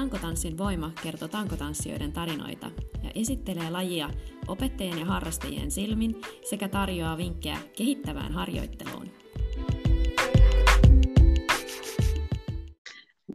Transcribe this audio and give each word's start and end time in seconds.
Tankotanssin 0.00 0.58
voima 0.58 0.90
kertoo 1.02 1.28
tankotanssijoiden 1.28 2.12
tarinoita 2.12 2.66
ja 3.02 3.10
esittelee 3.14 3.70
lajia 3.70 4.10
opettajien 4.48 4.98
ja 4.98 5.04
harrastajien 5.04 5.70
silmin 5.70 6.20
sekä 6.42 6.68
tarjoaa 6.68 7.16
vinkkejä 7.16 7.56
kehittävään 7.76 8.32
harjoitteluun. 8.32 9.10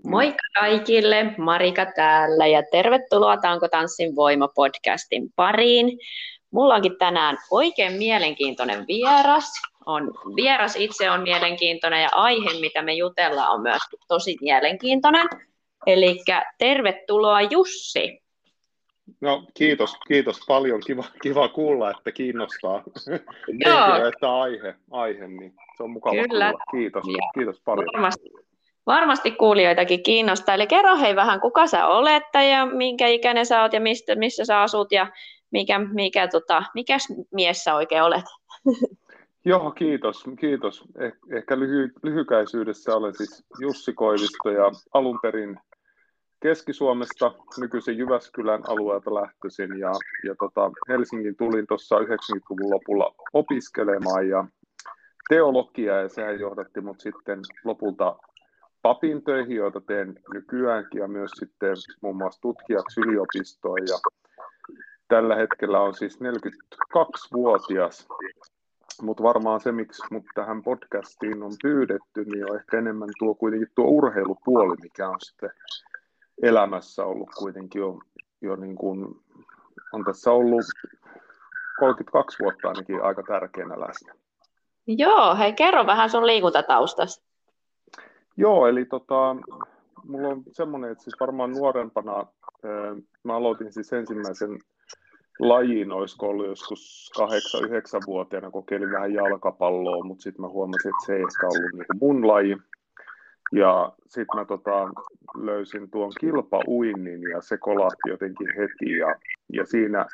Moikka 0.06 0.44
kaikille, 0.56 1.34
Marika 1.38 1.86
täällä 1.96 2.48
ja 2.48 2.64
tervetuloa 2.72 3.38
Tankotanssin 3.38 4.16
voima-podcastin 4.16 5.30
pariin. 5.36 6.00
Mulla 6.52 6.76
onkin 6.76 6.98
tänään 6.98 7.38
oikein 7.52 7.94
mielenkiintoinen 7.94 8.88
vieras. 8.88 9.52
On, 9.86 10.12
vieras 10.36 10.76
itse 10.76 11.12
on 11.12 11.22
mielenkiintoinen 11.22 12.02
ja 12.02 12.10
aihe, 12.12 12.60
mitä 12.60 12.82
me 12.82 12.94
jutellaan, 12.94 13.52
on 13.52 13.62
myös 13.62 13.82
tosi 14.08 14.38
mielenkiintoinen. 14.42 15.28
Eli 15.86 16.20
tervetuloa 16.58 17.42
Jussi. 17.42 18.26
No 19.22 19.48
kiitos, 19.54 19.96
kiitos 20.08 20.40
paljon. 20.48 20.82
Kiva, 20.86 21.04
kiva 21.22 21.48
kuulla, 21.48 21.92
että 21.92 22.12
kiinnostaa 22.12 22.84
Joo. 23.66 24.08
että 24.08 24.36
aihe, 24.36 24.76
aihe, 24.92 25.28
niin 25.28 25.54
se 25.78 25.84
on 25.84 25.90
mukava 25.90 26.16
Kyllä. 26.28 26.50
kuulla. 26.52 26.66
Kiitos, 26.72 27.04
ja. 27.08 27.30
kiitos 27.34 27.62
paljon. 27.66 27.88
Varmasti, 27.94 28.30
varmasti 28.86 29.32
kuulijoitakin 29.32 30.04
kiinnostaa. 30.04 30.56
Eli 30.56 30.68
kerro 30.68 30.98
hei 30.98 31.16
vähän, 31.16 31.42
kuka 31.42 31.68
sä 31.68 31.88
olet 31.88 32.24
ja 32.50 32.66
minkä 32.66 33.08
ikäinen 33.08 33.46
sä 33.46 33.62
oot 33.62 33.74
ja 33.74 33.82
mistä, 33.82 34.16
missä 34.16 34.46
sä 34.46 34.62
asut 34.62 34.92
ja 34.92 35.12
mikä, 35.52 35.80
mikä, 35.80 36.28
tota, 36.28 36.64
mikäs 36.74 37.08
mies 37.32 37.64
sä 37.64 37.76
oikein 37.76 38.04
olet? 38.04 38.26
Joo, 39.46 39.72
kiitos. 39.72 40.24
kiitos. 40.40 40.84
Eh, 41.00 41.14
ehkä 41.38 41.60
lyhy, 41.60 41.92
lyhykäisyydessä 42.04 42.96
olen 42.96 43.14
siis 43.14 43.46
Jussi 43.60 43.94
Koivisto 43.94 44.50
ja 44.50 44.72
alun 44.94 45.20
perin 45.22 45.60
Keski-Suomesta, 46.46 47.32
nykyisen 47.58 47.98
Jyväskylän 47.98 48.62
alueelta 48.68 49.14
lähtöisin 49.14 49.80
ja, 49.80 49.92
ja 50.24 50.36
tota, 50.40 50.72
Helsingin 50.90 51.36
tulin 51.36 51.68
tuossa 51.68 52.00
90-luvun 52.00 52.72
lopulla 52.72 53.16
opiskelemaan 53.34 54.30
ja 54.30 54.46
teologiaa 55.30 56.02
ja 56.02 56.10
sehän 56.10 56.40
johdatti 56.40 56.82
mut 56.82 57.00
sitten 57.00 57.40
lopulta 57.64 58.16
papin 58.82 59.24
töihin, 59.24 59.56
joita 59.56 59.82
teen 59.82 60.20
nykyäänkin 60.34 61.02
ja 61.02 61.08
myös 61.08 61.32
sitten 61.32 61.76
muun 62.02 62.18
muassa 62.18 62.42
tutkijaksi 62.42 63.02
yliopistoon 63.02 63.80
ja 63.88 63.98
tällä 65.08 65.36
hetkellä 65.36 65.80
on 65.80 65.94
siis 65.94 66.20
42-vuotias, 66.22 68.08
mutta 69.02 69.24
varmaan 69.24 69.60
se, 69.60 69.72
miksi 69.72 70.04
mut 70.12 70.26
tähän 70.36 70.64
podcastiin 70.64 71.44
on 71.44 71.52
pyydetty, 71.62 72.26
niin 72.26 72.52
on 72.52 72.60
ehkä 72.60 72.78
enemmän 72.78 73.10
tuo 73.20 73.36
kuitenkin 73.36 73.70
tuo 73.76 73.86
urheilupuoli, 73.86 74.76
mikä 74.82 75.10
on 75.10 75.20
sitten 75.20 75.50
elämässä 76.42 77.06
ollut 77.06 77.30
kuitenkin 77.38 77.80
jo, 77.80 78.00
jo 78.42 78.56
niin 78.56 78.76
kuin, 78.76 79.22
on 79.94 80.06
tässä 80.06 80.32
ollut 80.32 80.66
32 81.80 82.38
vuotta 82.44 82.68
ainakin 82.68 83.04
aika 83.04 83.24
tärkeänä 83.24 83.80
läsnä. 83.80 84.14
Joo, 84.88 85.36
hei 85.36 85.54
kerro 85.54 85.86
vähän 85.86 86.10
sun 86.10 86.28
liikuntataustasta. 86.28 87.26
Joo, 88.38 88.68
eli 88.68 88.86
tota, 88.86 89.36
mulla 90.04 90.28
on 90.28 90.44
semmoinen, 90.52 90.92
että 90.92 91.04
siis 91.04 91.16
varmaan 91.20 91.52
nuorempana 91.52 92.26
mä 93.24 93.36
aloitin 93.36 93.74
siis 93.74 93.94
ensimmäisen 93.94 94.60
lajin, 95.40 95.92
olisiko 95.92 96.30
ollut 96.30 96.48
joskus 96.48 97.12
8-9-vuotiaana, 97.20 98.52
kokeilin 98.52 98.92
vähän 98.92 99.14
jalkapalloa, 99.14 100.04
mutta 100.04 100.24
sitten 100.24 100.42
mä 100.42 100.48
huomasin, 100.48 100.90
että 100.90 101.06
se 101.06 101.16
ei 101.16 101.22
ehkä 101.22 101.48
ollut 101.48 101.74
niin 101.74 102.00
mun 102.02 102.28
laji. 102.28 102.58
Ja 103.52 103.92
sitten 104.08 104.40
mä 104.40 104.46
tota, 104.46 104.90
löysin 105.38 105.90
tuon 105.92 106.12
kilpauinnin 106.20 107.22
ja 107.22 107.42
se 107.42 107.58
kolahti 107.58 108.10
jotenkin 108.10 108.48
heti 108.58 108.98
ja, 108.98 109.16
ja 109.54 109.66
siinä 109.66 110.06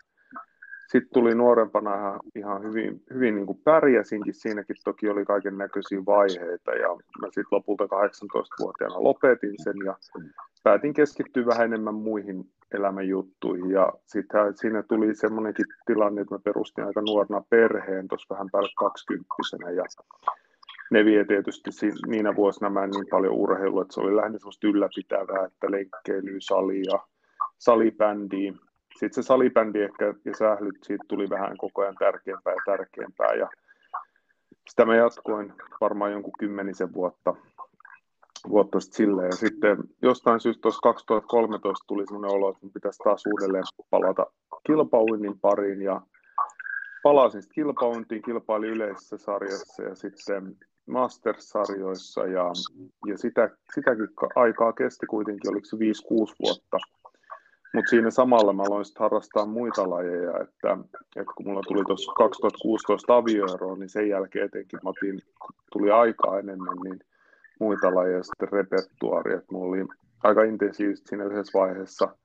sitten 0.91 1.13
tuli 1.13 1.35
nuorempana 1.35 1.95
ihan, 1.95 2.19
ihan 2.35 2.63
hyvin, 2.63 3.01
hyvin 3.13 3.35
niin 3.35 3.45
kuin 3.45 3.61
pärjäsinkin, 3.63 4.33
siinäkin 4.33 4.75
toki 4.83 5.09
oli 5.09 5.25
kaiken 5.25 5.57
näköisiä 5.57 5.99
vaiheita 6.05 6.71
ja 6.71 6.87
mä 7.21 7.27
sitten 7.27 7.45
lopulta 7.51 7.83
18-vuotiaana 7.83 9.03
lopetin 9.03 9.55
sen 9.63 9.75
ja 9.85 9.97
päätin 10.63 10.93
keskittyä 10.93 11.45
vähän 11.45 11.65
enemmän 11.65 11.95
muihin 11.95 12.49
elämän 12.73 13.07
juttuihin 13.07 13.69
ja 13.71 13.93
sitten 14.05 14.57
siinä 14.57 14.83
tuli 14.83 15.15
semmoinenkin 15.15 15.65
tilanne, 15.85 16.21
että 16.21 16.35
mä 16.35 16.39
perustin 16.43 16.83
aika 16.83 17.01
nuorena 17.01 17.43
perheen 17.49 18.07
tuossa 18.07 18.33
vähän 18.35 18.49
päälle 18.51 18.69
20 18.77 19.25
ja 19.75 19.83
ne 20.91 21.05
vie 21.05 21.25
tietysti 21.25 21.69
niinä 22.07 22.35
vuosina 22.35 22.69
mä 22.69 22.83
en 22.83 22.89
niin 22.89 23.07
paljon 23.11 23.33
urheilua, 23.33 23.81
että 23.81 23.93
se 23.93 24.01
oli 24.01 24.15
lähinnä 24.15 24.37
semmoista 24.37 24.67
ylläpitävää, 24.67 25.45
että 25.45 25.71
lenkkeilyä, 25.71 26.37
salia, 26.39 26.99
salibändiä. 27.57 28.53
Sitten 28.99 29.23
se 29.23 29.27
salibändi 29.27 29.81
ehkä 29.81 30.13
ja 30.25 30.35
sählyt, 30.37 30.83
siitä 30.83 31.03
tuli 31.07 31.29
vähän 31.29 31.57
koko 31.57 31.81
ajan 31.81 31.95
tärkeämpää 31.99 32.53
ja 32.53 32.61
tärkeämpää. 32.65 33.33
Ja 33.33 33.49
sitä 34.69 34.85
mä 34.85 34.95
jatkoin 34.95 35.53
varmaan 35.81 36.11
jonkun 36.11 36.33
kymmenisen 36.39 36.93
vuotta, 36.93 37.35
vuotta 38.49 38.79
sitten 38.79 38.97
silleen. 38.97 39.25
Ja 39.25 39.35
sitten 39.35 39.77
jostain 40.01 40.39
syystä 40.39 40.61
tuossa 40.61 40.81
2013 40.81 41.85
tuli 41.87 42.07
sellainen 42.07 42.37
olo, 42.37 42.49
että 42.49 42.67
pitäisi 42.73 43.03
taas 43.03 43.23
uudelleen 43.25 43.63
palata 43.89 44.25
kilpauinnin 44.67 45.39
pariin 45.39 45.81
ja 45.81 46.01
palasin 47.03 47.41
sitten 47.41 47.55
kilpauintiin, 47.55 48.21
kilpaili 48.21 48.67
yleisessä 48.67 49.17
sarjassa 49.17 49.83
ja 49.83 49.95
sitten 49.95 50.57
Masters-sarjoissa 50.85 52.25
ja, 52.25 52.51
ja 53.07 53.17
sitä, 53.17 53.49
sitäkin 53.73 54.07
aikaa 54.35 54.73
kesti 54.73 55.05
kuitenkin, 55.05 55.51
oliko 55.51 55.65
se 55.65 55.77
5-6 55.77 55.79
vuotta. 56.39 56.77
Mutta 57.73 57.89
siinä 57.89 58.11
samalla 58.11 58.53
mä 58.53 58.63
aloin 58.63 58.85
harrastaa 58.99 59.45
muita 59.45 59.89
lajeja, 59.89 60.31
että, 60.31 60.77
että 61.15 61.33
kun 61.37 61.45
mulla 61.47 61.61
tuli 61.67 61.83
tuossa 61.85 62.11
2016 62.11 63.17
avioero, 63.17 63.75
niin 63.75 63.89
sen 63.89 64.09
jälkeen 64.09 64.45
etenkin 64.45 64.79
mä 64.83 64.89
otin, 64.89 65.21
tuli 65.71 65.91
aikaa 65.91 66.39
enemmän, 66.39 66.77
niin 66.83 66.99
muita 67.59 67.95
lajeja 67.95 68.23
sitten 68.23 68.49
repertuaari, 68.51 69.33
että 69.33 69.47
mulla 69.51 69.67
oli 69.67 69.85
aika 70.23 70.43
intensiivisesti 70.43 71.09
siinä 71.09 71.25
yhdessä 71.25 71.59
vaiheessa 71.59 72.15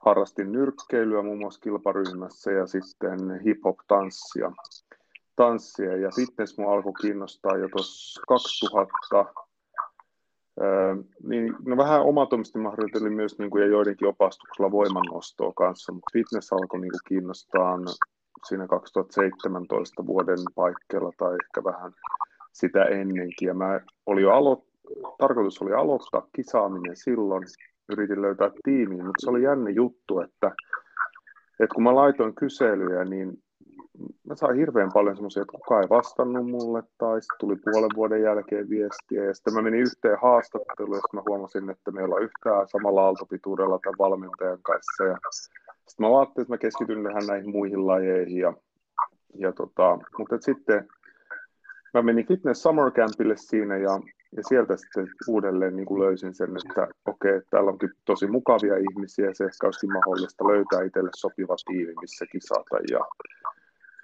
harrastin 0.00 0.52
nyrkkeilyä 0.52 1.22
muun 1.22 1.38
muassa 1.38 1.60
kilparyhmässä 1.60 2.52
ja 2.52 2.66
sitten 2.66 3.40
hip-hop-tanssia 3.40 4.52
tanssia. 5.38 5.96
Ja 5.96 6.10
fitness 6.16 6.58
mua 6.58 6.72
alkoi 6.72 6.92
kiinnostaa 7.00 7.56
jo 7.56 7.68
tuossa 7.68 8.22
2000, 8.28 9.24
Öö, 10.62 10.94
niin, 11.22 11.54
no 11.66 11.76
vähän 11.76 12.02
omatoimisesti 12.02 12.58
mä 12.58 12.70
harjoittelin 12.70 13.12
myös 13.12 13.38
niin 13.38 13.50
kuin, 13.50 13.62
ja 13.62 13.68
joidenkin 13.68 14.08
opastuksella 14.08 14.70
voimannostoa 14.70 15.52
kanssa, 15.56 15.92
mutta 15.92 16.10
fitness 16.12 16.52
alkoi 16.52 16.80
niin 16.80 16.90
kuin, 16.90 17.00
kiinnostaa 17.08 17.78
siinä 18.48 18.66
2017 18.66 20.06
vuoden 20.06 20.38
paikkeilla 20.54 21.12
tai 21.18 21.34
ehkä 21.34 21.64
vähän 21.64 21.92
sitä 22.52 22.84
ennenkin. 22.84 23.46
Ja 23.46 23.54
mä 23.54 23.80
oli 24.06 24.22
jo 24.22 24.30
alo- 24.30 24.66
tarkoitus 25.18 25.62
oli 25.62 25.72
aloittaa 25.72 26.28
kisaaminen 26.36 26.96
silloin, 26.96 27.44
yritin 27.88 28.22
löytää 28.22 28.50
tiimiä, 28.64 29.04
mutta 29.04 29.24
se 29.24 29.30
oli 29.30 29.42
jänne 29.42 29.70
juttu, 29.70 30.20
että, 30.20 30.52
että 31.60 31.74
kun 31.74 31.82
mä 31.82 31.94
laitoin 31.94 32.34
kyselyjä, 32.34 33.04
niin 33.04 33.42
mä 34.28 34.34
sain 34.34 34.56
hirveän 34.56 34.92
paljon 34.92 35.16
semmoisia, 35.16 35.42
että 35.42 35.52
kukaan 35.52 35.82
ei 35.82 35.88
vastannut 35.88 36.50
mulle, 36.50 36.82
tai 36.98 37.22
sitten 37.22 37.38
tuli 37.40 37.56
puolen 37.56 37.90
vuoden 37.96 38.22
jälkeen 38.22 38.70
viestiä, 38.70 39.24
ja 39.24 39.34
sitten 39.34 39.54
mä 39.54 39.62
menin 39.62 39.80
yhteen 39.80 40.18
haastatteluun, 40.22 40.96
ja 40.96 41.02
mä 41.12 41.22
huomasin, 41.28 41.70
että 41.70 41.90
me 41.90 42.02
ollaan 42.02 42.22
yhtään 42.22 42.68
samalla 42.68 43.04
aaltopituudella 43.04 43.78
tämän 43.82 43.98
valmentajan 43.98 44.62
kanssa, 44.62 45.04
ja 45.04 45.16
sitten 45.86 46.06
mä 46.06 46.18
ajattelin, 46.18 46.44
että 46.44 46.52
mä 46.52 46.58
keskityn 46.58 47.04
tähän 47.04 47.26
näihin 47.26 47.50
muihin 47.50 47.86
lajeihin, 47.86 48.38
ja, 48.38 48.52
ja 49.34 49.52
tota, 49.52 49.98
mutta 50.18 50.38
sitten 50.40 50.88
mä 51.94 52.02
menin 52.02 52.26
Fitness 52.26 52.62
Summer 52.62 52.90
Campille 52.90 53.36
siinä, 53.36 53.76
ja, 53.76 54.00
ja 54.36 54.42
sieltä 54.48 54.76
sitten 54.76 55.08
uudelleen 55.28 55.76
niin 55.76 55.86
kuin 55.86 56.00
löysin 56.00 56.34
sen, 56.34 56.50
että 56.56 56.88
okei, 57.06 57.36
okay, 57.36 57.42
täällä 57.50 57.70
onkin 57.70 57.90
tosi 58.04 58.26
mukavia 58.26 58.76
ihmisiä, 58.76 59.30
se 59.32 59.44
ehkä 59.44 59.66
olisikin 59.66 59.92
mahdollista 59.92 60.48
löytää 60.48 60.82
itselle 60.82 61.10
sopiva 61.16 61.56
tiimi, 61.66 61.94
missä 62.00 62.26
kisata, 62.32 62.76
ja 62.90 63.00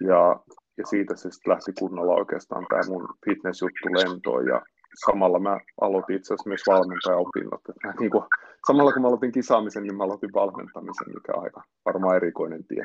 ja, 0.00 0.37
ja 0.79 0.87
siitä 0.87 1.17
se 1.17 1.31
sitten 1.31 1.52
lähti 1.52 1.73
kunnolla 1.79 2.14
oikeastaan 2.14 2.67
tämä 2.69 2.82
mun 2.88 3.08
fitnessjuttu 3.25 3.88
lentoon 3.93 4.46
ja 4.46 4.62
samalla 5.06 5.38
mä 5.38 5.58
aloitin 5.81 6.17
itse 6.17 6.35
asiassa 6.35 6.49
myös 6.49 6.62
valmentajaopinnot. 6.67 7.61
Että 7.69 8.00
niin 8.00 8.11
kuin, 8.11 8.25
samalla 8.67 8.93
kun 8.93 9.02
mä 9.02 9.08
aloitin 9.08 9.32
kisaamisen, 9.32 9.82
niin 9.82 9.96
mä 9.96 10.05
aloitin 10.05 10.35
valmentamisen, 10.35 11.14
mikä 11.14 11.32
on 11.37 11.43
aika 11.43 11.62
varmaan 11.85 12.17
erikoinen 12.17 12.64
tie. 12.64 12.85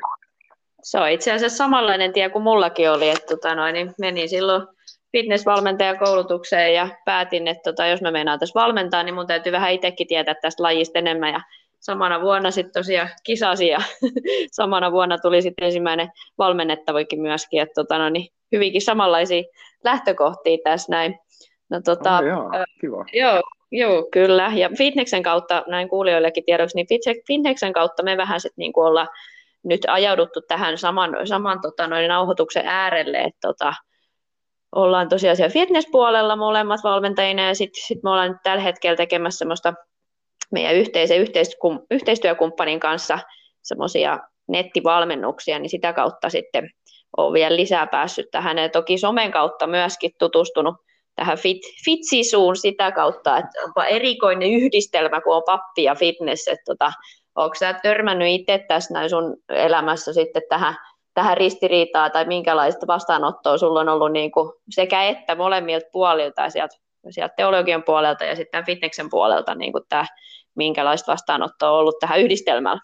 Se 0.82 1.00
on 1.00 1.10
itse 1.10 1.32
asiassa 1.32 1.56
samanlainen 1.56 2.12
tie 2.12 2.30
kuin 2.30 2.42
mullakin 2.42 2.90
oli, 2.90 3.08
että 3.08 3.26
tota 3.26 3.54
noin, 3.54 3.72
niin 3.72 3.94
menin 4.00 4.28
silloin 4.28 4.66
fitnessvalmentajakoulutukseen 5.12 6.74
ja 6.74 6.88
päätin, 7.04 7.48
että 7.48 7.62
tota, 7.70 7.86
jos 7.86 8.02
mä 8.02 8.10
meinaan 8.10 8.38
tässä 8.38 8.60
valmentaa, 8.60 9.02
niin 9.02 9.14
mun 9.14 9.26
täytyy 9.26 9.52
vähän 9.52 9.72
itsekin 9.72 10.06
tietää 10.06 10.34
tästä 10.34 10.62
lajista 10.62 10.98
enemmän 10.98 11.32
ja 11.32 11.40
samana 11.80 12.20
vuonna 12.20 12.50
sitten 12.50 12.82
tosiaan 12.82 13.08
kisasi 13.24 13.68
ja 13.68 13.78
samana 14.52 14.92
vuonna 14.92 15.18
tuli 15.18 15.42
sitten 15.42 15.66
ensimmäinen 15.66 16.08
valmennettavakin 16.38 17.20
myöskin, 17.20 17.62
että 17.62 17.74
tota, 17.74 17.98
no 17.98 18.08
niin, 18.08 18.26
hyvinkin 18.52 18.82
samanlaisia 18.82 19.42
lähtökohtia 19.84 20.58
tässä 20.64 20.92
näin. 20.92 21.18
No, 21.70 21.80
tota, 21.84 22.18
oh, 22.18 22.24
joo, 22.24 22.50
kiva. 22.80 23.04
Joo, 23.12 23.42
Joo, 23.72 24.08
kyllä. 24.12 24.52
Ja 24.54 24.70
fitneksen 24.78 25.22
kautta, 25.22 25.64
näin 25.66 25.88
kuulijoillekin 25.88 26.44
tiedoksi, 26.44 26.76
niin 26.76 26.86
fitneksen 27.26 27.72
kautta 27.72 28.02
me 28.02 28.16
vähän 28.16 28.40
sitten 28.40 28.54
niin 28.56 28.72
ollaan 28.76 29.08
nyt 29.62 29.80
ajauduttu 29.88 30.40
tähän 30.48 30.78
saman, 30.78 31.16
saman 31.24 31.60
tota, 31.60 31.86
noin 31.86 32.08
nauhoituksen 32.08 32.66
äärelle, 32.66 33.18
että 33.18 33.38
tota, 33.40 33.74
ollaan 34.72 35.08
tosiaan 35.08 35.36
siellä 35.36 35.52
fitnesspuolella 35.52 36.36
molemmat 36.36 36.80
valmentajina 36.84 37.42
ja 37.42 37.54
sitten 37.54 37.82
sit 37.86 38.02
me 38.02 38.10
ollaan 38.10 38.30
nyt 38.30 38.42
tällä 38.42 38.62
hetkellä 38.62 38.96
tekemässä 38.96 39.38
semmoista 39.38 39.74
meidän 40.50 40.74
yhteisen 40.74 41.26
yhteistyökumppanin 41.90 42.80
kanssa 42.80 43.18
semmoisia 43.62 44.18
nettivalmennuksia, 44.48 45.58
niin 45.58 45.70
sitä 45.70 45.92
kautta 45.92 46.28
sitten 46.28 46.70
olen 47.16 47.32
vielä 47.32 47.56
lisää 47.56 47.86
päässyt 47.86 48.30
tähän. 48.30 48.58
Ja 48.58 48.68
toki 48.68 48.98
somen 48.98 49.32
kautta 49.32 49.66
myöskin 49.66 50.10
tutustunut 50.18 50.74
tähän 51.16 51.38
fit, 51.38 51.58
fit-sisuun 51.84 52.56
sitä 52.56 52.92
kautta, 52.92 53.38
että 53.38 53.60
onpa 53.64 53.84
erikoinen 53.84 54.50
yhdistelmä, 54.50 55.20
kun 55.20 55.36
on 55.36 55.42
pappi 55.46 55.82
ja 55.82 55.94
fitness, 55.94 56.48
että 56.48 56.62
tota, 56.66 56.92
onko 57.34 57.54
sä 57.54 57.72
törmännyt 57.72 58.28
itse 58.28 58.64
tässä 58.68 58.94
näin 58.94 59.10
sun 59.10 59.36
elämässä 59.48 60.12
sitten 60.12 60.42
tähän, 60.48 60.74
tähän 61.14 61.36
ristiriitaan 61.36 62.10
tai 62.12 62.24
minkälaista 62.24 62.86
vastaanottoa 62.86 63.58
sulla 63.58 63.80
on 63.80 63.88
ollut 63.88 64.12
niin 64.12 64.30
kuin 64.30 64.52
sekä 64.70 65.02
että 65.02 65.34
molemmilta 65.34 65.86
puolilta, 65.92 66.50
sieltä, 66.50 66.76
sieltä 67.10 67.34
teologian 67.36 67.82
puolelta 67.82 68.24
ja 68.24 68.36
sitten 68.36 68.66
fitneksen 68.66 69.10
puolelta, 69.10 69.54
niin 69.54 69.72
kuin 69.72 69.84
tämä, 69.88 70.06
minkälaista 70.60 71.12
vastaanottoa 71.12 71.70
on 71.70 71.78
ollut 71.78 71.98
tähän 72.00 72.20
yhdistelmällä? 72.20 72.80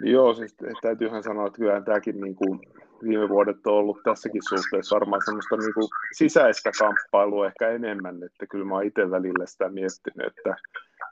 Joo, 0.00 0.34
siis 0.34 0.56
täytyyhän 0.82 1.22
sanoa, 1.22 1.46
että 1.46 1.58
kyllä 1.58 1.80
tämäkin 1.80 2.20
niin 2.20 2.36
kuin 2.36 2.60
viime 3.02 3.28
vuodet 3.28 3.66
on 3.66 3.74
ollut 3.74 3.98
tässäkin 4.04 4.42
suhteessa 4.48 4.94
varmaan 4.94 5.22
semmoista 5.24 5.56
niin 5.56 5.74
kuin 5.74 5.88
sisäistä 6.16 6.70
kamppailua 6.78 7.46
ehkä 7.46 7.68
enemmän, 7.68 8.22
että 8.22 8.46
kyllä 8.46 8.64
mä 8.64 8.74
oon 8.74 8.84
itse 8.84 9.10
välillä 9.10 9.46
sitä 9.46 9.68
miettinyt, 9.68 10.26
että 10.26 10.56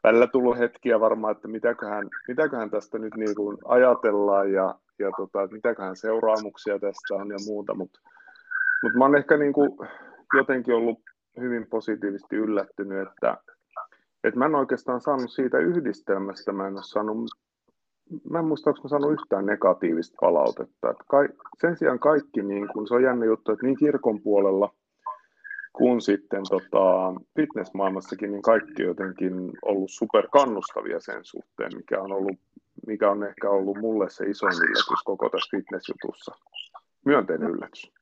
välillä 0.04 0.26
tullut 0.26 0.58
hetkiä 0.58 1.00
varmaan, 1.00 1.36
että 1.36 1.48
mitäköhän, 1.48 2.08
mitäköhän 2.28 2.70
tästä 2.70 2.98
nyt 2.98 3.14
niin 3.16 3.34
kuin 3.34 3.58
ajatellaan 3.64 4.52
ja, 4.52 4.74
ja 4.98 5.10
tota, 5.16 5.48
mitäköhän 5.50 5.96
seuraamuksia 5.96 6.78
tästä 6.78 7.14
on 7.14 7.30
ja 7.30 7.38
muuta, 7.46 7.74
mutta 7.74 8.00
mut 8.82 8.94
mä 8.94 9.04
oon 9.04 9.16
ehkä 9.16 9.36
niin 9.36 9.52
kuin 9.52 9.70
jotenkin 10.34 10.74
ollut 10.74 10.98
hyvin 11.40 11.66
positiivisesti 11.66 12.36
yllättynyt, 12.36 13.08
että, 13.08 13.36
että 14.24 14.38
mä 14.38 14.46
en 14.46 14.54
oikeastaan 14.54 15.00
saanut 15.00 15.30
siitä 15.30 15.58
yhdistelmästä, 15.58 16.52
mä 16.52 16.66
en 16.66 16.74
ole 16.74 16.82
saanut 16.82 17.30
mä 18.30 18.38
en 18.38 18.44
muista, 18.44 18.70
onko 18.70 18.98
mä 19.06 19.12
yhtään 19.12 19.46
negatiivista 19.46 20.16
palautetta. 20.20 20.90
Että 20.90 21.04
kai, 21.06 21.28
sen 21.60 21.76
sijaan 21.76 21.98
kaikki, 21.98 22.42
niin 22.42 22.68
kun, 22.72 22.88
se 22.88 22.94
on 22.94 23.02
jännä 23.02 23.26
juttu, 23.26 23.52
että 23.52 23.66
niin 23.66 23.76
kirkon 23.76 24.20
puolella 24.22 24.74
kuin 25.72 26.00
sitten 26.00 26.42
tota, 26.50 27.14
fitnessmaailmassakin, 27.36 28.30
niin 28.30 28.42
kaikki 28.42 28.82
jotenkin 28.82 29.52
ollut 29.62 29.90
super 29.90 30.28
kannustavia 30.32 31.00
sen 31.00 31.24
suhteen, 31.24 31.70
mikä 31.76 32.00
on, 32.00 32.12
ollut, 32.12 32.38
mikä 32.86 33.10
on 33.10 33.24
ehkä 33.24 33.50
ollut 33.50 33.78
mulle 33.78 34.10
se 34.10 34.24
isoin 34.24 34.56
yllätys 34.56 35.02
koko 35.04 35.28
tässä 35.28 35.56
fitnessjutussa. 35.56 36.34
Myönteinen 37.04 37.50
yllätys. 37.50 37.92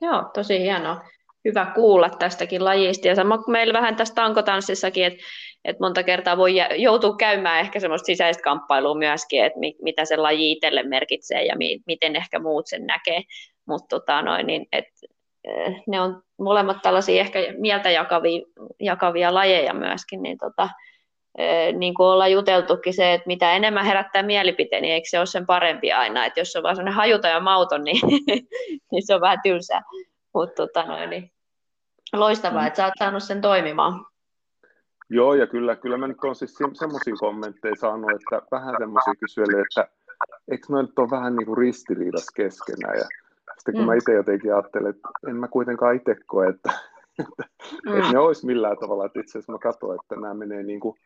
Joo, 0.00 0.30
tosi 0.34 0.60
hienoa. 0.60 1.00
Hyvä 1.44 1.72
kuulla 1.74 2.10
tästäkin 2.10 2.64
lajista. 2.64 3.08
Ja 3.08 3.14
sama 3.14 3.38
kuin 3.38 3.52
meillä 3.52 3.72
vähän 3.72 3.96
tässä 3.96 4.14
tankotanssissakin, 4.14 5.04
että 5.04 5.22
että 5.64 5.84
monta 5.84 6.02
kertaa 6.02 6.36
voi 6.36 6.54
joutua 6.76 7.16
käymään 7.16 7.60
ehkä 7.60 7.80
semmoista 7.80 8.06
sisäistä 8.06 8.42
kamppailua 8.42 8.94
myöskin, 8.94 9.44
että 9.44 9.58
mi, 9.58 9.74
mitä 9.82 10.04
se 10.04 10.16
laji 10.16 10.52
itselle 10.52 10.82
merkitsee 10.82 11.44
ja 11.44 11.56
mi, 11.56 11.80
miten 11.86 12.16
ehkä 12.16 12.38
muut 12.38 12.66
sen 12.66 12.86
näkee. 12.86 13.22
Mutta 13.66 13.86
tota 13.88 14.42
niin, 14.42 14.66
eh, 14.72 15.82
ne 15.86 16.00
on 16.00 16.22
molemmat 16.38 16.76
tällaisia 16.82 17.20
ehkä 17.20 17.38
mieltä 17.58 17.90
jakavia, 17.90 18.40
jakavia 18.80 19.34
lajeja 19.34 19.74
myöskin, 19.74 20.22
niin 20.22 20.38
tota, 20.38 20.68
eh, 21.38 21.74
niin 21.74 21.94
kuin 21.94 22.06
ollaan 22.06 22.32
juteltukin 22.32 22.94
se, 22.94 23.14
että 23.14 23.26
mitä 23.26 23.52
enemmän 23.52 23.86
herättää 23.86 24.22
mielipiteen, 24.22 24.82
niin 24.82 24.94
eikö 24.94 25.08
se 25.08 25.18
ole 25.18 25.26
sen 25.26 25.46
parempi 25.46 25.92
aina, 25.92 26.26
että 26.26 26.40
jos 26.40 26.56
on 26.56 26.62
vaan 26.62 26.76
sellainen 26.76 26.94
hajuta 26.94 27.28
ja 27.28 27.40
mauton, 27.40 27.84
niin, 27.84 28.00
niin 28.92 29.06
se 29.06 29.14
on 29.14 29.20
vähän 29.20 29.40
tylsää, 29.42 29.82
mutta 30.38 30.54
tota 30.66 31.06
niin, 31.06 31.30
loistavaa, 32.12 32.60
mm. 32.60 32.66
että 32.66 32.76
sä 32.76 32.84
oot 32.84 32.94
saanut 32.98 33.22
sen 33.22 33.40
toimimaan. 33.40 34.06
Joo, 35.10 35.34
ja 35.34 35.46
kyllä, 35.46 35.76
kyllä 35.76 35.96
mä 35.98 36.08
nyt 36.08 36.24
olen 36.24 36.34
siis 36.34 36.54
semmoisia 36.72 37.14
kommentteja 37.18 37.74
saanut, 37.80 38.10
että 38.10 38.42
vähän 38.50 38.74
semmoisia 38.78 39.14
kyselyjä, 39.20 39.64
että 39.70 39.88
eikö 40.50 40.66
noin 40.68 40.86
nyt 40.86 40.98
ole 40.98 41.10
vähän 41.10 41.36
niin 41.36 41.46
kuin 41.46 41.58
ristiriidassa 41.58 42.32
keskenään. 42.34 42.98
Ja 42.98 43.04
sitten 43.56 43.74
kun 43.74 43.82
mm. 43.82 43.86
mä 43.86 43.94
itse 43.94 44.12
jotenkin 44.12 44.54
ajattelen, 44.54 44.90
että 44.90 45.08
en 45.28 45.36
mä 45.36 45.48
kuitenkaan 45.48 45.96
itse 45.96 46.16
koe, 46.26 46.48
että, 46.54 46.72
että, 47.18 47.44
mm. 47.86 47.98
että 47.98 48.12
ne 48.12 48.18
olisi 48.18 48.46
millään 48.46 48.76
tavalla, 48.80 49.06
että 49.06 49.20
itse 49.20 49.30
asiassa 49.30 49.52
mä 49.52 49.58
katsoin, 49.58 50.00
että 50.00 50.14
nämä 50.14 50.34
menee 50.34 50.62
niin 50.62 50.80
kuin 50.80 50.98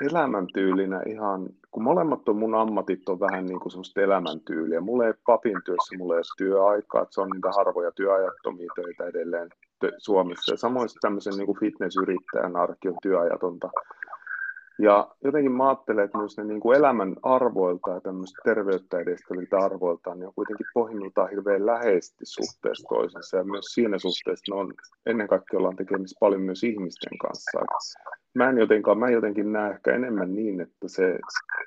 elämäntyylinä 0.00 1.02
ihan, 1.06 1.48
kun 1.70 1.82
molemmat 1.82 2.28
on 2.28 2.36
mun 2.36 2.54
ammatit 2.54 3.08
on 3.08 3.20
vähän 3.20 3.46
niin 3.46 3.60
kuin 3.60 3.70
semmoista 3.70 4.00
elämäntyyliä. 4.00 4.80
Mulla 4.80 5.06
ei 5.06 5.12
papin 5.26 5.60
työssä, 5.64 5.96
mulla 5.98 6.14
ei 6.14 6.18
ole 6.18 6.36
työaikaa, 6.38 7.02
että 7.02 7.14
se 7.14 7.20
on 7.20 7.30
niitä 7.30 7.50
harvoja 7.56 7.92
työajattomia 7.92 8.72
töitä 8.76 9.04
edelleen 9.04 9.50
Suomessa. 9.98 10.52
Ja 10.52 10.56
samoin 10.56 10.88
tämmöisen 11.00 11.32
niin 11.36 11.46
kuin 11.46 11.60
fitnessyrittäjän 11.60 12.56
arki 12.56 12.88
on 12.88 12.96
työajatonta. 13.02 13.70
Ja 14.78 15.08
jotenkin 15.24 15.52
mä 15.52 15.68
ajattelen, 15.68 16.04
että 16.04 16.18
myös 16.18 16.36
ne 16.36 16.44
niin 16.44 16.60
kuin 16.60 16.78
elämän 16.78 17.16
arvoilta 17.22 17.90
ja 17.90 18.00
tämmöistä 18.00 18.40
terveyttä 18.44 18.98
edistäviltä 18.98 19.58
arvoilta 19.58 20.14
niin 20.14 20.26
on 20.26 20.34
kuitenkin 20.34 20.66
pohjimmiltaan 20.74 21.30
hirveän 21.30 21.66
läheisesti 21.66 22.24
suhteessa 22.26 22.88
toisensa. 22.88 23.36
Ja 23.36 23.44
myös 23.44 23.64
siinä 23.64 23.98
suhteessa 23.98 24.54
ne 24.54 24.60
on 24.60 24.74
ennen 25.06 25.28
kaikkea 25.28 25.58
ollaan 25.58 25.76
tekemisissä 25.76 26.16
paljon 26.20 26.42
myös 26.42 26.64
ihmisten 26.64 27.18
kanssa. 27.18 27.60
Mä 28.34 28.48
en 28.48 28.58
jotenkaan, 28.58 28.98
mä 28.98 29.10
jotenkin 29.10 29.52
näe 29.52 29.70
ehkä 29.70 29.94
enemmän 29.94 30.34
niin, 30.34 30.60
että 30.60 30.88
se, 30.88 31.18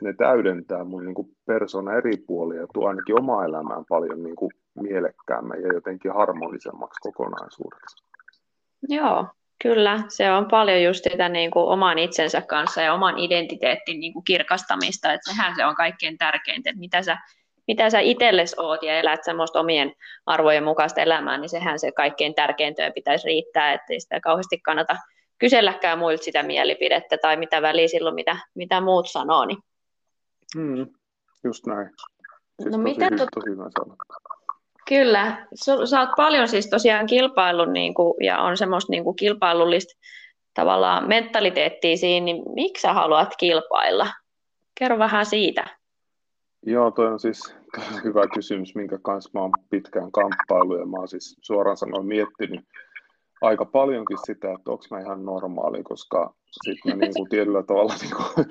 ne 0.02 0.14
täydentää 0.14 0.84
mun 0.84 1.06
niin 1.06 1.16
kuin 1.16 1.28
persona 1.46 1.94
eri 1.94 2.18
puolia 2.28 2.62
ja 2.62 2.68
tuo 2.74 2.88
ainakin 2.88 3.20
oma 3.20 3.46
elämään 3.46 3.86
paljon 3.90 4.24
niin 4.24 4.36
kuin 4.36 4.52
mielekkäämmän 4.82 5.62
ja 5.62 5.74
jotenkin 5.74 6.14
harmonisemmaksi 6.14 7.02
kokonaisuudeksi. 7.02 8.06
Joo, 8.90 9.28
kyllä. 9.62 10.00
Se 10.08 10.32
on 10.32 10.48
paljon 10.48 10.84
just 10.84 11.04
sitä 11.04 11.30
niin 11.30 11.52
kuin 11.52 11.66
oman 11.66 12.00
itsensä 12.00 12.42
kanssa 12.42 12.82
ja 12.82 12.94
oman 12.94 13.20
identiteetin 13.20 14.00
niin 14.00 14.14
kuin 14.14 14.24
kirkastamista, 14.24 15.14
että 15.14 15.32
sehän 15.32 15.56
se 15.56 15.66
on 15.66 15.76
kaikkein 15.76 16.18
tärkeintä, 16.18 16.70
että 16.70 16.80
mitä 16.80 17.02
sä, 17.02 17.18
mitä 17.68 17.90
sä 17.90 18.00
itsellesi 18.00 18.56
oot 18.60 18.84
ja 18.84 19.00
elät 19.00 19.24
semmoista 19.24 19.60
omien 19.60 19.94
arvojen 20.26 20.64
mukaista 20.64 21.02
elämää, 21.02 21.38
niin 21.38 21.50
sehän 21.50 21.80
se 21.80 21.92
kaikkein 21.92 22.36
tärkeintä 22.36 22.92
pitäisi 22.96 23.28
riittää, 23.28 23.74
että 23.74 23.94
ei 23.94 24.00
sitä 24.00 24.20
kauheasti 24.20 24.60
kannata 24.60 24.96
kyselläkään 25.40 26.00
muilta 26.00 26.24
sitä 26.24 26.44
mielipidettä 26.44 27.18
tai 27.18 27.38
mitä 27.38 27.62
väliä 27.62 27.88
silloin, 27.88 28.16
mitä, 28.16 28.38
mitä 28.56 28.82
muut 28.82 29.10
sanoo. 29.10 29.46
Niin. 29.46 29.58
Mm, 30.56 30.88
just 31.44 31.66
näin. 31.66 31.90
Siis 32.62 32.66
no 32.66 32.72
tosi, 32.72 32.84
mitä 32.84 33.10
tosi, 33.10 33.26
tosi 33.36 33.50
hyvä 33.50 33.70
Kyllä, 34.92 35.48
sä 35.90 36.00
oot 36.00 36.10
paljon 36.18 36.48
siis 36.48 36.70
tosiaan 36.70 37.06
kilpailun 37.06 37.74
niin 37.74 37.94
kuin, 37.94 38.14
ja 38.20 38.42
on 38.42 38.58
semmoista 38.58 38.92
niin 38.92 39.04
kuin 39.04 39.16
kilpailullista 39.16 40.00
tavallaan 40.54 41.08
mentaliteettia 41.08 41.98
siinä, 41.98 42.26
niin 42.26 42.44
miksi 42.56 42.82
sä 42.82 42.94
haluat 42.94 43.36
kilpailla? 43.38 44.08
Kerro 44.80 44.98
vähän 44.98 45.26
siitä. 45.26 45.68
Joo, 46.66 46.92
toi 46.92 47.08
on 47.08 47.20
siis 47.20 47.56
hyvä 48.04 48.28
kysymys, 48.34 48.76
minkä 48.76 49.00
kanssa 49.02 49.30
mä 49.34 49.42
oon 49.42 49.52
pitkään 49.70 50.12
kamppailu 50.12 50.76
ja 50.76 50.86
mä 50.86 50.98
oon 50.98 51.08
siis 51.08 51.38
suoraan 51.42 51.78
sanoen 51.78 52.06
miettinyt 52.06 52.66
aika 53.42 53.66
paljonkin 53.66 54.18
sitä, 54.26 54.54
että 54.54 54.72
onko 54.72 54.84
mä 54.92 55.00
ihan 55.00 55.26
normaali, 55.26 55.84
koska 55.84 56.34
sitten 56.62 56.92
mä 56.92 56.98
niin 57.06 57.14
kuin 57.16 57.30
tietyllä 57.30 57.64
tavalla 57.64 57.94
niin 58.02 58.16
kuin, 58.16 58.48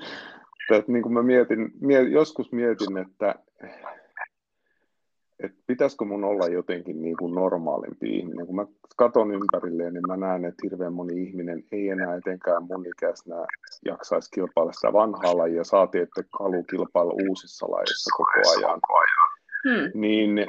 että 0.77 0.91
niin 0.91 1.03
kuin 1.03 1.13
mä 1.13 1.23
mietin, 1.23 1.71
mietin, 1.81 2.11
joskus 2.11 2.51
mietin, 2.51 2.97
että 2.97 3.35
että 5.43 5.57
pitäisikö 5.67 6.05
mun 6.05 6.23
olla 6.23 6.47
jotenkin 6.47 7.01
niin 7.01 7.17
kuin 7.17 7.35
normaalimpi 7.35 8.17
ihminen. 8.17 8.47
Kun 8.47 8.55
mä 8.55 8.65
katson 8.97 9.31
ympärilleen, 9.31 9.93
niin 9.93 10.07
mä 10.07 10.17
näen, 10.17 10.45
että 10.45 10.61
hirveän 10.63 10.93
moni 10.93 11.23
ihminen 11.23 11.63
ei 11.71 11.89
enää 11.89 12.15
etenkään 12.15 12.63
mun 12.63 12.85
ikäisenä 12.85 13.35
jaksaisi 13.85 14.31
kilpailla 14.31 14.71
sitä 14.71 14.93
vanhaa 14.93 15.37
lajia, 15.37 15.63
saati, 15.63 15.97
että 15.97 16.23
haluaa 16.39 16.63
kilpailla 16.63 17.13
uusissa 17.29 17.71
lajeissa 17.71 18.09
koko 18.17 18.49
ajan. 18.57 18.79
Hmm. 19.63 20.01
Niin 20.01 20.45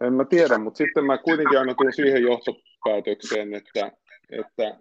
en 0.00 0.12
mä 0.12 0.24
tiedä, 0.24 0.58
mutta 0.58 0.78
sitten 0.78 1.04
mä 1.04 1.18
kuitenkin 1.18 1.58
aina 1.58 1.74
tulen 1.74 1.92
siihen 1.92 2.22
johtopäätökseen, 2.22 3.54
että, 3.54 3.92
että 4.30 4.78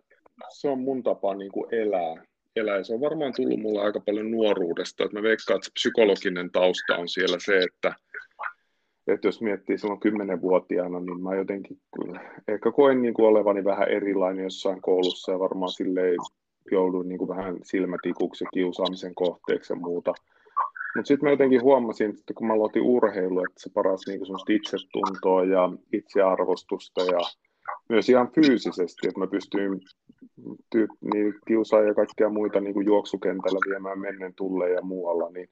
se 0.49 0.69
on 0.69 0.79
mun 0.79 1.03
tapa 1.03 1.35
niin 1.35 1.51
kuin 1.51 1.75
elää. 1.75 2.25
elää. 2.55 2.77
Ja 2.77 2.83
se 2.83 2.93
on 2.93 3.01
varmaan 3.01 3.33
tullut 3.35 3.59
mulle 3.59 3.81
aika 3.81 3.99
paljon 3.99 4.31
nuoruudesta. 4.31 5.03
Että 5.03 5.17
mä 5.17 5.23
veikkaan, 5.23 5.55
että 5.55 5.65
se 5.65 5.71
psykologinen 5.73 6.51
tausta 6.51 6.95
on 6.95 7.09
siellä 7.09 7.37
se, 7.39 7.57
että 7.57 7.93
että 9.07 9.27
jos 9.27 9.41
miettii 9.41 9.77
silloin 9.77 9.99
kymmenenvuotiaana, 9.99 10.99
niin 10.99 11.23
mä 11.23 11.35
jotenkin 11.35 11.79
ehkä 12.47 12.71
koen 12.71 13.01
niin 13.01 13.13
kuin 13.13 13.25
olevani 13.25 13.63
vähän 13.63 13.89
erilainen 13.89 14.43
jossain 14.43 14.81
koulussa 14.81 15.31
ja 15.31 15.39
varmaan 15.39 15.71
silleen 15.71 16.15
joudun 16.71 17.09
niin 17.09 17.17
kuin 17.17 17.27
vähän 17.27 17.57
silmätikuksi 17.63 18.43
ja 18.43 18.49
kiusaamisen 18.53 19.15
kohteeksi 19.15 19.73
ja 19.73 19.79
muuta. 19.79 20.13
Mutta 20.95 21.07
sitten 21.07 21.27
mä 21.27 21.31
jotenkin 21.31 21.61
huomasin, 21.61 22.09
että 22.09 22.33
kun 22.33 22.47
mä 22.47 22.53
aloitin 22.53 22.81
urheilu, 22.81 23.39
että 23.39 23.59
se 23.59 23.69
paras 23.73 24.01
niin 24.07 24.21
itsetuntoa 24.49 25.43
ja 25.43 25.69
itsearvostusta 25.93 27.01
ja 27.01 27.19
myös 27.89 28.09
ihan 28.09 28.31
fyysisesti, 28.31 29.07
että 29.07 29.19
mä 29.19 29.27
pystyin 29.27 29.81
tyyp, 30.69 30.89
niin 31.13 31.33
kiusaa 31.47 31.81
ja 31.81 31.93
kaikkia 31.93 32.29
muita 32.29 32.61
niin 32.61 32.73
kuin 32.73 32.85
juoksukentällä 32.85 33.59
viemään 33.69 33.99
mennen 33.99 34.33
tulle 34.35 34.69
ja 34.69 34.81
muualla, 34.81 35.29
niin, 35.29 35.49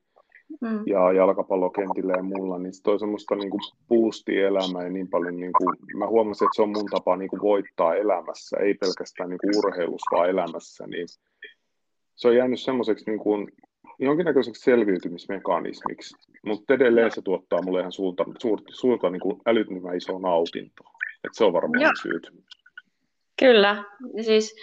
mm. 0.61 0.83
ja 0.85 1.11
jalkapallokentillä 1.11 2.13
ja 2.13 2.23
muulla, 2.23 2.59
niin 2.59 2.73
se 2.73 2.83
toi 2.83 2.99
semmoista 2.99 3.35
niin 3.35 3.49
kuin 3.49 3.61
boostia 3.87 4.47
elämää 4.47 4.83
ja 4.83 4.89
niin 4.89 5.07
paljon, 5.07 5.39
niin 5.39 5.53
kuin, 5.57 5.75
mä 5.97 6.07
huomasin, 6.07 6.45
että 6.45 6.55
se 6.55 6.61
on 6.61 6.69
mun 6.69 6.85
tapa 6.85 7.15
niin 7.17 7.29
kuin 7.29 7.41
voittaa 7.41 7.95
elämässä, 7.95 8.57
ei 8.57 8.73
pelkästään 8.73 9.29
niin 9.29 9.39
kuin 9.39 9.57
urheilussa, 9.57 10.15
vaan 10.15 10.29
elämässä, 10.29 10.87
niin 10.87 11.07
se 12.15 12.27
on 12.27 12.35
jäänyt 12.35 12.59
semmoiseksi 12.59 13.05
niin 13.09 13.19
kuin, 13.19 13.51
jonkinnäköiseksi 13.99 14.63
selviytymismekanismiksi, 14.63 16.15
mutta 16.45 16.73
edelleen 16.73 17.11
se 17.11 17.21
tuottaa 17.21 17.61
mulle 17.61 17.79
ihan 17.79 17.91
suurta, 17.91 18.25
suurta, 18.39 18.71
suurta 18.73 19.09
niin 19.09 19.21
kuin 19.21 19.41
älyttömän 19.45 19.97
isoa 19.97 20.19
nautintoa. 20.19 20.91
Et 21.23 21.31
se 21.33 21.43
on 21.43 21.53
varmaan 21.53 21.95
syyt. 22.01 22.31
Kyllä, 23.39 23.83
siis 24.21 24.55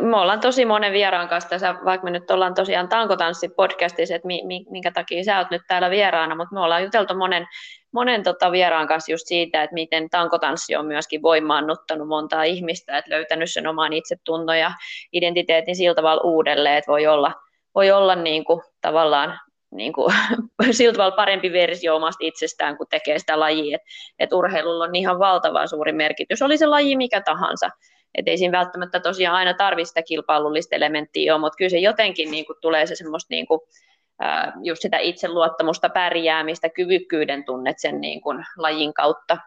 me 0.00 0.16
ollaan 0.16 0.40
tosi 0.40 0.64
monen 0.64 0.92
vieraan 0.92 1.28
kanssa 1.28 1.50
tässä, 1.50 1.74
vaikka 1.84 2.04
me 2.04 2.10
nyt 2.10 2.30
ollaan 2.30 2.54
tosiaan 2.54 2.88
Tankotanssi 2.88 3.48
podcastissa, 3.48 4.14
että 4.14 4.28
minkä 4.70 4.90
takia 4.90 5.24
sä 5.24 5.38
oot 5.38 5.50
nyt 5.50 5.62
täällä 5.68 5.90
vieraana, 5.90 6.34
mutta 6.34 6.54
me 6.54 6.60
ollaan 6.60 6.82
juteltu 6.82 7.14
monen, 7.14 7.46
monen 7.92 8.22
tota 8.22 8.52
vieraan 8.52 8.88
kanssa 8.88 9.12
just 9.12 9.26
siitä, 9.26 9.62
että 9.62 9.74
miten 9.74 10.10
tankotanssi 10.10 10.76
on 10.76 10.86
myöskin 10.86 11.22
voimaannuttanut 11.22 12.08
montaa 12.08 12.42
ihmistä, 12.42 12.98
että 12.98 13.10
löytänyt 13.10 13.50
sen 13.50 13.66
oman 13.66 13.92
itsetunnon 13.92 14.58
ja 14.58 14.72
identiteetin 15.12 15.76
sillä 15.76 15.94
tavalla 15.94 16.22
uudelleen, 16.22 16.76
että 16.76 16.92
voi 16.92 17.06
olla, 17.06 17.32
voi 17.74 17.90
olla 17.90 18.14
niin 18.14 18.44
kuin, 18.44 18.62
tavallaan 18.80 19.40
niin 19.70 19.92
kuin, 19.92 20.14
sillä 20.70 20.92
tavalla 20.92 21.16
parempi 21.16 21.52
versio 21.52 21.96
omasta 21.96 22.24
itsestään, 22.24 22.76
kun 22.76 22.86
tekee 22.90 23.18
sitä 23.18 23.40
lajia. 23.40 23.76
Et, 23.76 23.82
et 24.18 24.32
urheilulla 24.32 24.84
on 24.84 24.94
ihan 24.94 25.18
valtavan 25.18 25.68
suuri 25.68 25.92
merkitys, 25.92 26.42
oli 26.42 26.58
se 26.58 26.66
laji 26.66 26.96
mikä 26.96 27.20
tahansa. 27.20 27.70
Et 28.14 28.28
ei 28.28 28.38
siinä 28.38 28.58
välttämättä 28.58 29.00
tosiaan 29.00 29.36
aina 29.36 29.54
tarvitse 29.54 29.88
sitä 29.88 30.02
kilpailullista 30.02 30.76
elementtiä 30.76 31.34
ole, 31.34 31.40
mutta 31.40 31.56
kyllä 31.56 31.68
se 31.68 31.78
jotenkin 31.78 32.30
niin 32.30 32.46
kuin, 32.46 32.56
tulee 32.60 32.86
se 32.86 32.94
semmoista 32.94 33.26
niin 33.30 33.46
kuin, 33.46 33.60
just 34.62 34.82
sitä 34.82 34.98
itseluottamusta, 34.98 35.88
pärjäämistä, 35.88 36.68
kyvykkyyden 36.68 37.44
tunnet 37.44 37.78
sen 37.78 38.00
niin 38.00 38.20
kuin, 38.20 38.44
lajin 38.56 38.94
kautta. 38.94 39.38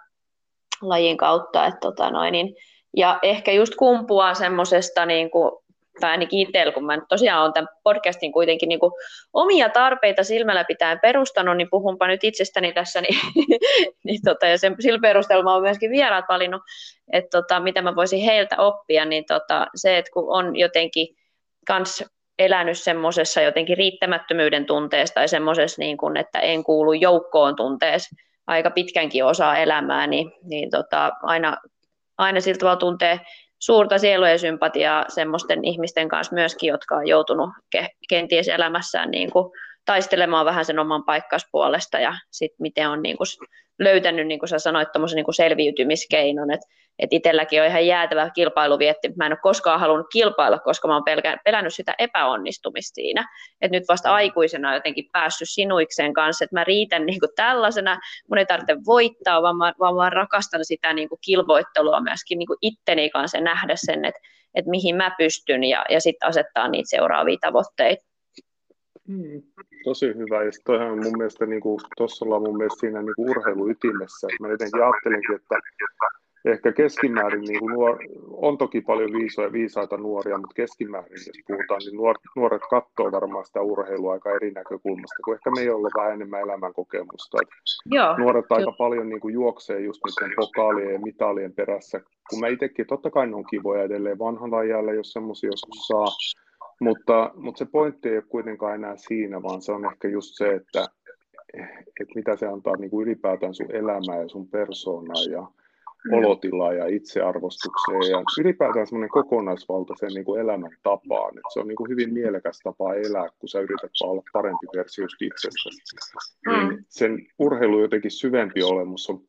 Lajin 0.81 1.17
kautta 1.17 1.65
että, 1.65 1.79
tota 1.79 2.09
noin, 2.09 2.31
niin, 2.31 2.55
ja 2.97 3.19
ehkä 3.21 3.51
just 3.51 3.75
kumpuaa 3.75 4.33
semmoisesta 4.33 5.05
niin 5.05 5.31
kuin, 5.31 5.62
tai 5.99 6.11
ainakin 6.11 6.47
itsellä, 6.47 6.73
kun 6.73 6.85
mä 6.85 6.95
nyt 6.95 7.05
tosiaan 7.09 7.41
olen 7.41 7.53
tämän 7.53 7.67
podcastin 7.83 8.31
kuitenkin 8.31 8.69
niin 8.69 8.79
kuin 8.79 8.91
omia 9.33 9.69
tarpeita 9.69 10.23
silmällä 10.23 10.63
pitäen 10.63 10.99
perustanut, 10.99 11.57
niin 11.57 11.69
puhunpa 11.69 12.07
nyt 12.07 12.23
itsestäni 12.23 12.73
tässä, 12.73 13.01
niin, 13.01 13.19
niin 14.05 14.21
tota, 14.25 14.45
ja 14.45 14.57
sen, 14.57 14.75
sillä 14.79 14.99
perusteella 14.99 15.51
olen 15.51 15.63
myöskin 15.63 15.91
vieraat 15.91 16.25
valinnut, 16.29 16.61
että 17.13 17.29
tota, 17.41 17.59
mitä 17.59 17.81
mä 17.81 17.95
voisin 17.95 18.21
heiltä 18.21 18.55
oppia, 18.57 19.05
niin 19.05 19.25
tota, 19.25 19.67
se, 19.75 19.97
että 19.97 20.11
kun 20.13 20.25
on 20.27 20.55
jotenkin 20.55 21.07
kans 21.67 22.03
elänyt 22.39 22.79
semmoisessa 22.79 23.41
jotenkin 23.41 23.77
riittämättömyyden 23.77 24.65
tunteesta 24.65 25.15
tai 25.15 25.27
semmoisessa, 25.27 25.81
niin 25.81 25.97
kuin, 25.97 26.17
että 26.17 26.39
en 26.39 26.63
kuulu 26.63 26.93
joukkoon 26.93 27.55
tunteessa 27.55 28.15
aika 28.47 28.71
pitkänkin 28.71 29.25
osaa 29.25 29.57
elämää, 29.57 30.07
niin, 30.07 30.31
niin 30.43 30.69
tota, 30.69 31.11
aina, 31.23 31.57
aina 32.17 32.41
siltä 32.41 32.59
tavalla 32.59 32.79
tuntee 32.79 33.19
suurta 33.65 33.97
sielujen 33.97 34.39
sympatiaa 34.39 35.05
semmoisten 35.07 35.65
ihmisten 35.65 36.09
kanssa 36.09 36.33
myöskin, 36.33 36.67
jotka 36.67 36.95
on 36.95 37.07
joutunut 37.07 37.49
ke- 37.77 37.95
kenties 38.09 38.47
elämässään 38.47 39.11
niin 39.11 39.31
kuin 39.31 39.51
taistelemaan 39.85 40.45
vähän 40.45 40.65
sen 40.65 40.79
oman 40.79 41.03
paikkas 41.03 41.47
puolesta 41.51 41.99
ja 41.99 42.13
sitten 42.31 42.57
miten 42.59 42.89
on 42.89 43.01
niin 43.01 43.17
kuin 43.17 43.27
löytänyt, 43.79 44.27
niin 44.27 44.39
kuin 44.39 44.49
sä 44.49 44.59
sanoit, 44.59 44.87
niin 45.15 45.25
kuin 45.25 45.35
selviytymiskeinon, 45.35 46.51
että 46.51 46.67
et 46.99 47.13
itselläkin 47.13 47.61
on 47.61 47.67
ihan 47.67 47.87
jäätävä 47.87 48.29
kilpailuvietti. 48.29 49.13
Mä 49.15 49.25
en 49.25 49.31
ole 49.31 49.39
koskaan 49.41 49.79
halunnut 49.79 50.07
kilpailla, 50.11 50.59
koska 50.59 50.87
mä 50.87 50.93
oon 50.93 51.03
pelkä, 51.03 51.37
pelännyt 51.45 51.73
sitä 51.73 51.95
epäonnistumista 51.99 52.95
siinä. 52.95 53.27
Että 53.61 53.77
nyt 53.77 53.83
vasta 53.87 54.13
aikuisena 54.13 54.73
jotenkin 54.73 55.09
päässyt 55.11 55.47
sinuikseen 55.51 56.13
kanssa, 56.13 56.45
että 56.45 56.55
mä 56.55 56.63
riitän 56.63 57.05
niin 57.05 57.19
kuin 57.19 57.31
tällaisena, 57.35 57.99
mun 58.29 58.37
ei 58.37 58.45
tarvitse 58.45 58.75
voittaa, 58.85 59.41
vaan 59.41 59.57
mä, 59.57 59.73
vaan 59.79 59.95
mä 59.95 60.09
rakastan 60.09 60.65
sitä 60.65 60.93
niin 60.93 61.09
kuin 61.09 61.19
kilvoittelua 61.25 62.01
myöskin 62.01 62.39
niin 62.39 62.47
kuin 62.47 62.57
itteni 62.61 63.09
kanssa 63.09 63.37
ja 63.37 63.43
nähdä 63.43 63.73
sen, 63.75 64.05
että, 64.05 64.19
että 64.55 64.71
mihin 64.71 64.95
mä 64.95 65.15
pystyn 65.17 65.63
ja, 65.63 65.85
ja 65.89 66.01
sitten 66.01 66.29
asettaa 66.29 66.67
niitä 66.67 66.89
seuraavia 66.89 67.37
tavoitteita. 67.41 68.03
Hmm, 69.07 69.41
tosi 69.83 70.07
hyvä. 70.07 70.43
Ja 70.43 70.51
toihan 70.65 70.91
on 70.91 71.03
mun 71.03 71.17
mielestä, 71.17 71.45
niin 71.45 71.61
tuossa 71.97 72.25
ollaan 72.25 72.41
mun 72.41 72.57
mielestä 72.57 72.79
siinä 72.79 73.01
niin 73.01 73.15
kuin 73.15 73.29
urheiluytimessä. 73.29 74.27
Mä 74.39 74.49
jotenkin 74.49 74.83
ajattelinkin, 74.83 75.35
että 75.35 75.55
ehkä 76.45 76.71
keskimäärin 76.71 77.41
niin 77.41 77.59
kuin 77.59 77.73
nuor, 77.73 77.97
on 78.31 78.57
toki 78.57 78.81
paljon 78.81 79.13
viisoja, 79.13 79.51
viisaita 79.51 79.97
nuoria, 79.97 80.37
mutta 80.37 80.53
keskimäärin, 80.55 81.11
jos 81.11 81.29
puhutaan, 81.47 81.81
niin 81.85 81.97
nuor, 81.97 82.15
nuoret 82.35 82.61
katsoo 82.69 83.11
varmaan 83.11 83.45
sitä 83.45 83.61
urheilua 83.61 84.13
aika 84.13 84.31
eri 84.31 84.51
näkökulmasta, 84.51 85.23
kun 85.25 85.33
ehkä 85.33 85.51
me 85.51 85.61
ei 85.61 85.69
olla 85.69 85.89
vähän 85.97 86.13
enemmän 86.13 86.41
elämänkokemusta. 86.41 87.37
Joo. 87.85 88.17
Nuoret 88.17 88.45
aika 88.49 88.69
jo. 88.69 88.75
paljon 88.77 89.09
niin 89.09 89.19
kuin 89.19 89.33
juoksee 89.33 89.79
just 89.79 90.01
niiden 90.05 90.35
pokaalien 90.35 90.93
ja 90.93 90.99
mitalien 90.99 91.53
perässä, 91.53 92.01
kun 92.29 92.39
mä 92.39 92.47
itsekin, 92.47 92.87
totta 92.87 93.09
kai 93.11 93.27
ne 93.27 93.35
on 93.35 93.45
kivoja 93.45 93.83
edelleen 93.83 94.19
vanhalla 94.19 94.57
ajalla, 94.57 94.93
jos 94.93 95.11
semmoisia 95.11 95.47
joskus 95.47 95.87
saa, 95.87 96.07
mutta, 96.79 97.31
mutta 97.35 97.59
se 97.59 97.65
pointti 97.65 98.09
ei 98.09 98.17
ole 98.17 98.23
kuitenkaan 98.29 98.75
enää 98.75 98.95
siinä, 98.95 99.43
vaan 99.43 99.61
se 99.61 99.71
on 99.71 99.85
ehkä 99.85 100.07
just 100.07 100.37
se, 100.37 100.53
että, 100.53 100.85
että 102.01 102.15
mitä 102.15 102.35
se 102.35 102.47
antaa 102.47 102.77
niin 102.77 102.89
kuin 102.89 103.07
ylipäätään 103.07 103.53
sun 103.53 103.75
elämää 103.75 104.21
ja 104.21 104.29
sun 104.29 104.47
persoonaa 104.47 105.23
ja 105.31 105.47
olotilaa 106.11 106.73
ja 106.73 106.87
itsearvostukseen 106.87 108.11
ja 108.11 108.23
ylipäätään 108.39 108.87
semmoinen 108.87 109.09
kokonaisvaltaisen 109.09 110.13
niin 110.13 110.25
kuin 110.25 110.41
elämäntapaan. 110.41 111.37
Että 111.37 111.53
se 111.53 111.59
on 111.59 111.67
niin 111.67 111.75
kuin 111.75 111.89
hyvin 111.89 112.13
mielekäs 112.13 112.59
tapa 112.63 112.93
elää, 112.93 113.29
kun 113.39 113.49
sä 113.49 113.59
yrität 113.59 113.91
olla 114.03 114.23
parempi 114.33 114.67
versio 114.77 115.05
itsestäsi. 115.21 115.83
Niin 116.47 116.67
mm. 116.67 116.85
sen 116.89 117.27
urheilu 117.39 117.81
jotenkin 117.81 118.11
syvempi 118.11 118.63
olemus 118.63 119.09
on 119.09 119.21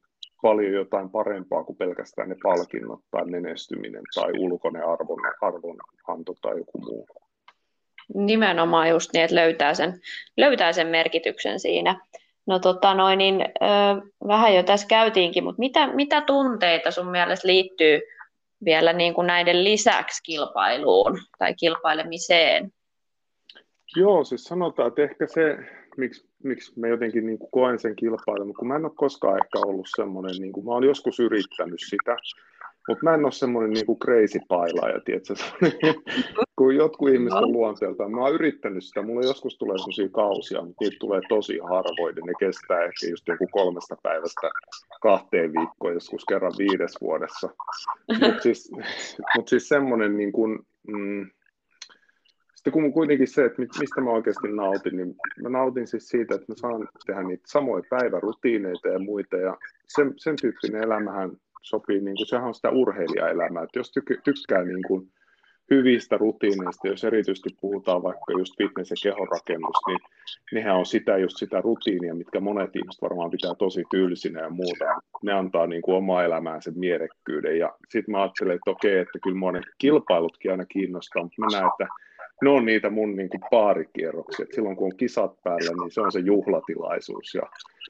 paljon 0.43 0.73
jotain 0.73 1.11
parempaa 1.11 1.65
kuin 1.65 1.77
pelkästään 1.77 2.29
ne 2.29 2.37
palkinnot 2.43 3.01
tai 3.11 3.25
menestyminen 3.27 4.03
tai 4.15 4.33
ulkoinen 4.39 4.87
arvon, 4.87 5.21
arvonanto 5.41 6.35
tai 6.43 6.59
joku 6.59 6.79
muu. 6.79 7.07
Nimenomaan 8.15 8.89
just 8.89 9.13
niin, 9.13 9.25
että 9.25 9.37
löytää 9.37 9.75
sen, 9.75 10.01
löytää 10.37 10.73
sen 10.73 10.87
merkityksen 10.87 11.61
siinä. 11.61 12.01
No 12.47 12.59
tota 12.59 12.95
noin, 12.95 13.19
niin 13.19 13.41
ö, 13.41 13.47
vähän 14.29 14.55
jo 14.55 14.63
tässä 14.63 14.87
käytiinkin, 14.87 15.45
mutta 15.45 15.59
mitä, 15.59 15.87
mitä 15.87 16.21
tunteita 16.21 16.91
sun 16.91 17.11
mielestä 17.11 17.49
liittyy 17.49 18.01
vielä 18.65 18.93
niin 18.93 19.15
kuin 19.15 19.27
näiden 19.27 19.65
lisäksi 19.65 20.23
kilpailuun 20.23 21.19
tai 21.39 21.55
kilpailemiseen? 21.55 22.73
Joo, 23.97 24.25
siis 24.25 24.45
sanotaan, 24.45 24.89
että 24.89 25.03
ehkä 25.03 25.27
se, 25.27 25.57
miksi, 25.97 26.29
miksi 26.45 26.81
mä 26.81 26.89
jotenkin 26.89 27.27
niin 27.27 27.39
kuin 27.39 27.51
koen 27.51 27.79
sen 27.79 27.97
kilpailun, 27.97 28.55
kun 28.55 28.69
mä 28.69 28.77
en 28.77 28.85
ole 28.85 28.93
koskaan 28.97 29.39
ehkä 29.45 29.59
ollut 29.59 29.87
semmoinen, 29.97 30.37
niin 30.41 30.53
kuin, 30.53 30.67
mä 30.67 30.73
oon 30.73 30.85
joskus 30.85 31.21
yrittänyt 31.21 31.81
sitä, 31.89 32.17
mutta 32.89 33.05
mä 33.05 33.15
en 33.15 33.25
ole 33.25 33.33
semmoinen 33.33 33.73
niinku 33.73 33.99
crazy 34.05 34.39
pailaaja, 34.49 35.01
tiedätkö? 35.01 35.35
kun 36.57 36.77
jotkut 36.77 37.09
ihmiset 37.09 37.39
on 37.39 37.53
luonteeltaan. 37.53 38.13
Mä 38.13 38.21
oon 38.21 38.35
yrittänyt 38.35 38.85
sitä, 38.85 39.03
mulla 39.03 39.27
joskus 39.27 39.59
tulee 39.59 39.79
sellaisia 39.79 40.09
kausia, 40.09 40.63
mutta 40.63 40.85
niitä 40.85 40.97
tulee 41.01 41.21
tosi 41.29 41.59
harvoin. 41.59 42.15
Ne 42.15 42.33
kestää 42.39 42.85
ehkä 42.85 43.07
just 43.11 43.29
joku 43.29 43.47
kolmesta 43.51 43.97
päivästä 44.03 44.51
kahteen 45.01 45.53
viikkoon, 45.53 45.95
joskus 45.95 46.25
kerran 46.25 46.53
viides 46.59 46.97
vuodessa. 47.01 47.49
Mutta 48.21 48.43
siis, 48.43 48.73
mut 49.37 49.49
siis 49.49 49.69
semmoinen 49.75 50.17
niin 50.17 50.33
kuin, 50.33 50.59
mm, 50.89 51.31
sitten 52.55 52.73
kun 52.73 52.93
kuitenkin 52.93 53.29
se, 53.29 53.45
että 53.45 53.63
mistä 53.63 54.01
mä 54.01 54.11
oikeasti 54.11 54.49
nautin, 54.49 54.97
niin 54.97 55.15
mä 55.43 55.49
nautin 55.49 55.87
siis 55.87 56.09
siitä, 56.09 56.35
että 56.35 56.47
mä 56.49 56.55
saan 56.57 56.89
tehdä 57.07 57.23
niitä 57.23 57.45
samoja 57.47 57.83
päivärutiineita 57.91 58.89
ja 58.89 58.99
muita, 58.99 59.37
ja 59.37 59.57
sen, 59.89 60.15
sen 60.17 60.37
tyyppinen 60.41 60.83
elämähän 60.83 61.31
sopii, 61.65 62.01
niin 62.01 62.17
kuin, 62.17 62.27
sehän 62.27 62.49
on 62.49 62.55
sitä 62.55 62.71
urheilijaelämää, 62.71 63.63
että 63.63 63.79
jos 63.79 63.93
tyk- 63.99 64.21
tykkää 64.25 64.65
niin 64.65 64.83
kuin, 64.89 65.13
hyvistä 65.71 66.17
rutiineista, 66.17 66.89
jos 66.89 67.05
erityisesti 67.05 67.57
puhutaan 67.61 68.03
vaikka 68.03 68.33
just 68.39 68.55
fitness- 68.63 68.91
ja 68.91 68.97
kehonrakennus, 69.03 69.77
niin 69.87 69.99
nehän 70.53 70.77
on 70.77 70.87
sitä 70.87 71.17
just 71.17 71.37
sitä 71.37 71.61
rutiinia, 71.61 72.15
mitkä 72.15 72.41
monet 72.41 72.77
ihmiset 72.77 73.03
varmaan 73.03 73.31
pitää 73.31 73.55
tosi 73.55 73.85
tylsinä 73.91 74.41
ja 74.41 74.51
muuta. 74.51 74.85
Ne 75.23 75.33
antaa 75.33 75.67
niin 75.67 75.83
kuin 75.83 75.97
omaa 75.97 76.25
elämäänsä 76.25 76.73
mielekkyyden. 76.75 77.59
Ja 77.59 77.75
sitten 77.89 78.13
mä 78.13 78.23
ajattelen, 78.23 78.55
että 78.55 78.71
okei, 78.71 78.99
että 78.99 79.19
kyllä 79.23 79.53
ne 79.53 79.61
kilpailutkin 79.79 80.51
aina 80.51 80.65
kiinnostaa, 80.65 81.23
mutta 81.23 81.41
mä 81.41 81.47
näen, 81.53 81.67
että 81.67 81.87
ne 82.45 82.51
on 82.51 82.65
niitä 82.65 82.91
mun 82.91 83.17
niin 83.17 83.29
kuin 83.29 83.41
paarikierroksia. 83.51 84.47
silloin 84.55 84.77
kun 84.77 84.87
on 84.87 84.97
kisat 84.97 85.43
päällä, 85.45 85.71
niin 85.83 85.91
se 85.91 86.01
on 86.01 86.13
se 86.13 86.19
juhlatilaisuus 86.19 87.35
ja, 87.35 87.43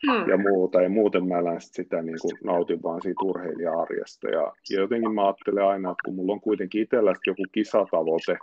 hmm. 0.06 0.28
ja 0.28 0.37
muuta. 0.37 0.82
Ja 0.82 0.88
muuten 0.88 1.28
mä 1.28 1.38
elän 1.38 1.61
sitä 1.61 2.02
niin 2.02 2.18
kuin 2.23 2.38
nautin 2.44 2.82
vaan 2.82 3.02
siitä 3.02 3.25
urheilija-arjesta. 3.25 4.28
Ja, 4.28 4.52
ja 4.70 4.80
jotenkin 4.80 5.14
mä 5.14 5.25
ajattelen 5.25 5.64
aina, 5.64 5.90
että 5.90 6.02
kun 6.04 6.14
mulla 6.14 6.32
on 6.32 6.40
kuitenkin 6.40 6.82
itsellä 6.82 7.12
joku 7.26 7.42
kisatavoite, 7.52 8.38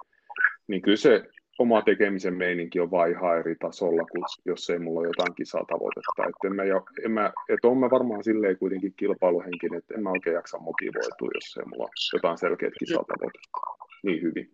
niin 0.67 0.81
kyllä 0.81 0.97
se 0.97 1.23
oma 1.59 1.81
tekemisen 1.81 2.33
meininki 2.33 2.79
on 2.79 2.91
vaan 2.91 3.11
ihan 3.11 3.37
eri 3.39 3.55
tasolla, 3.55 4.03
kuin 4.11 4.23
jos 4.45 4.69
ei 4.69 4.79
mulla 4.79 4.99
ole 4.99 5.07
jotain 5.07 5.35
kisatavoitetta. 5.35 6.23
Että 6.29 6.47
en 6.47 6.55
mä, 6.55 6.63
en 7.05 7.11
mä, 7.11 7.33
että 7.49 7.67
on 7.67 7.77
mä 7.77 7.89
varmaan 7.89 8.23
silleen 8.23 8.57
kuitenkin 8.57 8.93
kilpailuhenkinen, 8.97 9.77
että 9.77 9.93
en 9.93 10.03
mä 10.03 10.09
oikein 10.09 10.33
jaksa 10.33 10.57
motivoitua, 10.57 11.29
jos 11.33 11.57
ei 11.57 11.65
mulla 11.65 11.83
ole 11.83 11.91
jotain 12.13 12.37
selkeät 12.37 12.73
kisatavoitetta. 12.79 13.57
niin 14.03 14.21
hyvin. 14.21 14.51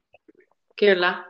Kyllä. 0.79 1.23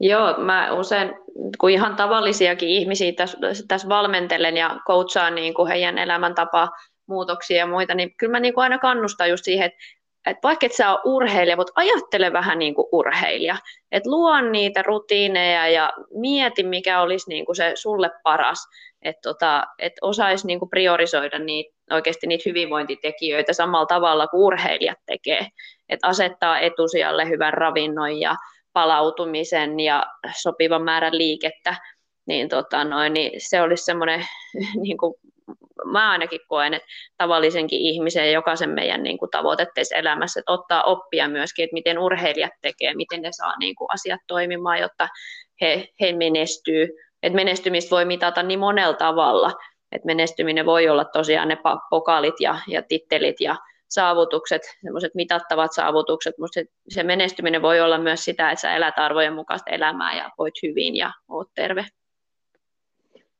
Joo, 0.00 0.34
mä 0.38 0.72
usein, 0.72 1.14
kun 1.58 1.70
ihan 1.70 1.96
tavallisiakin 1.96 2.68
ihmisiä 2.68 3.12
tässä, 3.12 3.38
tässä 3.68 3.88
valmentelen 3.88 4.56
ja 4.56 4.76
coachaan 4.86 5.34
niin 5.34 5.54
kuin 5.54 5.68
heidän 5.68 5.98
elämäntapa 5.98 6.68
muutoksia 7.06 7.56
ja 7.56 7.66
muita, 7.66 7.94
niin 7.94 8.14
kyllä 8.16 8.30
mä 8.30 8.40
niin 8.40 8.54
kuin 8.54 8.62
aina 8.62 8.78
kannustan 8.78 9.30
just 9.30 9.44
siihen, 9.44 9.66
että 9.66 9.78
että 10.26 10.48
vaikka 10.48 10.66
et 10.66 10.72
sä 10.72 10.90
ole 10.90 11.00
urheilija, 11.04 11.56
mutta 11.56 11.72
ajattele 11.74 12.32
vähän 12.32 12.58
niin 12.58 12.74
kuin 12.74 12.86
urheilija. 12.92 13.56
Että 13.92 14.10
luo 14.10 14.40
niitä 14.40 14.82
rutiineja 14.82 15.68
ja 15.68 15.92
mieti, 16.14 16.62
mikä 16.62 17.00
olisi 17.00 17.28
niin 17.28 17.46
kuin 17.46 17.56
se 17.56 17.72
sulle 17.74 18.10
paras. 18.22 18.68
Että 19.02 19.20
tota, 19.22 19.66
et 19.78 19.92
osaisi 20.02 20.46
niin 20.46 20.58
kuin 20.58 20.68
priorisoida 20.70 21.38
niitä, 21.38 21.74
oikeasti 21.90 22.26
niitä 22.26 22.42
hyvinvointitekijöitä 22.46 23.52
samalla 23.52 23.86
tavalla 23.86 24.26
kuin 24.26 24.40
urheilijat 24.40 24.98
tekee. 25.06 25.46
Että 25.88 26.06
asettaa 26.06 26.58
etusijalle 26.58 27.28
hyvän 27.28 27.54
ravinnon 27.54 28.20
ja 28.20 28.36
palautumisen 28.72 29.80
ja 29.80 30.06
sopivan 30.36 30.82
määrän 30.82 31.18
liikettä. 31.18 31.76
Niin, 32.26 32.48
tota 32.48 32.84
noin, 32.84 33.14
niin 33.14 33.32
se 33.38 33.62
olisi 33.62 33.84
semmoinen 33.84 34.26
niin 34.82 34.98
kuin 34.98 35.14
mä 35.84 36.10
ainakin 36.10 36.40
koen, 36.48 36.74
että 36.74 36.88
tavallisenkin 37.16 37.80
ihmisen 37.80 38.26
ja 38.26 38.32
jokaisen 38.32 38.70
meidän 38.70 39.02
niin 39.02 39.18
kuin 39.18 39.30
tavoitetteissa 39.30 39.96
elämässä, 39.96 40.40
että 40.40 40.52
ottaa 40.52 40.82
oppia 40.82 41.28
myöskin, 41.28 41.64
että 41.64 41.74
miten 41.74 41.98
urheilijat 41.98 42.52
tekee, 42.62 42.94
miten 42.94 43.22
ne 43.22 43.28
saa 43.32 43.58
niin 43.58 43.74
kuin 43.74 43.88
asiat 43.94 44.20
toimimaan, 44.26 44.78
jotta 44.78 45.08
he, 45.60 45.88
he 46.00 46.12
menestyy. 46.12 46.88
Että 47.22 47.36
menestymistä 47.36 47.90
voi 47.90 48.04
mitata 48.04 48.42
niin 48.42 48.58
monella 48.58 48.94
tavalla, 48.94 49.52
että 49.92 50.06
menestyminen 50.06 50.66
voi 50.66 50.88
olla 50.88 51.04
tosiaan 51.04 51.48
ne 51.48 51.58
pokaalit 51.90 52.34
ja, 52.40 52.58
ja 52.68 52.82
tittelit 52.82 53.40
ja 53.40 53.56
saavutukset, 53.94 54.62
semmoiset 54.84 55.14
mitattavat 55.14 55.72
saavutukset, 55.72 56.34
mutta 56.38 56.54
se, 56.54 56.64
se 56.88 57.02
menestyminen 57.02 57.62
voi 57.62 57.80
olla 57.80 57.98
myös 57.98 58.24
sitä, 58.24 58.50
että 58.50 58.60
sä 58.60 58.76
elät 58.76 58.94
arvojen 58.96 59.34
mukaista 59.34 59.70
elämää 59.70 60.16
ja 60.16 60.30
voit 60.38 60.54
hyvin 60.62 60.96
ja 60.96 61.12
oot 61.28 61.48
terve. 61.54 61.86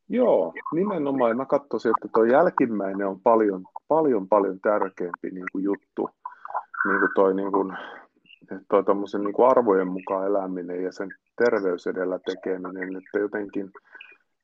Joo, 0.08 0.52
nimenomaan. 0.72 1.36
Mä 1.36 1.44
katsoisin, 1.44 1.90
että 1.90 2.08
tuo 2.14 2.24
jälkimmäinen 2.24 3.06
on 3.06 3.20
paljon, 3.20 3.64
paljon, 3.88 4.28
paljon 4.28 4.60
tärkeämpi 4.60 5.30
niin 5.30 5.46
kuin 5.52 5.64
juttu. 5.64 6.10
Niin 6.88 6.98
kuin 7.00 7.10
toi, 7.14 7.34
niin 7.34 7.52
kuin, 7.52 7.72
toi 8.68 8.84
niin 9.22 9.32
kuin 9.32 9.48
arvojen 9.48 9.88
mukaan 9.88 10.26
eläminen 10.26 10.82
ja 10.82 10.92
sen 10.92 11.08
terveys 11.44 11.86
edellä 11.86 12.18
tekeminen, 12.18 12.96
että 12.96 13.18
jotenkin 13.18 13.70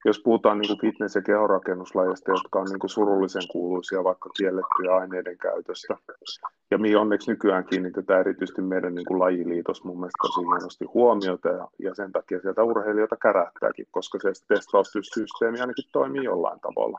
jos 0.05 0.21
puhutaan 0.25 0.59
niin 0.59 0.69
kuin 0.69 0.81
fitness- 0.81 1.15
ja 1.15 1.23
kehorakennuslajeista, 1.23 2.31
jotka 2.31 2.59
on 2.59 2.67
niin 2.67 2.79
kuin 2.79 2.91
surullisen 2.91 3.49
kuuluisia 3.53 4.05
vaikka 4.05 4.31
kiellettyjä 4.31 4.97
aineiden 4.97 5.39
käytöstä, 5.39 5.97
ja 6.71 6.79
mihin 6.79 6.99
onneksi 6.99 7.31
nykyään 7.31 7.65
kiinnitetään 7.65 8.21
erityisesti 8.21 8.63
meidän 8.63 8.95
niin 8.95 9.07
kuin 9.07 9.21
lajiliitos 9.21 9.85
mun 9.85 9.97
mielestä 9.97 10.19
tosi 10.23 10.41
hienosti 10.41 10.85
huomiota, 10.85 11.49
ja, 11.49 11.69
ja 11.79 11.95
sen 11.95 12.13
takia 12.13 12.41
sieltä 12.41 12.63
urheilijoita 12.63 13.17
kärähtääkin, 13.17 13.87
koska 13.91 14.19
se 14.23 14.33
testaussysteemi 14.49 15.61
ainakin 15.61 15.91
toimii 15.93 16.25
jollain 16.25 16.61
tavalla. 16.61 16.99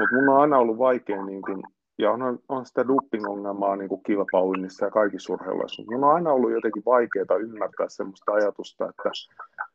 Mutta 0.00 0.14
mun 0.14 0.28
on 0.28 0.40
aina 0.40 0.58
ollut 0.58 0.78
vaikea 0.78 1.24
niin 1.24 1.42
kuin 1.42 1.62
ja 1.98 2.10
on, 2.10 2.38
on 2.48 2.66
sitä 2.66 2.88
doping-ongelmaa 2.88 3.76
niin 3.76 3.88
kuin 3.88 4.02
kilpailuinnissa 4.02 4.84
ja 4.84 4.90
kaikissa 4.90 5.32
urheiluissa, 5.32 5.82
mutta 5.82 6.06
on 6.06 6.14
aina 6.14 6.32
ollut 6.32 6.52
jotenkin 6.52 6.82
vaikeaa 6.86 7.36
ymmärtää 7.40 7.88
sellaista 7.88 8.32
ajatusta, 8.32 8.88
että 8.88 9.10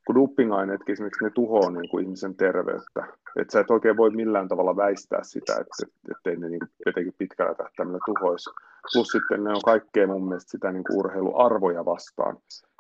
kun 0.06 0.16
doping-aineetkin 0.16 0.94
esimerkiksi 0.94 1.24
ne 1.24 1.30
tuhoaa 1.30 1.72
niin 1.72 1.90
kuin 1.90 2.04
ihmisen 2.04 2.36
terveyttä, 2.36 3.08
että 3.40 3.52
sä 3.52 3.60
et 3.60 3.72
oikein 3.72 3.98
voi 3.98 4.10
millään 4.10 4.48
tavalla 4.48 4.76
väistää 4.76 5.24
sitä, 5.24 5.54
että, 5.54 5.96
että 6.12 6.30
ei 6.30 6.36
ne 6.36 6.50
niin 6.50 6.62
jotenkin 6.86 7.14
pitkällä 7.18 7.56
tähtäimellä 7.56 8.00
tuhoisi. 8.06 8.50
Plus 8.94 9.08
sitten 9.08 9.44
ne 9.44 9.50
on 9.50 9.62
kaikkea 9.66 10.08
mun 10.08 10.28
mielestä 10.28 10.52
sitä 10.52 10.72
niin 10.72 10.84
kuin 10.84 10.98
urheiluarvoja 10.98 11.86
vastaan. 11.86 12.38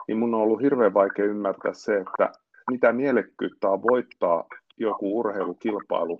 Niin 0.07 0.17
mun 0.17 0.33
on 0.33 0.41
ollut 0.41 0.61
hirveän 0.61 0.93
vaikea 0.93 1.25
ymmärtää 1.25 1.73
se, 1.73 1.97
että 1.97 2.31
mitä 2.71 2.93
mielekkyyttä 2.93 3.69
on 3.69 3.83
voittaa 3.83 4.43
joku 4.77 5.19
urheilukilpailu, 5.19 6.19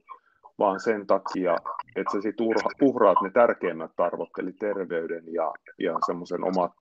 vaan 0.60 0.80
sen 0.80 1.08
takia, 1.08 1.58
että 1.96 2.12
sä 2.12 2.22
sit 2.22 2.36
uhraat 2.82 3.18
ne 3.24 3.30
tärkeimmät 3.30 3.92
arvot, 3.98 4.30
eli 4.40 4.54
terveyden 4.54 5.24
ja, 5.34 5.54
ja 5.80 5.98
semmoisen 6.06 6.44
omat 6.44 6.72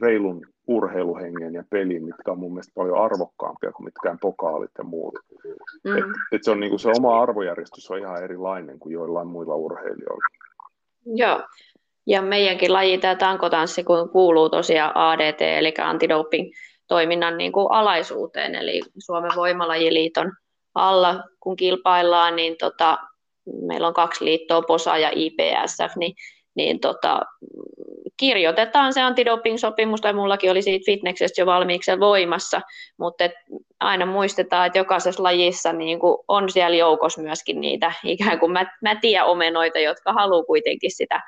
reilun 0.00 0.46
urheiluhengen 0.66 1.54
ja 1.54 1.64
pelin, 1.70 2.04
mitkä 2.04 2.32
on 2.32 2.38
mun 2.38 2.52
mielestä 2.52 2.72
paljon 2.74 3.04
arvokkaampia 3.04 3.72
kuin 3.72 3.84
mitkään 3.84 4.18
pokaalit 4.18 4.70
ja 4.78 4.84
muut. 4.84 5.14
Mm. 5.84 5.98
Et, 5.98 6.04
et 6.32 6.44
se, 6.44 6.50
on 6.50 6.60
niinku, 6.60 6.78
se 6.78 6.88
oma 6.98 7.22
arvojärjestys 7.22 7.90
on 7.90 7.98
ihan 7.98 8.24
erilainen 8.24 8.78
kuin 8.78 8.92
joillain 8.92 9.28
muilla 9.28 9.54
urheilijoilla. 9.54 10.26
Joo, 11.06 11.42
ja 12.06 12.22
meidänkin 12.22 12.72
laji, 12.72 12.98
tämä 12.98 13.14
tankotanssi, 13.14 13.84
kun 13.84 14.08
kuuluu 14.08 14.48
tosiaan 14.48 14.92
ADT, 14.96 15.40
eli 15.40 15.74
antidoping 15.78 16.52
toiminnan 16.86 17.38
niin 17.38 17.52
kuin 17.52 17.66
alaisuuteen, 17.70 18.54
eli 18.54 18.80
Suomen 18.98 19.30
voimalajiliiton 19.36 20.32
alla, 20.74 21.24
kun 21.40 21.56
kilpaillaan, 21.56 22.36
niin 22.36 22.56
tota, 22.58 22.98
meillä 23.66 23.88
on 23.88 23.94
kaksi 23.94 24.24
liittoa, 24.24 24.62
POSA 24.62 24.98
ja 24.98 25.10
IPSF, 25.14 25.96
niin, 25.96 26.14
niin 26.54 26.80
tota, 26.80 27.20
kirjoitetaan 28.20 28.92
se 28.92 29.00
antidoping-sopimus, 29.00 30.00
tai 30.00 30.12
mullakin 30.12 30.50
oli 30.50 30.62
siitä 30.62 30.84
fitneksestä 30.86 31.40
jo 31.40 31.46
valmiiksi 31.46 32.00
voimassa, 32.00 32.60
mutta 32.98 33.24
et 33.24 33.32
aina 33.80 34.06
muistetaan, 34.06 34.66
että 34.66 34.78
jokaisessa 34.78 35.22
lajissa 35.22 35.72
niin 35.72 35.98
on 36.28 36.50
siellä 36.50 36.76
joukossa 36.76 37.22
myöskin 37.22 37.60
niitä 37.60 37.92
ikään 38.04 38.38
kuin 38.38 38.52
mä, 38.52 38.76
mätiä 38.82 39.24
omenoita, 39.24 39.78
jotka 39.78 40.12
haluaa 40.12 40.44
kuitenkin 40.44 40.90
sitä 40.90 41.20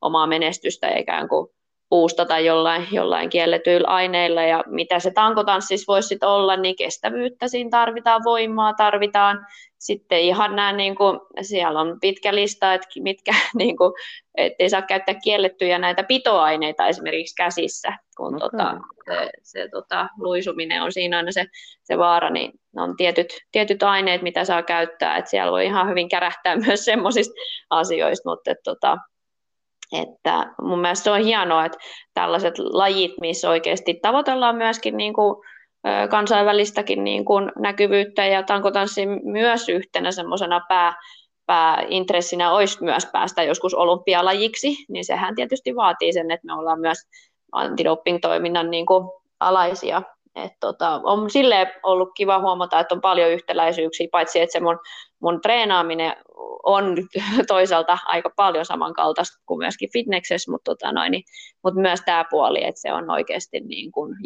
omaa 0.00 0.26
menestystä 0.26 0.88
ikään 0.98 1.28
kuin 1.28 1.48
puustata 1.90 2.38
jollain, 2.38 2.88
jollain 2.92 3.30
kielletyillä 3.30 3.88
aineilla 3.88 4.42
ja 4.42 4.64
mitä 4.66 4.98
se 4.98 5.10
tankotanssissa 5.10 5.92
voisi 5.92 6.08
sitten 6.08 6.28
olla, 6.28 6.56
niin 6.56 6.76
kestävyyttä 6.76 7.48
siinä 7.48 7.70
tarvitaan, 7.70 8.24
voimaa 8.24 8.74
tarvitaan. 8.74 9.46
Sitten 9.78 10.20
ihan 10.20 10.56
nämä, 10.56 10.72
niin 10.72 10.94
kuin, 10.94 11.20
siellä 11.42 11.80
on 11.80 11.98
pitkä 12.00 12.34
lista, 12.34 12.74
että 12.74 12.88
mitkä, 13.02 13.34
niin 13.58 13.76
kuin, 13.76 13.92
ettei 14.34 14.70
saa 14.70 14.82
käyttää 14.82 15.14
kiellettyjä 15.24 15.78
näitä 15.78 16.02
pitoaineita 16.02 16.86
esimerkiksi 16.86 17.34
käsissä, 17.34 17.92
kun 18.16 18.34
okay. 18.34 18.48
tota, 18.50 18.74
se, 19.04 19.30
se 19.42 19.68
tota, 19.68 20.08
luisuminen 20.18 20.82
on 20.82 20.92
siinä 20.92 21.16
aina 21.16 21.32
se, 21.32 21.44
se 21.82 21.98
vaara, 21.98 22.30
niin 22.30 22.52
on 22.76 22.96
tietyt, 22.96 23.26
tietyt 23.52 23.82
aineet, 23.82 24.22
mitä 24.22 24.44
saa 24.44 24.62
käyttää, 24.62 25.16
että 25.16 25.30
siellä 25.30 25.52
voi 25.52 25.64
ihan 25.64 25.88
hyvin 25.88 26.08
kärähtää 26.08 26.56
myös 26.66 26.84
semmoisista 26.84 27.34
asioista, 27.70 28.30
mutta 28.30 28.50
et, 28.50 28.58
tota, 28.64 28.98
että 29.92 30.54
mun 30.62 30.80
mielestä 30.80 31.04
se 31.04 31.10
on 31.10 31.24
hienoa, 31.24 31.64
että 31.64 31.78
tällaiset 32.14 32.58
lajit, 32.58 33.12
missä 33.20 33.50
oikeasti 33.50 33.98
tavoitellaan 34.02 34.56
myöskin 34.56 34.96
niin 34.96 35.14
kuin 35.14 35.36
kansainvälistäkin 36.10 37.04
niin 37.04 37.24
kuin 37.24 37.52
näkyvyyttä 37.58 38.26
ja 38.26 38.42
tankotanssi 38.42 39.06
myös 39.06 39.68
yhtenä 39.68 40.12
semmoisena 40.12 40.60
pää, 40.68 40.94
pääintressinä 41.46 42.52
olisi 42.52 42.84
myös 42.84 43.06
päästä 43.12 43.42
joskus 43.42 43.74
olympialajiksi, 43.74 44.76
niin 44.88 45.04
sehän 45.04 45.34
tietysti 45.34 45.76
vaatii 45.76 46.12
sen, 46.12 46.30
että 46.30 46.46
me 46.46 46.52
ollaan 46.52 46.80
myös 46.80 46.98
antidoping-toiminnan 47.52 48.70
niin 48.70 48.86
kuin 48.86 49.04
alaisia. 49.40 50.02
Et 50.34 50.52
tota, 50.60 51.00
on 51.04 51.30
sille 51.30 51.74
ollut 51.82 52.08
kiva 52.16 52.38
huomata, 52.38 52.80
että 52.80 52.94
on 52.94 53.00
paljon 53.00 53.30
yhtäläisyyksiä, 53.30 54.08
paitsi 54.12 54.40
että 54.40 54.52
se 54.52 54.60
mun, 54.60 54.78
mun 55.22 55.40
treenaaminen 55.40 56.16
on 56.62 56.96
toisaalta 57.48 57.98
aika 58.04 58.30
paljon 58.36 58.64
samankaltaista 58.64 59.38
kuin 59.46 59.58
myöskin 59.58 59.88
fitneksessä, 59.92 60.50
mutta, 60.50 60.70
tota 60.70 60.92
noin, 60.92 61.10
niin, 61.10 61.22
mutta 61.64 61.80
myös 61.80 62.00
tämä 62.04 62.24
puoli, 62.30 62.64
että 62.64 62.80
se 62.80 62.92
on 62.92 63.10
oikeasti 63.10 63.60
niin 63.60 63.92
kuin 63.92 64.16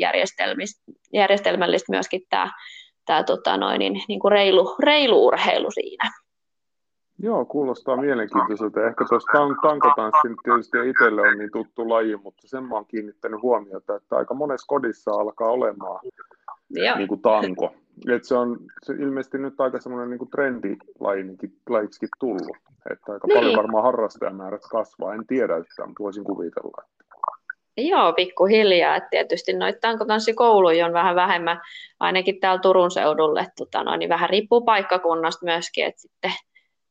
järjestelmällistä 1.12 1.92
myöskin 1.92 2.22
tämä, 2.28 2.50
tämä 3.06 3.22
tota 3.22 3.56
noin, 3.56 3.78
niin, 3.78 4.02
niin 4.08 4.20
kuin 4.20 4.32
reilu, 4.32 4.76
reilu 4.78 5.26
urheilu 5.26 5.70
siinä. 5.70 6.10
Joo, 7.18 7.44
kuulostaa 7.44 7.96
mielenkiintoiselta. 7.96 8.86
Ehkä 8.86 9.04
tuossa 9.08 9.32
tankotanssin 9.62 10.36
tietysti 10.44 10.78
itselle 10.90 11.20
on 11.20 11.38
niin 11.38 11.50
tuttu 11.52 11.88
laji, 11.88 12.16
mutta 12.16 12.48
sen 12.48 12.64
mä 12.64 12.74
oon 12.74 12.86
kiinnittänyt 12.86 13.42
huomiota, 13.42 13.96
että 13.96 14.16
aika 14.16 14.34
monessa 14.34 14.66
kodissa 14.66 15.10
alkaa 15.10 15.48
olemaan 15.50 16.00
niin 16.96 17.08
kuin 17.08 17.22
tanko. 17.22 17.74
Et 18.08 18.24
se 18.24 18.34
on 18.34 18.58
se 18.82 18.92
ilmeisesti 18.92 19.38
nyt 19.38 19.60
aika 19.60 19.80
semmoinen 19.80 20.10
niin 20.10 20.30
trendilajinkin 20.30 21.50
tullut. 22.20 22.56
Että 22.90 23.12
aika 23.12 23.26
niin. 23.26 23.38
paljon 23.38 23.56
varmaan 23.56 23.84
harrastajamäärät 23.84 24.62
kasvaa. 24.70 25.14
En 25.14 25.26
tiedä 25.26 25.56
yhtään, 25.56 25.88
mutta 25.88 26.02
voisin 26.02 26.24
kuvitella. 26.24 26.84
Joo, 27.76 28.12
pikkuhiljaa. 28.12 28.96
Et 28.96 29.10
tietysti 29.10 29.52
noita 29.52 29.78
tankotanssikouluja 29.80 30.86
on 30.86 30.92
vähän 30.92 31.16
vähemmän, 31.16 31.60
ainakin 32.00 32.40
täällä 32.40 32.60
Turun 32.60 32.90
seudulle. 32.90 33.46
Tota, 33.58 33.84
no, 33.84 33.96
niin 33.96 34.08
vähän 34.08 34.30
riippuu 34.30 34.60
paikkakunnasta 34.60 35.44
myöskin, 35.44 35.86
että 35.86 36.00
sitten 36.00 36.32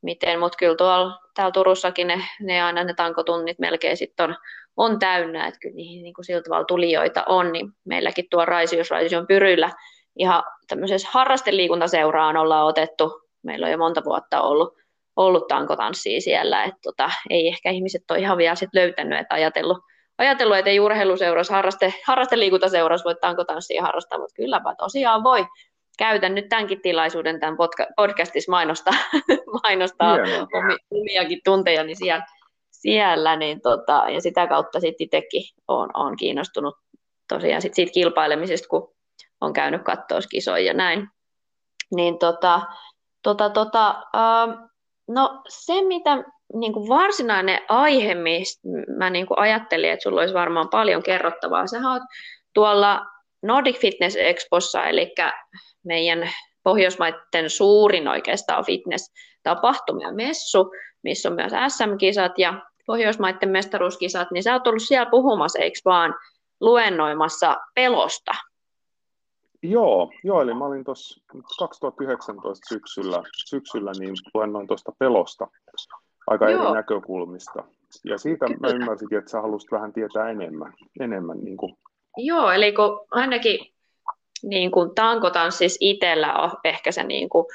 miten, 0.04 0.40
mutta 0.40 0.58
kyllä 0.58 0.76
tuolla 0.76 1.20
täällä 1.36 1.52
Turussakin 1.52 2.08
ne, 2.08 2.22
ne 2.42 2.62
aina 2.62 2.84
ne 2.84 2.94
tankotunnit 2.94 3.60
melkein 3.60 3.98
sitten 3.98 4.30
on, 4.30 4.36
on 4.78 5.00
täynnä, 5.00 5.48
että 5.48 5.60
kyllä 5.60 5.76
niihin 5.76 6.04
niin 6.04 6.14
kuin 6.14 6.26
sillä 6.26 6.42
tavalla 6.42 6.66
tulijoita 6.66 7.24
on, 7.30 7.52
niin 7.52 7.72
meilläkin 7.86 8.26
tuo 8.30 8.46
Raisius, 8.46 8.92
Raision 8.92 9.28
Pyryllä 9.28 9.70
ihan 10.16 10.44
tämmöisessä 10.68 11.10
harrasteliikuntaseuraan 11.12 12.38
ollaan 12.38 12.66
otettu, 12.66 13.22
meillä 13.44 13.66
on 13.66 13.72
jo 13.72 13.78
monta 13.78 14.04
vuotta 14.06 14.42
ollut, 14.42 14.74
ollut 15.16 15.48
tankotanssia 15.48 16.22
siellä, 16.22 16.64
että 16.64 16.80
tota, 16.84 17.12
ei 17.30 17.48
ehkä 17.48 17.70
ihmiset 17.70 18.12
ole 18.12 18.20
ihan 18.20 18.38
vielä 18.38 18.56
sit 18.56 18.70
löytänyt, 18.74 19.20
että 19.20 19.36
ajatellut, 19.36 19.78
ajatellut, 20.18 20.58
että 20.58 20.70
ei 20.70 20.80
urheiluseurassa, 20.80 21.54
harraste, 21.54 21.94
harrasteliikuntaseurassa 22.06 23.06
voi 23.06 23.16
tankotanssia 23.16 23.82
harrastaa, 23.82 24.20
mutta 24.20 24.36
kylläpä 24.36 24.76
tosiaan 24.78 25.24
voi. 25.24 25.46
Käytän 25.98 26.36
nyt 26.36 26.50
tämänkin 26.50 26.82
tilaisuuden 26.82 27.40
tämän 27.40 27.58
podcastissa 27.96 28.52
mainostaa, 28.52 28.94
mainostaa 29.64 30.18
omiakin 30.92 31.40
tuntejani 31.46 31.96
siellä, 31.96 32.26
siellä 32.72 33.36
niin 33.36 33.62
tota, 33.62 34.06
ja 34.10 34.22
sitä 34.22 34.48
kautta 34.48 34.80
sitten 34.80 35.06
itsekin 35.06 35.44
olen, 35.68 35.90
olen 35.94 36.18
kiinnostunut 36.18 36.76
tosiaan 37.30 37.62
sit 37.62 37.74
siitä 37.74 37.92
kilpailemisesta, 37.92 38.68
kun 38.68 38.94
on 39.42 39.54
käynyt 39.54 39.84
katsoa 39.84 40.20
kisoja 40.30 40.66
ja 40.66 40.74
näin. 40.74 41.08
Niin 41.96 42.20
tota, 42.20 42.62
tota, 43.22 43.50
tota, 43.50 44.04
uh, 44.16 44.70
no 45.08 45.42
se, 45.48 45.82
mitä 45.82 46.24
niin 46.54 46.74
kuin 46.74 46.90
varsinainen 46.90 47.60
aihe, 47.70 48.16
mistä 48.16 48.62
mä 48.98 49.10
niin 49.10 49.28
kuin 49.28 49.40
ajattelin, 49.40 49.92
että 49.92 50.04
sulla 50.04 50.22
olisi 50.22 50.34
varmaan 50.34 50.70
paljon 50.70 51.04
kerrottavaa. 51.04 51.68
Sä 51.68 51.78
oot 51.78 52.04
tuolla 52.54 53.06
Nordic 53.44 53.80
Fitness 53.80 54.18
Expossa, 54.20 54.86
eli 54.86 55.16
meidän 55.86 56.30
Pohjoismaiden 56.64 57.50
suurin 57.50 58.08
oikeastaan 58.08 58.66
fitness-tapahtuma 58.66 60.02
ja 60.02 60.14
messu, 60.14 60.72
missä 61.04 61.30
on 61.30 61.36
myös 61.36 61.52
SM-kisat 61.68 62.40
ja 62.40 62.62
Pohjoismaiden 62.86 63.50
mestaruuskisat, 63.50 64.32
niin 64.32 64.44
sä 64.44 64.54
oot 64.54 64.68
ollut 64.68 64.84
siellä 64.84 65.10
puhumassa, 65.10 65.60
eikö 65.60 65.80
vaan, 65.86 66.16
luennoimassa 66.62 67.56
pelosta. 67.76 68.32
Joo, 69.64 70.12
joo, 70.24 70.42
eli 70.42 70.54
mä 70.54 70.66
olin 70.66 70.84
tuossa 70.84 71.22
2019 71.60 72.66
syksyllä, 72.70 73.24
syksyllä 73.50 73.92
niin 74.00 74.16
luennoin 74.34 74.68
tuosta 74.68 74.92
pelosta 75.00 75.48
aika 76.28 76.50
joo. 76.50 76.64
eri 76.64 76.74
näkökulmista. 76.74 77.64
Ja 78.06 78.18
siitä 78.18 78.46
Kyllä. 78.46 78.60
mä 78.60 78.68
ymmärsinkin, 78.68 79.18
että 79.18 79.32
sä 79.32 79.42
haluaisit 79.42 79.72
vähän 79.72 79.94
tietää 79.94 80.30
enemmän. 80.30 80.74
enemmän 81.00 81.38
niin 81.38 81.58
kuin. 81.58 81.78
Joo, 82.18 82.52
eli 82.52 82.72
kun 82.72 83.08
ainakin 83.12 83.74
niin 84.44 84.72
kuin 84.72 84.96
tankotanssissa 84.96 85.78
itsellä 85.80 86.34
on 86.34 86.52
ehkä 86.64 86.92
se 86.92 87.04
niin 87.04 87.30
kuin 87.30 87.46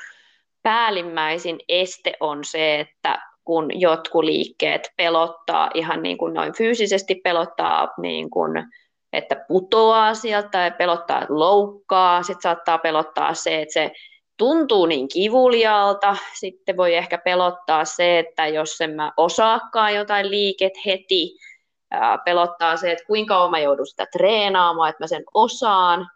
päällimmäisin 0.63 1.59
este 1.69 2.13
on 2.21 2.45
se, 2.45 2.81
että 2.81 3.23
kun 3.45 3.81
jotkut 3.81 4.25
liikkeet 4.25 4.93
pelottaa 4.97 5.71
ihan 5.75 6.03
niin 6.03 6.19
kuin 6.19 6.35
noin 6.35 6.57
fyysisesti 6.57 7.15
pelottaa, 7.15 7.89
niin 8.01 8.31
kuin, 8.31 8.65
että 9.13 9.45
putoaa 9.49 10.15
sieltä 10.15 10.49
tai 10.49 10.71
pelottaa, 10.71 11.23
että 11.23 11.35
loukkaa. 11.35 12.23
Sitten 12.23 12.43
saattaa 12.43 12.79
pelottaa 12.79 13.35
se, 13.35 13.63
että 13.63 13.73
se 13.73 13.93
tuntuu 14.37 14.87
niin 14.87 15.09
kivulialta. 15.09 16.17
Sitten 16.35 16.77
voi 16.77 16.95
ehkä 16.95 17.19
pelottaa 17.19 17.85
se, 17.85 18.19
että 18.19 18.47
jos 18.47 18.81
en 18.81 18.91
mä 18.91 19.13
osaakaan 19.17 19.95
jotain 19.95 20.31
liiket 20.31 20.73
heti, 20.87 21.37
pelottaa 22.25 22.77
se, 22.77 22.93
että 22.93 23.05
kuinka 23.07 23.35
kauan 23.35 23.51
mä 23.51 23.59
joudun 23.59 23.87
sitä 23.87 24.07
treenaamaan, 24.13 24.91
että 24.91 25.03
mä 25.03 25.07
sen 25.07 25.25
osaan. 25.35 26.07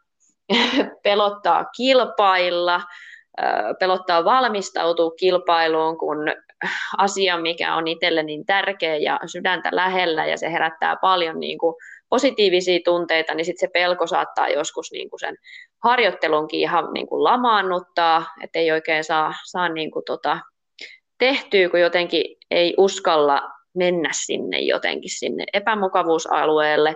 pelottaa 1.03 1.65
kilpailla, 1.65 2.81
pelottaa 3.81 4.25
valmistautua 4.25 5.11
kilpailuun, 5.11 5.99
kun 5.99 6.19
asia, 6.99 7.39
mikä 7.39 7.75
on 7.75 7.89
itselle 7.89 8.23
niin 8.23 8.47
tärkeä 8.47 8.97
ja 8.97 9.21
sydäntä 9.27 9.69
lähellä 9.73 10.27
ja 10.27 10.37
se 10.37 10.53
herättää 10.53 10.97
paljon 10.97 11.41
niin 11.41 11.59
kuin 11.59 11.75
positiivisia 12.09 12.79
tunteita, 12.85 13.35
niin 13.35 13.45
sitten 13.45 13.69
se 13.69 13.73
pelko 13.73 14.07
saattaa 14.07 14.49
joskus 14.49 14.93
niin 14.93 15.11
kuin 15.11 15.21
sen 15.21 15.37
harjoittelunkin 15.85 16.61
ihan 16.61 16.93
niin 16.93 17.07
kuin 17.07 17.25
lamaannuttaa, 17.25 18.25
että 18.43 18.59
ei 18.59 18.73
oikein 18.73 19.05
saa, 19.05 19.35
saa 19.45 19.69
niin 19.69 19.91
kuin 19.91 20.05
tota 20.05 20.39
tehtyä, 21.19 21.69
kun 21.69 21.81
jotenkin 21.81 22.37
ei 22.51 22.75
uskalla 22.79 23.51
mennä 23.75 24.11
sinne 24.13 24.61
jotenkin 24.61 25.19
sinne 25.19 25.45
epämukavuusalueelle. 25.53 26.95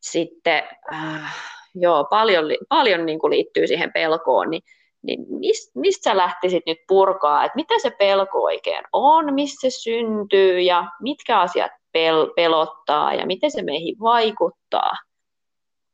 Sitten 0.00 0.62
äh, 0.92 1.34
joo, 1.74 2.04
paljon, 2.10 2.44
paljon 2.68 3.06
niin 3.06 3.18
kuin 3.18 3.30
liittyy 3.30 3.66
siihen 3.66 3.92
pelkoon, 3.92 4.50
niin, 4.50 4.62
niin 5.02 5.26
mistä 5.30 5.80
mist 5.80 6.02
sä 6.02 6.16
lähtisit 6.16 6.62
nyt 6.66 6.78
purkaa, 6.88 7.44
että 7.44 7.56
mitä 7.56 7.74
se 7.82 7.90
pelko 7.90 8.42
oikein 8.42 8.84
on, 8.92 9.34
missä 9.34 9.70
se 9.70 9.80
syntyy? 9.80 10.60
Ja 10.60 10.86
mitkä 11.00 11.40
asiat 11.40 11.72
pel- 11.72 12.32
pelottaa? 12.36 13.14
Ja 13.14 13.26
miten 13.26 13.50
se 13.50 13.62
meihin 13.62 13.96
vaikuttaa? 14.00 14.92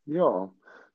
Joo, 0.06 0.48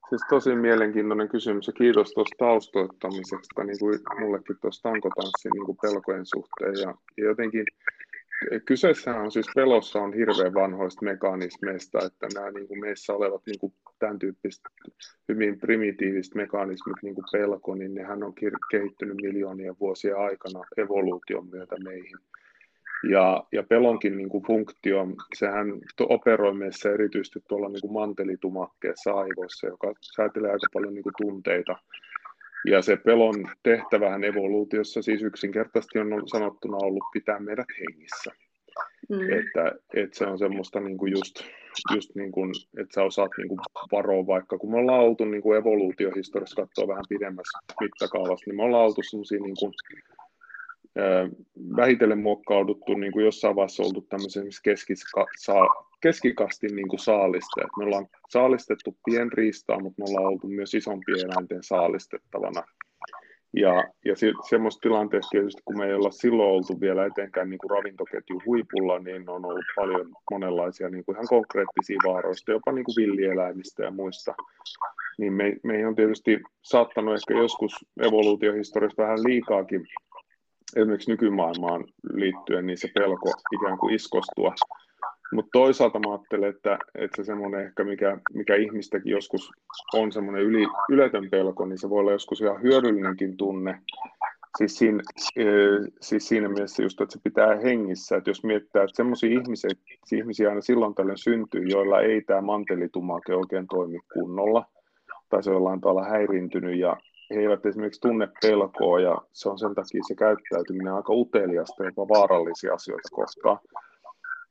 siis 0.08 0.22
tosi 0.30 0.54
mielenkiintoinen 0.56 1.28
kysymys. 1.28 1.66
Ja 1.66 1.72
kiitos 1.72 2.12
tuosta 2.12 2.36
taustoittamisesta, 2.38 3.64
niin 3.64 3.78
kuin 3.78 3.98
mullekin 4.20 4.56
tuosta 4.62 4.88
tankotanssin 4.88 5.52
niin 5.52 5.76
pelkojen 5.82 6.26
suhteen. 6.26 6.74
Ja, 6.82 6.94
ja 7.16 7.24
jotenkin 7.24 7.64
kyseessä 8.64 9.14
on 9.14 9.32
siis 9.32 9.46
pelossa 9.54 9.98
on 9.98 10.12
hirveän 10.12 10.54
vanhoista 10.54 11.04
mekanismeista, 11.04 11.98
että 12.06 12.26
nämä 12.34 12.50
niin 12.50 12.68
kuin 12.68 12.80
meissä 12.80 13.12
olevat 13.12 13.42
niin 13.46 13.58
kuin 13.58 13.72
tämän 13.98 14.18
tyyppiset 14.18 14.62
hyvin 15.28 15.60
primitiiviset 15.60 16.34
mekanismit, 16.34 16.96
niin 17.02 17.14
kuin 17.14 17.24
pelko, 17.32 17.74
niin 17.74 17.94
nehän 17.94 18.22
on 18.22 18.34
kehittynyt 18.70 19.16
miljoonien 19.22 19.76
vuosien 19.80 20.16
aikana 20.16 20.60
evoluution 20.76 21.48
myötä 21.50 21.76
meihin. 21.84 22.18
Ja, 23.10 23.44
ja 23.52 23.62
pelonkin 23.62 24.16
niin 24.16 24.28
kuin 24.28 24.44
funktio, 24.46 25.06
sehän 25.34 25.66
operoi 26.00 26.54
meissä 26.54 26.92
erityisesti 26.92 27.40
tuolla 27.48 27.68
niin 27.68 27.80
kuin 27.80 27.92
mantelitumakkeessa 27.92 29.12
aivoissa, 29.12 29.66
joka 29.66 29.92
säätelee 30.00 30.50
aika 30.50 30.66
paljon 30.72 30.94
niin 30.94 31.02
kuin 31.02 31.14
tunteita. 31.20 31.76
Ja 32.66 32.82
se 32.82 32.96
pelon 32.96 33.34
tehtävähän 33.62 34.24
evoluutiossa 34.24 35.02
siis 35.02 35.22
yksinkertaisesti 35.22 35.98
on 35.98 36.28
sanottuna 36.28 36.76
ollut 36.76 37.04
pitää 37.12 37.40
meidät 37.40 37.66
hengissä. 37.80 38.30
Mm. 39.08 39.32
Että, 39.32 39.72
että 39.94 40.18
se 40.18 40.26
on 40.26 40.38
semmoista 40.38 40.80
niin 40.80 40.98
kuin 40.98 41.12
just, 41.12 41.44
just 41.94 42.14
niin 42.14 42.32
kuin, 42.32 42.50
että 42.78 42.94
sä 42.94 43.02
osaat 43.02 43.30
niin 43.36 43.48
kuin 43.48 43.60
varoa 43.92 44.26
vaikka, 44.26 44.58
kun 44.58 44.70
me 44.70 44.76
ollaan 44.76 45.00
oltu 45.00 45.24
niin 45.24 45.42
kuin 45.42 45.58
evoluutiohistoriassa 45.58 46.62
katsoa 46.62 46.88
vähän 46.88 47.04
pidemmässä 47.08 47.58
mittakaavassa, 47.80 48.44
niin 48.46 48.56
me 48.56 48.62
ollaan 48.62 48.84
oltu 48.84 49.02
semmoisia 49.02 49.40
niin 49.40 49.56
kuin 49.58 49.72
vähitellen 51.76 52.18
muokkauduttu 52.18 52.94
niin 52.94 53.12
kuin 53.12 53.24
jossain 53.24 53.56
vaiheessa 53.56 53.82
oltu 53.82 54.00
tämmöisen 54.00 54.46
keskiska, 54.62 55.26
keskikastin 56.00 56.76
niin 56.76 56.88
kuin 56.88 57.00
saaliste. 57.00 57.60
me 57.78 57.84
ollaan 57.84 58.06
saalistettu 58.30 58.96
pienriistaa, 59.04 59.80
mutta 59.80 60.02
me 60.02 60.04
ollaan 60.08 60.32
oltu 60.32 60.46
myös 60.48 60.74
isompien 60.74 61.24
eläinten 61.24 61.62
saalistettavana. 61.62 62.62
Ja, 63.56 63.84
ja 64.04 64.16
se, 64.16 64.32
semmoista 64.48 64.80
tilanteessa 64.80 65.30
tietysti, 65.30 65.62
kun 65.64 65.78
me 65.78 65.86
ei 65.86 65.94
olla 65.94 66.10
silloin 66.10 66.50
oltu 66.50 66.80
vielä 66.80 67.06
etenkään 67.06 67.50
niin 67.50 67.58
kuin 67.58 67.70
ravintoketjun 67.70 68.42
huipulla, 68.46 68.98
niin 68.98 69.28
on 69.28 69.44
ollut 69.44 69.64
paljon 69.76 70.12
monenlaisia 70.30 70.88
niin 70.88 71.04
kuin 71.04 71.16
ihan 71.16 71.28
konkreettisia 71.28 71.98
vaaroista, 72.06 72.52
jopa 72.52 72.72
niin 72.72 72.84
kuin 72.84 72.96
villieläimistä 72.96 73.84
ja 73.84 73.90
muista. 73.90 74.34
Niin 75.18 75.32
me, 75.32 75.56
meihin 75.62 75.86
on 75.86 75.96
tietysti 75.96 76.40
saattanut 76.62 77.14
ehkä 77.14 77.34
joskus 77.34 77.72
evoluutiohistoriassa 78.00 79.02
vähän 79.02 79.24
liikaakin 79.24 79.86
esimerkiksi 80.76 81.10
nykymaailmaan 81.10 81.84
liittyen, 82.12 82.66
niin 82.66 82.78
se 82.78 82.88
pelko 82.94 83.30
ikään 83.52 83.78
kuin 83.78 83.94
iskostua. 83.94 84.54
Mutta 85.32 85.48
toisaalta 85.52 85.98
mä 85.98 86.12
ajattelen, 86.12 86.50
että, 86.50 86.78
että 86.94 87.16
se 87.16 87.24
semmoinen 87.24 87.66
ehkä, 87.66 87.84
mikä, 87.84 88.18
mikä 88.34 88.54
ihmistäkin 88.54 89.10
joskus 89.10 89.50
on 89.94 90.12
semmoinen 90.12 90.42
yli, 90.42 90.66
yletön 90.88 91.30
pelko, 91.30 91.66
niin 91.66 91.78
se 91.78 91.90
voi 91.90 92.00
olla 92.00 92.12
joskus 92.12 92.40
ihan 92.40 92.62
hyödyllinenkin 92.62 93.36
tunne. 93.36 93.80
Siis 94.58 94.78
siinä, 94.78 95.02
e, 95.36 95.44
siis 96.00 96.28
siinä 96.28 96.48
mielessä 96.48 96.82
just, 96.82 97.00
että 97.00 97.12
se 97.12 97.20
pitää 97.24 97.56
hengissä, 97.56 98.16
että 98.16 98.30
jos 98.30 98.44
mietitään, 98.44 98.84
että 98.84 98.96
semmoisia 98.96 99.40
ihmisiä, 99.40 99.70
ihmisiä 100.12 100.48
aina 100.48 100.60
silloin 100.60 100.94
tällöin 100.94 101.18
syntyy, 101.18 101.62
joilla 101.68 102.00
ei 102.00 102.22
tämä 102.22 102.40
mantelitumake 102.40 103.34
oikein 103.34 103.66
toimi 103.66 103.98
kunnolla, 104.14 104.64
tai 105.28 105.42
se 105.42 105.50
jollain 105.50 105.80
tavalla 105.80 106.04
häiriintynyt, 106.04 106.78
ja 106.78 106.96
he 107.34 107.40
eivät 107.40 107.66
esimerkiksi 107.66 108.00
tunne 108.00 108.28
pelkoa 108.42 109.00
ja 109.00 109.18
se 109.32 109.48
on 109.48 109.58
sen 109.58 109.74
takia 109.74 110.02
se 110.08 110.14
käyttäytyminen 110.14 110.92
aika 110.92 111.12
uteliasta 111.12 111.84
jopa 111.84 112.08
vaarallisia 112.08 112.74
asioita 112.74 113.08
kohtaan. 113.12 113.58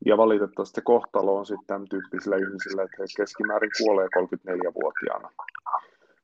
Ja 0.06 0.18
valitettavasti 0.18 0.76
se 0.76 0.82
kohtalo 0.82 1.38
on 1.38 1.46
sitten 1.46 1.68
tämän 1.68 1.88
tyyppisillä 1.90 2.38
ihmisillä, 2.38 2.84
että 2.84 2.98
he 3.00 3.06
keskimäärin 3.18 3.72
kuolee 3.78 4.08
34-vuotiaana. 4.08 5.30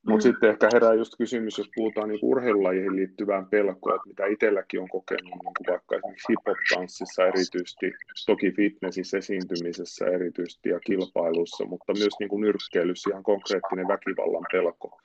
Mutta 0.08 0.28
mm. 0.28 0.32
sitten 0.32 0.50
ehkä 0.50 0.70
herää 0.74 0.94
just 0.94 1.14
kysymys, 1.18 1.58
jos 1.58 1.70
puhutaan 1.76 2.10
niin 2.10 2.20
urheilulajeihin 2.22 2.96
liittyvään 2.96 3.46
pelkoon, 3.46 3.96
että 3.96 4.08
mitä 4.08 4.26
itselläkin 4.26 4.82
on 4.82 4.90
kokenut 4.90 5.24
niin 5.24 5.54
kuin 5.58 5.68
vaikka 5.70 5.96
esimerkiksi 5.96 6.32
hip-hop-tanssissa 6.32 7.28
erityisesti, 7.28 7.94
toki 8.26 8.52
fitnessissä 8.52 9.18
esiintymisessä 9.18 10.06
erityisesti 10.06 10.70
ja 10.70 10.80
kilpailussa, 10.80 11.66
mutta 11.66 11.94
myös 11.94 12.14
niin 12.20 12.30
kuin 12.30 12.42
nyrkkeilyssä 12.42 13.10
ihan 13.10 13.24
konkreettinen 13.24 13.88
väkivallan 13.88 14.46
pelko 14.52 15.00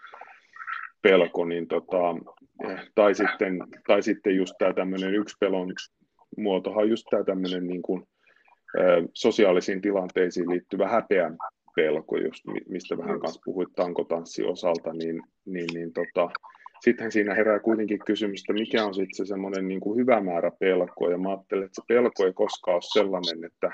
pelko, 1.03 1.45
niin 1.45 1.69
tota, 1.69 1.99
tai, 2.95 3.15
sitten, 3.15 3.59
tai 3.87 4.03
sitten 4.03 4.37
just 4.37 4.55
tämä 4.59 4.73
tämmöinen 4.73 5.15
yksi 5.15 5.37
pelon 5.41 5.73
muotohan 6.37 6.89
just 6.89 7.07
tämä 7.11 7.25
tämmöinen 7.25 7.67
niin 7.67 7.83
kuin, 7.83 8.07
sosiaalisiin 9.15 9.81
tilanteisiin 9.81 10.51
liittyvä 10.51 10.89
häpeän 10.89 11.39
pelko, 11.77 12.17
just 12.17 12.45
mistä 12.69 12.99
vähän 12.99 13.21
kanssa 13.21 13.41
puhuit 13.45 13.69
tankotanssin 13.77 14.49
osalta, 14.49 14.93
niin, 14.93 15.23
niin, 15.45 15.67
niin 15.75 15.93
tota, 15.93 16.31
sittenhän 16.81 17.13
siinä 17.13 17.35
herää 17.35 17.59
kuitenkin 17.59 17.99
kysymys, 18.07 18.41
että 18.41 18.53
mikä 18.53 18.85
on 18.85 18.95
sitten 18.95 19.15
se 19.15 19.29
semmoinen 19.29 19.69
niin 19.69 19.81
kuin 19.81 19.99
hyvä 19.99 20.21
määrä 20.21 20.51
pelkoa, 20.61 21.11
ja 21.11 21.19
mä 21.19 21.29
ajattelen, 21.29 21.65
että 21.65 21.75
se 21.75 21.83
pelko 21.89 22.25
ei 22.25 22.33
koskaan 22.33 22.75
ole 22.75 22.83
sellainen, 22.83 23.45
että 23.45 23.73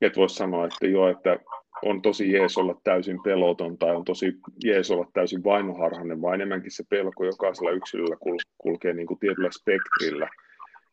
että 0.00 0.16
voisi 0.20 0.34
sanoa, 0.34 0.66
että 0.66 0.86
joo, 0.86 1.08
että 1.08 1.38
on 1.82 2.02
tosi 2.02 2.32
jees 2.32 2.58
olla 2.58 2.80
täysin 2.84 3.22
peloton 3.22 3.78
tai 3.78 3.96
on 3.96 4.04
tosi 4.04 4.32
jees 4.64 4.90
olla 4.90 5.06
täysin 5.12 5.44
vainoharhainen, 5.44 6.22
vaan 6.22 6.34
enemmänkin 6.34 6.70
se 6.70 6.84
pelko 6.90 7.24
jokaisella 7.24 7.70
yksilöllä 7.70 8.16
kul- 8.16 8.52
kulkee 8.58 8.92
niin 8.92 9.06
kuin 9.06 9.18
tietyllä 9.18 9.50
spektrillä. 9.50 10.28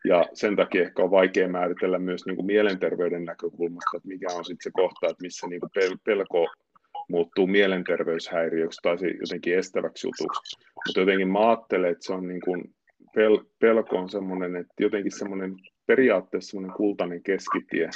Ja 0.05 0.25
sen 0.33 0.55
takia 0.55 0.81
ehkä 0.81 1.03
on 1.03 1.11
vaikea 1.11 1.47
määritellä 1.47 1.99
myös 1.99 2.25
niin 2.25 2.35
kuin 2.35 2.45
mielenterveyden 2.45 3.25
näkökulmasta, 3.25 3.97
että 3.97 4.07
mikä 4.07 4.27
on 4.33 4.45
sitten 4.45 4.63
se 4.63 4.71
kohta, 4.73 5.07
että 5.07 5.21
missä 5.21 5.47
niin 5.47 5.59
kuin 5.59 5.71
pel- 5.79 5.99
pelko 6.03 6.47
muuttuu 7.09 7.47
mielenterveyshäiriöksi 7.47 8.79
tai 8.83 8.97
jotenkin 9.19 9.57
estäväksi 9.57 10.07
jutuksi. 10.07 10.57
Mutta 10.75 10.99
jotenkin 10.99 11.27
mä 11.27 11.49
ajattelen, 11.49 11.91
että 11.91 12.05
se 12.05 12.13
on 12.13 12.27
niin 12.27 12.41
kuin 12.41 12.73
pel- 13.17 13.45
pelko 13.59 13.97
on 13.97 14.09
semmoinen, 14.09 14.55
että 14.55 14.73
jotenkin 14.79 15.17
semmoinen 15.17 15.55
periaatteessa 15.89 16.51
semmoinen 16.51 16.77
kultainen 16.77 17.23
keskitie 17.23 17.89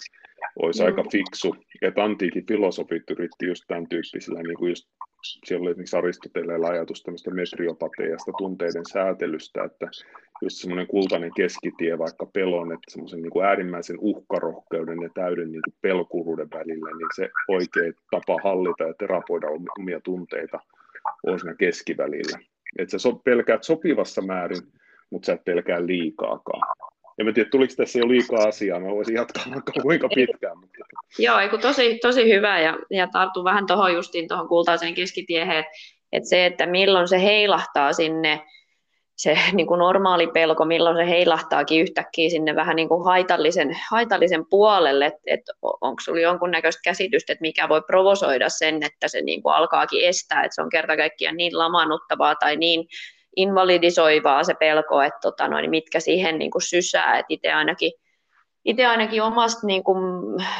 olisi 0.61 0.81
mm. 0.81 0.85
aika 0.85 1.03
fiksu. 1.11 1.55
Että 1.81 2.03
antiikin 2.03 2.45
filosofit 2.45 3.09
yritti 3.11 3.45
just 3.45 3.63
tämän 3.67 3.87
tyyppisillä, 3.89 4.43
niin 4.43 4.57
kuin 4.57 4.69
just 4.69 4.87
siellä 5.45 5.61
oli 5.61 5.71
esimerkiksi 5.71 5.97
Aristoteleella 5.97 6.67
ajatus 6.67 7.03
tämmöistä 7.03 7.31
metriopateasta, 7.31 8.31
tunteiden 8.37 8.85
säätelystä, 8.93 9.63
että 9.63 9.87
just 10.41 10.57
semmoinen 10.57 10.87
kultainen 10.87 11.31
keskitie 11.35 11.97
vaikka 11.97 12.25
pelon, 12.25 12.71
että 12.71 12.91
semmoisen 12.91 13.21
niin 13.21 13.31
kuin 13.31 13.45
äärimmäisen 13.45 13.97
uhkarohkeuden 13.99 15.01
ja 15.01 15.09
täyden 15.13 15.51
niin 15.51 15.61
kuin 15.65 15.75
pelkuruuden 15.81 16.49
välillä, 16.53 16.97
niin 16.97 17.07
se 17.15 17.29
oikea 17.47 18.01
tapa 18.11 18.37
hallita 18.43 18.83
ja 18.83 18.93
terapoida 18.93 19.47
omia 19.79 19.99
tunteita 19.99 20.59
on 21.23 21.39
siinä 21.39 21.55
keskivälillä. 21.55 22.39
Että 22.77 22.91
sä 22.91 22.99
so, 22.99 23.15
pelkäät 23.15 23.63
sopivassa 23.63 24.21
määrin, 24.21 24.61
mutta 25.09 25.25
sä 25.25 25.33
et 25.33 25.43
pelkää 25.45 25.85
liikaakaan. 25.85 26.92
En 27.19 27.25
mä 27.25 27.31
tiedä, 27.33 27.49
tuliko 27.49 27.73
tässä 27.77 27.99
jo 27.99 28.07
liikaa 28.07 28.47
asiaa, 28.47 28.79
mä 28.79 28.87
voisin 28.87 29.15
jatkaa 29.15 29.43
vaikka 29.53 29.71
kuinka 29.81 30.09
pitkään. 30.15 30.57
Mutta... 30.57 30.77
Joo, 31.19 31.39
eiku 31.39 31.57
tosi, 31.57 31.99
tosi 32.01 32.33
hyvä 32.33 32.59
ja, 32.59 32.77
ja 32.89 33.07
tarttu 33.07 33.43
vähän 33.43 33.67
tuohon 33.67 33.93
justiin 33.93 34.27
tuohon 34.27 34.47
kultaiseen 34.47 34.93
keskitiehen, 34.93 35.57
että, 35.57 35.71
että 36.11 36.29
se, 36.29 36.45
että 36.45 36.65
milloin 36.65 37.07
se 37.07 37.23
heilahtaa 37.23 37.93
sinne, 37.93 38.41
se 39.15 39.37
niin 39.53 39.67
kuin 39.67 39.79
normaali 39.79 40.27
pelko, 40.27 40.65
milloin 40.65 40.97
se 40.97 41.09
heilahtaakin 41.09 41.81
yhtäkkiä 41.81 42.29
sinne 42.29 42.55
vähän 42.55 42.75
niin 42.75 42.87
kuin 42.87 43.05
haitallisen, 43.05 43.77
haitallisen 43.89 44.45
puolelle, 44.49 45.05
että, 45.05 45.21
että 45.27 45.53
onko 45.61 45.99
sinulla 45.99 46.21
jonkunnäköistä 46.21 46.81
käsitystä, 46.83 47.33
että 47.33 47.41
mikä 47.41 47.69
voi 47.69 47.81
provosoida 47.81 48.49
sen, 48.49 48.83
että 48.83 49.07
se 49.07 49.21
niin 49.21 49.43
kuin 49.43 49.55
alkaakin 49.55 50.07
estää, 50.07 50.43
että 50.43 50.55
se 50.55 50.61
on 50.61 50.69
kerta 50.69 50.97
kaikkiaan 50.97 51.37
niin 51.37 51.57
lamaannuttavaa 51.57 52.35
tai 52.35 52.57
niin 52.57 52.87
invalidisoivaa 53.35 54.43
se 54.43 54.53
pelko, 54.53 55.01
että 55.01 55.19
tota, 55.21 55.47
noin, 55.47 55.69
mitkä 55.69 55.99
siihen 55.99 56.39
niin 56.39 56.51
kuin 56.51 56.61
sysää, 56.61 57.19
että 57.19 57.25
itse 57.29 57.53
ainakin 57.53 57.91
ainakin 58.89 59.23
omasta 59.23 59.67
niin 59.67 59.83
kuin, 59.83 59.97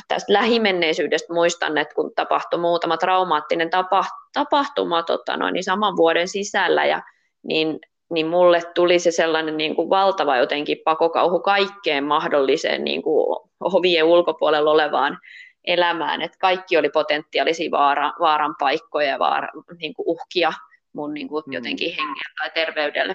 tästä 0.07 0.33
lähimenneisyydestä 0.33 1.33
muistan, 1.33 1.77
että 1.77 1.95
kun 1.95 2.11
tapahtui 2.15 2.59
muutama 2.59 2.97
traumaattinen 2.97 3.69
tapa, 3.69 4.05
tapahtuma 4.33 5.03
tota 5.03 5.37
noin, 5.37 5.53
niin 5.53 5.63
saman 5.63 5.95
vuoden 5.95 6.27
sisällä, 6.27 6.85
ja, 6.85 7.01
niin, 7.43 7.79
niin 8.11 8.27
mulle 8.27 8.61
tuli 8.75 8.99
se 8.99 9.11
sellainen 9.11 9.57
niin 9.57 9.75
kuin 9.75 9.89
valtava 9.89 10.37
jotenkin 10.37 10.77
pakokauhu 10.85 11.39
kaikkeen 11.39 12.03
mahdolliseen 12.03 12.83
niin 12.83 13.01
kuin 13.01 13.39
hovien 13.73 14.05
ulkopuolella 14.05 14.71
olevaan 14.71 15.17
elämään, 15.65 16.21
että 16.21 16.37
kaikki 16.41 16.77
oli 16.77 16.89
potentiaalisia 16.89 17.71
vaara, 17.71 18.11
vaaran 18.19 18.55
paikkoja 18.59 19.07
ja 19.07 19.19
vaara, 19.19 19.47
niin 19.79 19.93
uhkia 19.97 20.53
mun 20.93 21.13
niin 21.13 21.27
kuin, 21.27 21.43
mm. 21.47 21.53
jotenkin 21.53 21.89
hengelle 21.89 22.33
tai 22.37 22.49
terveydelle. 22.53 23.13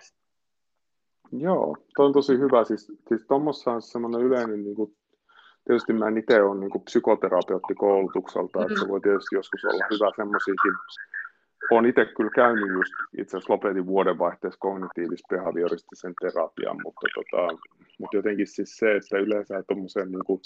Joo, 1.32 1.76
tuo 1.96 2.06
on 2.06 2.12
tosi 2.12 2.38
hyvä. 2.38 2.64
Siis, 2.64 2.92
siis 3.08 3.26
tuommoissa 3.28 3.70
on 3.70 3.82
semmoinen 3.82 4.20
yleinen, 4.20 4.64
niin 4.64 4.76
kuin, 4.76 4.96
tietysti 5.64 5.92
mä 5.92 6.08
en 6.08 6.18
itse 6.18 6.42
ole 6.42 6.60
niin 6.60 6.84
psykoterapeutti 6.84 7.74
koulutukselta, 7.74 8.62
että 8.62 8.80
se 8.80 8.88
voi 8.88 9.00
tietysti 9.00 9.34
joskus 9.34 9.64
olla 9.64 9.84
hyvä 9.90 10.10
semmoisiakin. 10.16 10.72
Olen 11.70 11.86
itse 11.86 12.04
kyllä 12.04 12.30
käynyt 12.34 12.72
just, 12.72 12.92
itse 13.18 13.36
asiassa 13.36 13.52
lopetin 13.52 13.86
vuodenvaihteessa 13.86 14.58
kognitiivis-behavioristisen 14.58 16.14
terapian, 16.20 16.76
mutta, 16.84 17.06
tota, 17.14 17.58
mutta 17.98 18.16
jotenkin 18.16 18.46
siis 18.46 18.76
se, 18.76 18.96
että 18.96 19.18
yleensä 19.18 19.62
tuommoiseen 19.62 20.10
niin 20.10 20.24
kuin, 20.24 20.40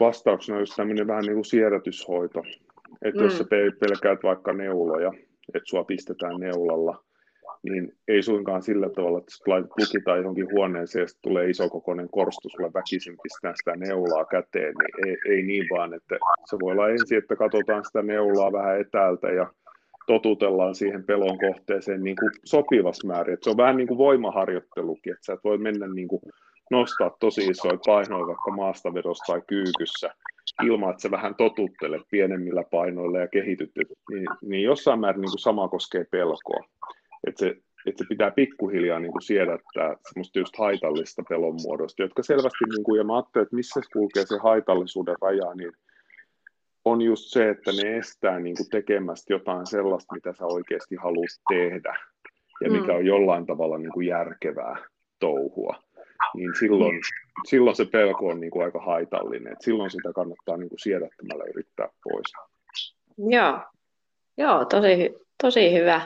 vastauksena 0.00 0.56
on 0.56 0.62
just 0.62 0.76
tämmöinen 0.76 1.06
vähän 1.06 1.22
niin 1.24 1.34
kuin 1.34 1.44
siedätyshoito. 1.44 2.42
Että 3.02 3.20
mm. 3.20 3.24
jos 3.24 3.38
sä 3.38 3.44
pelkäät 3.80 4.22
vaikka 4.22 4.52
neuloja, 4.52 5.12
että 5.56 5.68
sua 5.70 5.84
pistetään 5.84 6.40
neulalla, 6.40 7.04
niin 7.62 7.92
ei 8.08 8.22
suinkaan 8.22 8.62
sillä 8.62 8.88
tavalla, 8.88 9.18
että 9.18 9.32
laitat 9.46 9.70
lukitaan 9.78 10.18
johonkin 10.18 10.52
huoneeseen 10.52 11.02
ja 11.02 11.06
tulee 11.22 11.50
isokokoinen 11.50 12.08
korstu 12.10 12.48
sulle 12.48 12.70
väkisin 12.74 13.16
pistää 13.22 13.52
sitä 13.56 13.76
neulaa 13.76 14.24
käteen, 14.24 14.74
niin 14.74 15.08
ei, 15.08 15.34
ei 15.34 15.42
niin 15.42 15.66
vaan, 15.70 15.94
että 15.94 16.16
se 16.44 16.56
voi 16.62 16.72
olla 16.72 16.88
ensin, 16.88 17.18
että 17.18 17.36
katsotaan 17.36 17.84
sitä 17.84 18.02
neulaa 18.02 18.52
vähän 18.52 18.80
etäältä 18.80 19.28
ja 19.28 19.46
totutellaan 20.06 20.74
siihen 20.74 21.04
pelon 21.04 21.38
kohteeseen 21.38 22.04
niin 22.04 22.16
kuin 22.20 22.32
sopivassa 22.44 23.06
määrin. 23.06 23.34
Että 23.34 23.44
se 23.44 23.50
on 23.50 23.56
vähän 23.56 23.76
niin 23.76 23.88
kuin 23.88 23.98
voimaharjoittelukin, 23.98 25.12
että 25.12 25.26
sä 25.26 25.32
et 25.32 25.44
voi 25.44 25.58
mennä 25.58 25.86
niin 25.86 26.08
kuin 26.08 26.22
nostaa 26.70 27.16
tosi 27.20 27.46
isoja 27.46 27.78
painoja 27.86 28.26
vaikka 28.26 28.50
maastavedossa 28.50 29.32
tai 29.32 29.42
kyykyssä 29.46 30.14
ilman, 30.66 30.90
että 30.90 31.02
sä 31.02 31.10
vähän 31.10 31.34
totuttelet 31.34 32.02
pienemmillä 32.10 32.64
painoilla 32.70 33.18
ja 33.18 33.28
kehityt, 33.28 33.70
niin, 34.10 34.26
niin 34.42 34.62
jossain 34.62 35.00
määrin 35.00 35.20
niin 35.20 35.30
kuin 35.30 35.38
sama 35.38 35.68
koskee 35.68 36.04
pelkoa. 36.10 36.64
Että 37.26 37.38
se, 37.38 37.56
että 37.86 38.04
se 38.04 38.08
pitää 38.08 38.30
pikkuhiljaa 38.30 38.98
niin 38.98 39.12
kuin 39.12 39.22
siedättää 39.22 39.96
semmoista 40.08 40.38
just 40.38 40.56
haitallista 40.58 41.22
pelon 41.28 41.54
muodosta, 41.62 42.02
jotka 42.02 42.22
selvästi, 42.22 42.64
niin 42.70 42.84
kuin, 42.84 42.98
ja 42.98 43.04
mä 43.04 43.16
ajattelen, 43.16 43.42
että 43.42 43.56
missä 43.56 43.80
kulkee 43.92 44.26
se 44.26 44.38
haitallisuuden 44.42 45.16
raja, 45.22 45.54
niin 45.54 45.72
on 46.84 47.02
just 47.02 47.24
se, 47.24 47.48
että 47.48 47.70
ne 47.72 47.96
estää 47.96 48.40
niin 48.40 48.56
kuin 48.56 48.70
tekemästä 48.70 49.32
jotain 49.32 49.66
sellaista, 49.66 50.14
mitä 50.14 50.32
sä 50.32 50.44
oikeasti 50.44 50.96
haluat 50.96 51.40
tehdä, 51.48 51.96
ja 52.60 52.70
mikä 52.70 52.92
mm. 52.92 52.98
on 52.98 53.06
jollain 53.06 53.46
tavalla 53.46 53.78
niin 53.78 53.92
kuin 53.92 54.06
järkevää 54.06 54.76
touhua 55.18 55.82
niin 56.34 56.50
silloin, 56.58 57.00
silloin 57.48 57.76
se 57.76 57.84
pelko 57.84 58.26
on 58.28 58.40
niin 58.40 58.50
kuin 58.50 58.64
aika 58.64 58.80
haitallinen. 58.80 59.52
Et 59.52 59.60
silloin 59.60 59.90
sitä 59.90 60.12
kannattaa 60.12 60.56
niin 60.56 60.68
kuin 60.68 60.80
siedättämällä 60.80 61.44
yrittää 61.44 61.88
pois. 62.04 62.32
Joo, 63.18 63.58
Joo 64.40 64.64
tosi, 64.64 65.14
tosi 65.42 65.72
hyvä, 65.72 66.00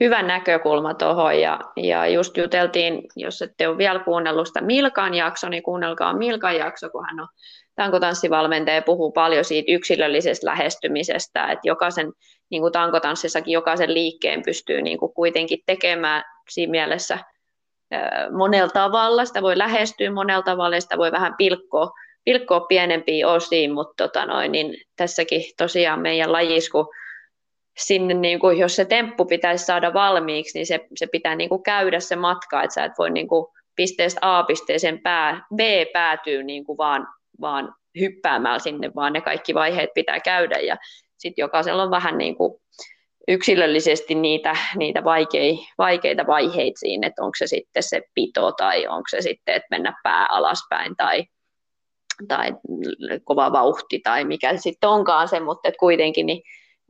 hyvä 0.00 0.22
näkökulma 0.22 0.94
tuohon. 0.94 1.40
Ja, 1.40 1.60
ja 1.76 2.06
just 2.06 2.36
juteltiin, 2.36 3.02
jos 3.16 3.42
ette 3.42 3.68
ole 3.68 3.78
vielä 3.78 3.98
kuunnellut 3.98 4.46
sitä 4.46 4.60
Milkan 4.60 5.14
jakso, 5.14 5.48
niin 5.48 5.62
kuunnelkaa 5.62 6.16
Milkan 6.16 6.56
jakso, 6.56 6.90
kun 6.90 7.04
hän 7.06 7.20
on 7.20 7.28
tankotanssivalmentaja 7.74 8.82
puhuu 8.82 9.12
paljon 9.12 9.44
siitä 9.44 9.72
yksilöllisestä 9.72 10.46
lähestymisestä, 10.46 11.46
että 11.46 11.68
jokaisen, 11.68 12.12
niin 12.50 12.62
kuin 12.62 12.72
tankotanssissakin 12.72 13.52
jokaisen 13.52 13.94
liikkeen 13.94 14.42
pystyy 14.44 14.82
niin 14.82 14.98
kuin 14.98 15.14
kuitenkin 15.14 15.58
tekemään 15.66 16.24
siinä 16.48 16.70
mielessä– 16.70 17.18
monella 18.30 18.68
tavalla, 18.68 19.24
sitä 19.24 19.42
voi 19.42 19.58
lähestyä 19.58 20.10
monella 20.10 20.42
tavalla 20.42 20.80
sitä 20.80 20.98
voi 20.98 21.12
vähän 21.12 21.34
pilkkoa, 21.38 21.90
pilkkoa 22.24 22.60
pienempiin 22.60 23.26
osiin, 23.26 23.72
mutta 23.72 24.04
tota 24.04 24.26
noin, 24.26 24.52
niin 24.52 24.76
tässäkin 24.96 25.42
tosiaan 25.56 26.00
meidän 26.00 26.32
lajisku, 26.32 26.92
sinne, 27.78 28.14
niin 28.14 28.38
kuin, 28.38 28.58
jos 28.58 28.76
se 28.76 28.84
temppu 28.84 29.24
pitäisi 29.24 29.64
saada 29.64 29.94
valmiiksi, 29.94 30.58
niin 30.58 30.66
se, 30.66 30.86
se 30.96 31.06
pitää 31.06 31.36
niin 31.36 31.48
kuin 31.48 31.62
käydä 31.62 32.00
se 32.00 32.16
matka, 32.16 32.62
että 32.62 32.74
sä 32.74 32.84
et 32.84 32.92
voi 32.98 33.10
niin 33.10 33.28
kuin, 33.28 33.46
pisteestä 33.76 34.20
A 34.22 34.42
pisteeseen 34.42 35.02
pää, 35.02 35.46
B 35.54 35.60
päätyy 35.92 36.42
niin 36.42 36.64
kuin 36.64 36.78
vaan, 36.78 37.08
vaan 37.40 37.74
hyppäämällä 38.00 38.58
sinne, 38.58 38.90
vaan 38.94 39.12
ne 39.12 39.20
kaikki 39.20 39.54
vaiheet 39.54 39.90
pitää 39.94 40.20
käydä. 40.20 40.58
Ja 40.58 40.76
sitten 41.18 41.42
jokaisella 41.42 41.82
on 41.82 41.90
vähän 41.90 42.18
niin 42.18 42.36
kuin 42.36 42.60
yksilöllisesti 43.28 44.14
niitä, 44.14 44.56
niitä 44.76 45.04
vaikei, 45.04 45.58
vaikeita 45.78 46.26
vaiheita 46.26 46.78
siinä, 46.78 47.06
että 47.06 47.22
onko 47.22 47.34
se 47.38 47.46
sitten 47.46 47.82
se 47.82 48.02
pito 48.14 48.52
tai 48.52 48.86
onko 48.86 49.08
se 49.10 49.20
sitten, 49.20 49.54
että 49.54 49.66
mennä 49.70 49.94
pää 50.02 50.26
alaspäin 50.30 50.96
tai, 50.96 51.24
tai 52.28 52.52
kova 53.24 53.52
vauhti 53.52 54.00
tai 54.04 54.24
mikä 54.24 54.56
sitten 54.56 54.90
onkaan 54.90 55.28
se, 55.28 55.40
mutta 55.40 55.68
et 55.68 55.76
kuitenkin 55.76 56.26
niin, 56.26 56.42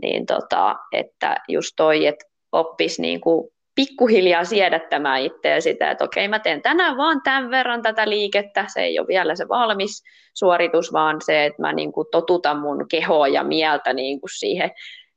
niin 0.03 0.27
tota, 0.27 0.77
että 0.93 1.37
just 1.49 1.73
toi, 1.77 2.07
että 2.07 2.25
oppisi 2.53 3.03
niin 3.03 3.21
kuin 3.21 3.51
pikkuhiljaa 3.75 4.45
siedättämään 4.45 5.23
itseä 5.23 5.61
sitä, 5.61 5.91
että 5.91 6.05
okei, 6.05 6.29
mä 6.29 6.39
teen 6.39 6.63
tänään 6.63 6.97
vaan 6.97 7.21
tämän 7.23 7.51
verran 7.51 7.83
tätä 7.83 8.09
liikettä, 8.09 8.65
se 8.75 8.81
ei 8.81 8.99
ole 8.99 9.07
vielä 9.07 9.35
se 9.35 9.49
valmis 9.49 10.03
suoritus, 10.35 10.93
vaan 10.93 11.17
se, 11.25 11.47
että 11.47 11.63
mä 11.63 11.73
niin 11.73 11.93
kuin 11.93 12.07
totutan 12.11 12.61
mun 12.61 12.85
kehoa 12.91 13.29
ja 13.29 13.45
mieltä 13.45 13.93
niin 13.93 14.21
kuin 14.21 14.31
siihen 14.39 14.71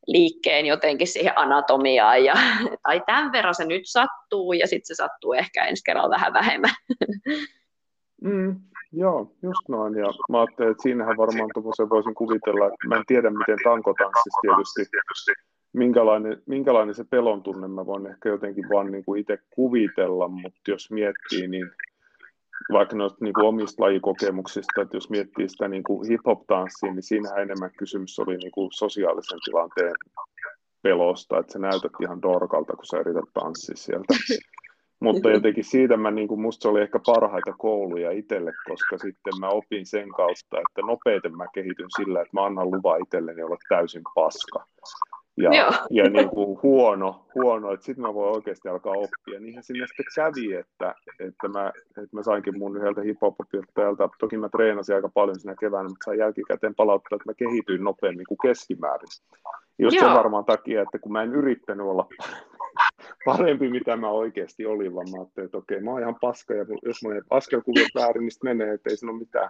liikkeen 0.08 0.66
jotenkin 0.66 1.08
siihen 1.08 1.34
anatomiaan, 1.36 2.24
ja, 2.24 2.34
tai 2.84 3.02
tämän 3.06 3.32
verran 3.32 3.56
se 3.56 3.66
nyt 3.66 3.82
sattuu, 3.86 4.54
ja 4.54 4.68
sitten 4.68 4.96
se 4.96 4.96
sattuu 4.96 5.34
ehkä 5.34 5.66
ensi 5.66 5.84
kerralla 5.84 6.10
vähän 6.10 6.34
vähemmän. 6.34 6.72
Mm, 8.24 8.56
joo, 8.92 9.36
just 9.44 9.70
noin, 9.70 9.96
ja 9.96 10.06
mä 10.30 10.40
ajattelin, 10.42 10.72
että 10.72 10.84
siinähän 10.84 11.18
varmaan 11.18 11.50
tuommoisen 11.54 11.90
voisin 11.90 12.16
kuvitella, 12.16 12.66
että 12.66 12.88
mä 12.88 12.96
en 12.96 13.04
tiedä, 13.08 13.30
miten 13.30 13.58
tankotanssissa 13.64 14.40
tietysti, 14.42 14.82
minkälainen, 15.74 16.44
minkälainen 16.46 16.96
se 16.96 17.04
pelon 17.04 17.44
tunne, 17.44 17.68
mä 17.68 17.86
voin 17.86 18.08
ehkä 18.08 18.30
jotenkin 18.30 18.70
vaan 18.70 18.92
niin 18.92 19.06
kuin 19.06 19.22
itse 19.22 19.38
kuvitella, 19.56 20.28
mutta 20.28 20.62
jos 20.68 20.92
miettii, 20.92 21.48
niin 21.48 21.72
vaikka 22.72 22.96
noista 22.96 23.26
niin 23.26 23.34
kuin 23.34 23.48
omista 23.48 23.84
lajikokemuksista, 23.84 24.82
että 24.82 24.98
jos 24.98 25.10
miettii 25.10 25.50
sitä 25.50 25.68
niin 25.68 25.84
kuin 25.84 26.08
hip-hop-tanssia, 26.08 26.94
niin 26.94 27.04
siinä 27.04 27.36
enemmän 27.36 27.72
kysymys 27.78 28.20
oli 28.20 28.38
niin 28.38 28.52
kuin 28.52 28.70
sosiaalisen 28.72 29.40
tilanteen 29.46 29.96
pelosta, 30.82 31.40
että 31.40 31.54
sä 31.54 31.60
näytät 31.60 31.92
ihan 32.02 32.22
dorkalta, 32.22 32.74
kun 32.74 32.86
sä 32.86 33.00
yrität 33.00 33.30
tanssia 33.34 33.76
sieltä. 33.76 34.14
Mutta 35.04 35.30
jotenkin 35.30 35.64
siitä 35.64 35.98
mä, 35.98 36.12
niin 36.12 36.28
kuin, 36.28 36.42
musta 36.42 36.62
se 36.62 36.68
oli 36.68 36.82
ehkä 36.82 37.00
parhaita 37.06 37.54
kouluja 37.58 38.12
itselle, 38.12 38.54
koska 38.70 38.98
sitten 38.98 39.34
mä 39.40 39.50
opin 39.50 39.86
sen 39.86 40.10
kautta, 40.10 40.58
että 40.58 40.82
nopeiten 40.82 41.38
mä 41.38 41.46
kehityn 41.54 41.90
sillä, 41.98 42.22
että 42.22 42.32
mä 42.34 42.46
annan 42.46 42.72
luvan 42.72 43.02
itselleni 43.02 43.44
olla 43.44 43.58
täysin 43.70 44.02
paska 44.16 44.66
ja, 45.38 45.52
ja 45.90 46.10
niin 46.10 46.30
kuin 46.30 46.60
huono, 46.64 47.26
huono 47.36 47.74
että 47.74 47.86
sitten 47.86 48.02
mä 48.02 48.14
voin 48.14 48.36
oikeasti 48.36 48.70
alkaa 48.70 48.94
oppia. 48.94 49.40
Niinhän 49.40 49.64
sinne 49.64 49.88
sitten 49.88 50.06
kävi, 50.16 50.54
että, 50.54 50.96
että, 51.20 51.48
mä, 51.48 51.72
että 51.90 52.16
mä 52.16 52.24
sainkin 52.24 52.60
mun 52.60 52.78
yhdeltä 52.78 53.02
hip 53.02 53.18
toki 54.20 54.38
mä 54.38 54.50
treenasin 54.50 54.96
aika 54.96 55.10
paljon 55.14 55.40
siinä 55.40 55.56
keväänä, 55.60 55.90
mutta 55.90 56.06
sain 56.06 56.20
jälkikäteen 56.20 56.76
palauttaa, 56.76 57.16
että 57.16 57.30
mä 57.30 57.34
kehityin 57.34 57.84
nopeammin 57.84 58.26
kuin 58.28 58.38
keskimäärin. 58.42 59.08
Just 59.80 59.96
Joo. 59.96 60.06
sen 60.06 60.18
varmaan 60.18 60.46
takia, 60.46 60.82
että 60.82 61.00
kun 61.00 61.12
mä 61.12 61.24
en 61.24 61.36
yrittänyt 61.36 61.86
olla 61.86 62.08
parempi, 63.26 63.70
mitä 63.70 63.98
mä 63.98 64.10
oikeasti 64.10 64.66
olin, 64.66 64.96
vaan 64.96 65.08
mä 65.12 65.18
ajattelin, 65.18 65.46
että 65.46 65.58
okei, 65.58 65.82
mä 65.82 65.92
oon 65.92 66.02
ihan 66.02 66.18
paska, 66.22 66.54
ja 66.54 66.66
jos 66.84 66.98
mä 67.04 67.10
askelkuviot 67.30 67.90
väärin, 67.96 68.22
niin 68.22 68.32
menee, 68.44 68.74
että 68.74 68.90
ei 68.90 68.98
se 68.98 69.06
ole 69.06 69.20
mitään, 69.20 69.50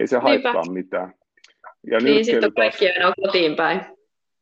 ei 0.00 0.06
se 0.06 0.18
haittaa 0.18 0.72
mitään. 0.72 1.14
Ja 1.90 1.98
niin, 1.98 2.24
sitten 2.24 2.44
on 2.44 2.54
kaikki 2.54 2.88
aina 2.88 3.12
kotiin 3.22 3.56
päin. 3.56 3.80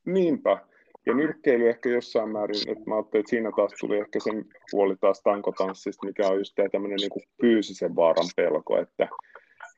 Niinpä. 0.07 0.59
Ja 1.07 1.15
nyrkkeily 1.15 1.69
ehkä 1.69 1.89
jossain 1.89 2.29
määrin, 2.29 2.69
että 2.69 2.85
mä 2.87 2.95
ajattelin, 2.95 3.21
että 3.21 3.31
siinä 3.31 3.51
taas 3.57 3.73
tuli 3.81 3.99
ehkä 3.99 4.19
sen 4.21 4.45
puoli 4.71 4.97
taas 5.01 5.21
tankotanssista, 5.23 6.07
mikä 6.07 6.29
on 6.29 6.39
just 6.39 6.55
tämmöinen 6.73 6.97
niin 6.97 7.29
fyysisen 7.41 7.97
vaaran 7.97 8.29
pelko, 8.37 8.79
että 8.79 9.09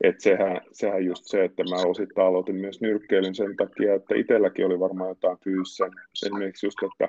et 0.03 0.19
sehän, 0.19 0.61
sehän 0.71 1.05
just 1.05 1.25
se, 1.25 1.43
että 1.43 1.63
mä 1.63 1.89
osittain 1.89 2.27
aloitin 2.27 2.55
myös 2.55 2.81
nyrkkeilyn 2.81 3.35
sen 3.35 3.55
takia, 3.55 3.93
että 3.93 4.15
itselläkin 4.15 4.65
oli 4.65 4.79
varmaan 4.79 5.09
jotain 5.09 5.37
fyysisen, 5.43 5.91
esimerkiksi 6.25 6.65
just, 6.65 6.77
että 6.83 7.07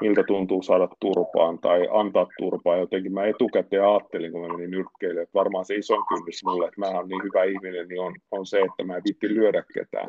miltä 0.00 0.22
tuntuu 0.22 0.62
saada 0.62 0.88
turpaan 1.00 1.58
tai 1.58 1.88
antaa 1.90 2.26
turpaa. 2.38 2.76
Jotenkin 2.76 3.12
mä 3.12 3.24
etukäteen 3.24 3.84
ajattelin, 3.84 4.32
kun 4.32 4.40
mä 4.40 4.48
menin 4.48 4.70
nyrkkeilyyn, 4.70 5.22
että 5.22 5.38
varmaan 5.38 5.64
se 5.64 5.74
iso 5.74 5.96
kynnys 6.08 6.44
mulle, 6.44 6.68
että 6.68 6.80
mä 6.80 6.86
oon 6.86 7.08
niin 7.08 7.22
hyvä 7.22 7.44
ihminen, 7.44 7.88
niin 7.88 8.00
on, 8.00 8.14
on 8.30 8.46
se, 8.46 8.60
että 8.60 8.84
mä 8.84 8.96
en 8.96 9.02
vitti 9.08 9.28
lyödä 9.28 9.64
ketään. 9.74 10.08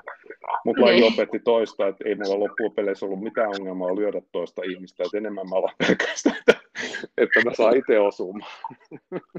Mutta 0.65 0.81
laji 0.81 0.99
niin. 0.99 1.13
opetti 1.13 1.39
toista, 1.39 1.87
että 1.87 2.03
ei 2.09 2.15
mulla 2.15 2.39
loppujen 2.39 2.71
peleissä 2.71 3.05
ollut 3.05 3.23
mitään 3.23 3.49
ongelmaa 3.59 3.95
lyödä 3.95 4.21
toista 4.31 4.61
ihmistä, 4.63 5.03
että 5.03 5.17
enemmän 5.17 5.49
mä 5.49 5.55
olen 5.55 5.75
pelkästään, 5.87 6.35
että, 6.39 6.55
että 7.17 7.39
mä 7.45 7.53
saan 7.53 7.77
itse 7.77 7.99
osumaan. 7.99 8.51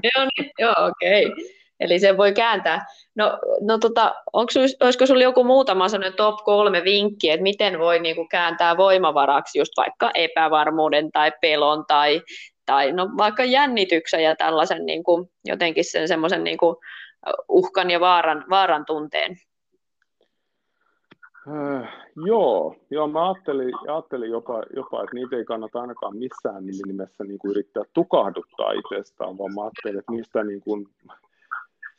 Joo, 0.03 0.27
niin, 0.37 0.51
joo 0.59 0.73
okei. 0.87 1.25
Okay. 1.25 1.64
Eli 1.79 1.99
se 1.99 2.17
voi 2.17 2.33
kääntää. 2.33 2.85
No, 3.15 3.39
no 3.61 3.77
tota, 3.77 4.15
onko, 4.33 4.51
olisiko 4.83 5.05
sinulla 5.05 5.23
joku 5.23 5.43
muutama 5.43 5.89
sellainen 5.89 6.17
top 6.17 6.35
kolme 6.35 6.83
vinkki, 6.83 7.29
että 7.29 7.43
miten 7.43 7.79
voi 7.79 7.99
niinku 7.99 8.27
kääntää 8.31 8.77
voimavaraksi 8.77 9.59
just 9.59 9.71
vaikka 9.77 10.11
epävarmuuden 10.13 11.11
tai 11.11 11.31
pelon 11.41 11.83
tai, 11.87 12.21
tai 12.65 12.91
no, 12.91 13.09
vaikka 13.17 13.43
jännityksen 13.43 14.23
ja 14.23 14.35
tällaisen 14.35 14.85
niinku, 14.85 15.29
jotenkin 15.45 15.85
sen 15.85 16.07
semmoisen 16.07 16.43
niinku, 16.43 16.81
uhkan 17.49 17.91
ja 17.91 17.99
vaaran, 17.99 18.45
vaaran 18.49 18.85
tunteen? 18.85 19.35
Äh, 21.47 21.89
joo, 22.25 22.75
joo, 22.89 23.07
mä 23.07 23.29
ajattelin, 23.29 23.73
ajattelin 23.87 24.31
jopa, 24.31 24.63
jopa, 24.75 25.03
että 25.03 25.15
niitä 25.15 25.35
ei 25.35 25.45
kannata 25.45 25.81
ainakaan 25.81 26.17
missään 26.17 26.63
nimessä 26.85 27.23
niin 27.23 27.39
kuin 27.39 27.51
yrittää 27.51 27.83
tukahduttaa 27.93 28.71
itsestään, 28.71 29.37
vaan 29.37 29.53
mä 29.53 29.61
ajattelin, 29.61 29.99
että 29.99 30.11
niistä 30.11 30.43
niin 30.43 30.61
kuin, 30.61 30.87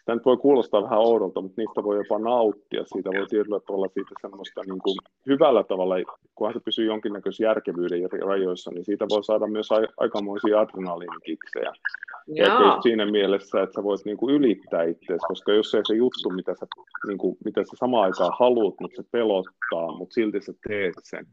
Tämä 0.06 0.16
nyt 0.16 0.24
voi 0.24 0.36
kuulostaa 0.36 0.82
vähän 0.82 0.98
oudolta, 0.98 1.40
mutta 1.40 1.60
niistä 1.60 1.84
voi 1.84 1.96
jopa 1.96 2.18
nauttia. 2.18 2.84
Siitä 2.86 3.10
voi 3.10 3.26
tietyllä 3.26 3.60
tavalla 3.60 3.88
siitä 3.94 4.10
semmoista 4.20 4.60
niin 4.66 4.78
kuin 4.78 4.96
hyvällä 5.26 5.64
tavalla, 5.64 5.94
kunhan 6.34 6.54
se 6.54 6.60
pysyy 6.60 6.86
jonkinnäköisen 6.86 7.44
järkevyyden 7.44 8.22
rajoissa, 8.22 8.70
niin 8.70 8.84
siitä 8.84 9.06
voi 9.08 9.24
saada 9.24 9.46
myös 9.46 9.68
aikamoisia 9.96 10.60
adrenaliinikiksejä. 10.60 11.72
Ja 12.26 12.78
siinä 12.82 13.06
mielessä, 13.06 13.62
että 13.62 13.74
sä 13.74 13.82
voit 13.82 14.04
niin 14.04 14.16
kuin 14.16 14.34
ylittää 14.34 14.82
itseäsi, 14.82 15.26
koska 15.28 15.52
jos 15.52 15.74
ei 15.74 15.82
se 15.84 15.94
juttu, 15.94 16.30
mitä 16.30 16.54
sä, 16.60 16.66
niin 17.06 17.18
kuin, 17.18 17.36
mitä 17.44 17.60
sä 17.60 17.72
samaan 17.74 18.04
aikaan 18.04 18.32
haluat, 18.38 18.74
mutta 18.80 19.02
se 19.02 19.08
pelottaa, 19.10 19.96
mutta 19.98 20.14
silti 20.14 20.40
sä 20.40 20.52
teet 20.68 20.94
sen, 21.02 21.26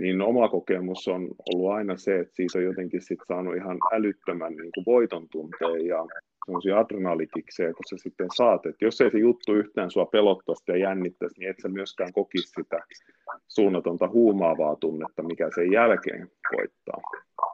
niin 0.00 0.22
oma 0.22 0.48
kokemus 0.48 1.08
on 1.08 1.28
ollut 1.52 1.72
aina 1.72 1.96
se, 1.96 2.20
että 2.20 2.34
siitä 2.34 2.58
on 2.58 2.64
jotenkin 2.64 3.02
sit 3.02 3.18
saanut 3.28 3.56
ihan 3.56 3.78
älyttömän 3.92 4.56
niin 4.56 4.70
kuin 4.74 4.84
voiton 4.86 5.28
tunteen 5.28 5.86
ja 5.86 6.06
semmoisia 6.46 6.78
adrenalikiksejä, 6.78 7.72
kun 7.72 7.84
sä 7.90 7.96
sitten 8.02 8.26
saat, 8.36 8.66
että 8.66 8.84
jos 8.84 9.00
ei 9.00 9.10
se 9.10 9.18
juttu 9.18 9.54
yhtään 9.54 9.90
sua 9.90 10.06
pelottaisi 10.06 10.62
ja 10.68 10.76
jännittäisi, 10.76 11.38
niin 11.38 11.50
et 11.50 11.56
sä 11.62 11.68
myöskään 11.68 12.12
kokisi 12.12 12.48
sitä 12.48 12.80
suunnatonta 13.48 14.08
huumaavaa 14.08 14.76
tunnetta, 14.76 15.22
mikä 15.22 15.50
sen 15.54 15.72
jälkeen 15.72 16.30
koittaa. 16.56 17.00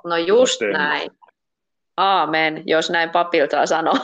No 0.04 0.16
just 0.16 0.60
näin. 0.72 1.10
Aamen, 2.00 2.62
jos 2.66 2.90
näin 2.90 3.10
papilta 3.10 3.66
sanoo. 3.66 3.94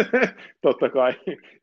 Totta 0.62 0.88
kai. 0.88 1.12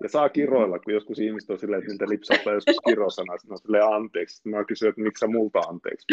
Ja 0.03 0.09
saa 0.09 0.29
kiroilla, 0.29 0.79
kun 0.79 0.93
joskus 0.93 1.19
ihmiset 1.19 1.49
on 1.49 1.59
silleen, 1.59 1.79
että 1.79 1.91
niitä 1.91 2.09
lipsauttaa 2.09 2.53
joskus 2.59 2.75
kirosana, 2.87 3.37
sitten 3.37 3.53
on 3.53 3.57
silleen 3.57 3.93
anteeksi. 3.93 4.49
Mä 4.49 4.63
kysyn, 4.63 4.89
että 4.89 5.01
miksi 5.01 5.19
sä 5.19 5.27
multa 5.27 5.59
anteeksi? 5.59 6.05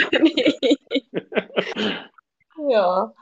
Joo. 2.73 3.15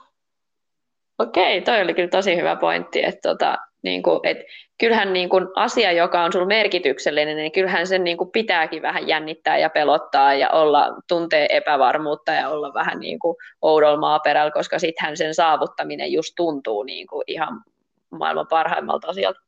Okei, 1.18 1.60
toi 1.60 1.82
oli 1.82 1.94
kyllä 1.94 2.08
tosi 2.08 2.36
hyvä 2.36 2.56
pointti, 2.56 3.04
että 3.04 3.28
tota, 3.28 3.58
niin 3.84 4.02
kuin, 4.02 4.20
et 4.22 4.38
kyllähän 4.80 5.12
niin 5.12 5.28
kuin 5.28 5.46
asia, 5.54 5.92
joka 5.92 6.24
on 6.24 6.32
sinulle 6.32 6.54
merkityksellinen, 6.54 7.36
niin 7.36 7.52
kyllähän 7.52 7.86
sen 7.86 8.04
niin 8.04 8.16
kuin 8.16 8.30
pitääkin 8.30 8.82
vähän 8.82 9.08
jännittää 9.08 9.58
ja 9.58 9.70
pelottaa 9.70 10.34
ja 10.34 10.50
olla, 10.50 10.88
tuntee 11.08 11.56
epävarmuutta 11.56 12.32
ja 12.32 12.48
olla 12.48 12.74
vähän 12.74 12.98
niin 12.98 13.18
kuin 13.18 13.36
oudolla 13.62 14.00
maaperällä, 14.00 14.50
koska 14.50 14.78
sittenhän 14.78 15.16
sen 15.16 15.34
saavuttaminen 15.34 16.12
just 16.12 16.32
tuntuu 16.36 16.82
niin 16.82 17.06
kuin 17.06 17.24
ihan 17.26 17.62
maailman 18.10 18.46
parhaimmalta 18.50 19.08
asialta. 19.08 19.40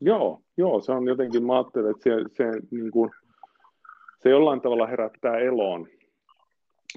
Joo, 0.00 0.40
joo, 0.56 0.80
se 0.80 0.92
on 0.92 1.06
jotenkin, 1.06 1.46
mä 1.46 1.56
ajattelen, 1.56 1.90
että 1.90 2.02
se, 2.04 2.10
se, 2.32 2.60
niin 2.70 2.90
kuin, 2.90 3.10
se 4.22 4.30
jollain 4.30 4.60
tavalla 4.60 4.86
herättää 4.86 5.38
eloon 5.38 5.88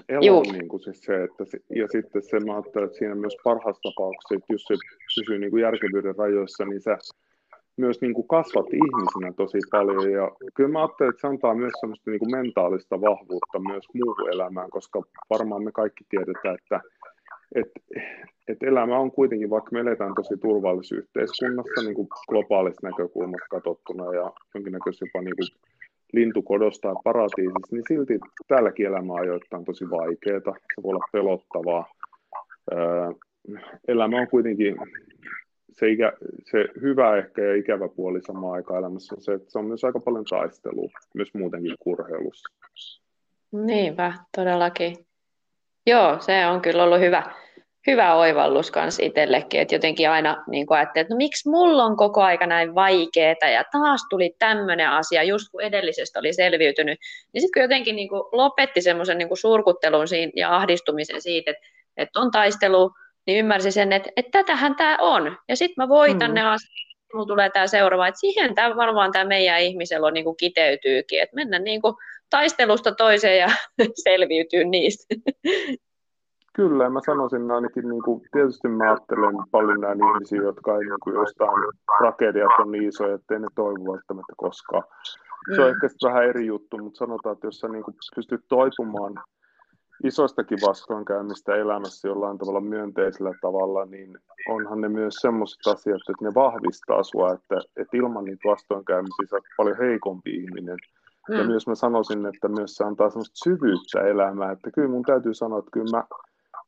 elo 0.08 0.42
niin 0.52 0.68
kuin 0.68 0.80
siis 0.80 1.00
se, 1.00 1.24
että, 1.24 1.44
ja 1.76 1.88
sitten 1.88 2.22
se, 2.22 2.40
mä 2.40 2.52
ajattelen, 2.52 2.86
että 2.86 2.98
siinä 2.98 3.14
myös 3.14 3.36
parhaassa 3.44 3.82
tapauksessa, 3.82 4.34
että 4.34 4.52
jos 4.52 4.64
se 4.64 4.74
pysyy 5.14 5.38
niin 5.38 5.50
kuin 5.50 5.62
järkevyyden 5.62 6.16
rajoissa, 6.16 6.64
niin 6.64 6.80
sä 6.80 6.98
myös 7.76 8.00
niin 8.00 8.14
kuin 8.14 8.28
kasvat 8.28 8.66
ihmisenä 8.66 9.32
tosi 9.36 9.58
paljon. 9.70 10.12
Ja 10.12 10.30
kyllä 10.54 10.70
mä 10.70 10.80
ajattelen, 10.80 11.10
että 11.10 11.20
se 11.20 11.26
antaa 11.26 11.54
myös 11.54 11.72
semmoista 11.80 12.10
niin 12.10 12.18
kuin 12.18 12.30
mentaalista 12.30 13.00
vahvuutta 13.00 13.58
myös 13.58 13.84
muuhun 13.94 14.32
elämään, 14.32 14.70
koska 14.70 15.02
varmaan 15.30 15.64
me 15.64 15.72
kaikki 15.72 16.04
tiedetään, 16.08 16.54
että 16.54 16.80
et, 17.54 17.70
et 18.48 18.62
elämä 18.62 18.98
on 18.98 19.12
kuitenkin, 19.12 19.50
vaikka 19.50 19.70
me 19.72 19.80
eletään 19.80 20.14
tosi 20.14 20.36
turvallisessa 20.36 20.96
yhteiskunnassa 20.96 21.82
niin 21.82 21.94
kuin 21.94 22.08
globaalista 22.28 22.86
näkökulmasta 22.88 23.46
katsottuna 23.50 24.14
ja 24.14 24.32
jonkinnäköisesti 24.54 25.04
jopa 25.04 25.24
niin 25.24 25.36
kuin 25.36 25.48
lintukodosta 26.12 26.88
ja 26.88 26.94
paratiisista, 27.04 27.68
niin 27.70 27.84
silti 27.88 28.18
tälläkin 28.48 28.86
elämä 28.86 29.14
ajoittain 29.14 29.64
tosi 29.64 29.90
vaikeaa. 29.90 30.40
Se 30.74 30.82
voi 30.82 30.90
olla 30.90 31.08
pelottavaa. 31.12 31.86
Elämä 33.88 34.20
on 34.20 34.28
kuitenkin 34.28 34.76
se, 35.72 35.88
ikä, 35.88 36.12
se 36.44 36.64
hyvä 36.80 37.16
ehkä 37.16 37.42
ja 37.42 37.54
ikävä 37.54 37.88
puoli 37.88 38.22
samaan 38.22 38.54
aikaan 38.54 38.78
elämässä 38.78 39.14
on 39.14 39.22
se, 39.22 39.32
että 39.32 39.50
se 39.50 39.58
on 39.58 39.64
myös 39.64 39.84
aika 39.84 40.00
paljon 40.00 40.24
taistelua, 40.24 40.90
myös 41.14 41.34
muutenkin 41.34 41.76
kurheilussa. 41.80 42.54
Niinpä, 43.52 44.12
todellakin. 44.36 44.96
Joo, 45.86 46.16
se 46.20 46.46
on 46.46 46.60
kyllä 46.60 46.84
ollut 46.84 47.00
hyvä, 47.00 47.22
hyvä 47.86 48.14
oivallus 48.14 48.70
kans 48.70 48.98
itsellekin, 48.98 49.60
että 49.60 49.74
jotenkin 49.74 50.10
aina 50.10 50.44
niin 50.48 50.66
ajattelin, 50.70 51.04
että 51.04 51.14
no 51.14 51.16
miksi 51.16 51.48
mulla 51.48 51.84
on 51.84 51.96
koko 51.96 52.22
aika 52.22 52.46
näin 52.46 52.74
vaikeeta 52.74 53.46
ja 53.46 53.64
taas 53.72 54.00
tuli 54.10 54.34
tämmöinen 54.38 54.88
asia, 54.90 55.22
just 55.22 55.48
kun 55.52 55.62
edellisestä 55.62 56.18
oli 56.18 56.32
selviytynyt, 56.32 56.98
niin 57.32 57.40
sitten 57.40 57.60
kun 57.60 57.62
jotenkin 57.62 57.96
niin 57.96 58.08
kuin 58.08 58.22
lopetti 58.32 58.82
semmoisen 58.82 59.18
niin 59.18 59.36
surkuttelun 59.36 60.08
siinä, 60.08 60.32
ja 60.36 60.56
ahdistumisen 60.56 61.22
siitä, 61.22 61.50
että, 61.50 61.62
että 61.96 62.20
on 62.20 62.30
taistelu, 62.30 62.90
niin 63.26 63.38
ymmärsi 63.38 63.72
sen, 63.72 63.92
että, 63.92 64.10
että 64.16 64.38
tätähän 64.38 64.76
tämä 64.76 64.96
on, 65.00 65.36
ja 65.48 65.56
sitten 65.56 65.84
mä 65.84 65.88
voitan 65.88 66.30
mm. 66.30 66.34
ne 66.34 66.42
asiat, 66.42 66.90
mulla 67.14 67.26
tulee 67.26 67.50
tämä 67.50 67.66
seuraava, 67.66 68.06
että 68.06 68.20
siihen 68.20 68.54
tämä 68.54 68.76
varmaan 68.76 69.12
tämä 69.12 69.24
meidän 69.24 69.60
ihmisellä 69.60 70.06
on 70.06 70.14
niin 70.14 70.24
kuin 70.24 70.36
kiteytyykin, 70.36 71.22
että 71.22 71.36
mennä 71.36 71.58
niin 71.58 71.82
kuin 71.82 71.94
taistelusta 72.30 72.94
toiseen 72.94 73.38
ja 73.38 73.48
selviytyy 74.04 74.64
niistä. 74.64 75.14
Kyllä, 76.52 76.90
mä 76.90 77.00
sanoisin 77.06 77.50
ainakin, 77.50 77.88
niin 77.88 78.02
kuin, 78.02 78.20
tietysti 78.32 78.68
mä 78.68 78.84
ajattelen 78.84 79.36
paljon 79.50 79.80
näin 79.80 79.98
ihmisiä, 80.06 80.42
jotka 80.42 80.72
ei 80.74 80.80
niin 80.80 81.00
kuin, 81.02 81.14
jostain 81.14 81.64
tragediat 81.98 82.58
on 82.58 82.70
niin 82.70 82.88
isoja, 82.88 83.14
ettei 83.14 83.38
ne 83.38 83.48
toivu 83.54 83.92
välttämättä 83.92 84.32
koskaan. 84.36 84.82
Se 85.54 85.62
on 85.62 85.68
mm. 85.68 85.74
ehkä 85.74 85.88
vähän 86.08 86.24
eri 86.24 86.46
juttu, 86.46 86.78
mutta 86.78 86.98
sanotaan, 86.98 87.32
että 87.32 87.46
jos 87.46 87.58
sä 87.60 87.68
niin 87.68 87.84
kuin, 87.84 87.94
pystyt 88.16 88.40
toipumaan 88.48 89.14
isoistakin 90.04 90.58
vastoinkäymistä 90.66 91.54
elämässä 91.54 92.08
jollain 92.08 92.38
tavalla 92.38 92.60
myönteisellä 92.60 93.32
tavalla, 93.40 93.84
niin 93.84 94.18
onhan 94.48 94.80
ne 94.80 94.88
myös 94.88 95.14
sellaiset 95.14 95.66
asiat, 95.66 96.00
että 96.10 96.24
ne 96.24 96.34
vahvistaa 96.34 97.02
sua, 97.02 97.32
että, 97.32 97.56
että 97.76 97.96
ilman 97.96 98.24
niitä 98.24 98.48
vastoinkäymisiä 98.48 99.26
sä 99.30 99.36
oot 99.36 99.44
paljon 99.56 99.78
heikompi 99.78 100.30
ihminen. 100.30 100.78
Mm. 101.28 101.36
Ja 101.36 101.44
myös 101.44 101.66
mä 101.66 101.74
sanoisin, 101.74 102.26
että 102.26 102.48
myös 102.48 102.74
se 102.74 102.84
antaa 102.84 103.10
semmoista 103.10 103.44
syvyyttä 103.44 104.00
elämään, 104.00 104.52
että 104.52 104.70
kyllä 104.70 104.88
mun 104.88 105.02
täytyy 105.02 105.34
sanoa, 105.34 105.58
että 105.58 105.70
kyllä 105.70 105.96
mä 105.96 106.04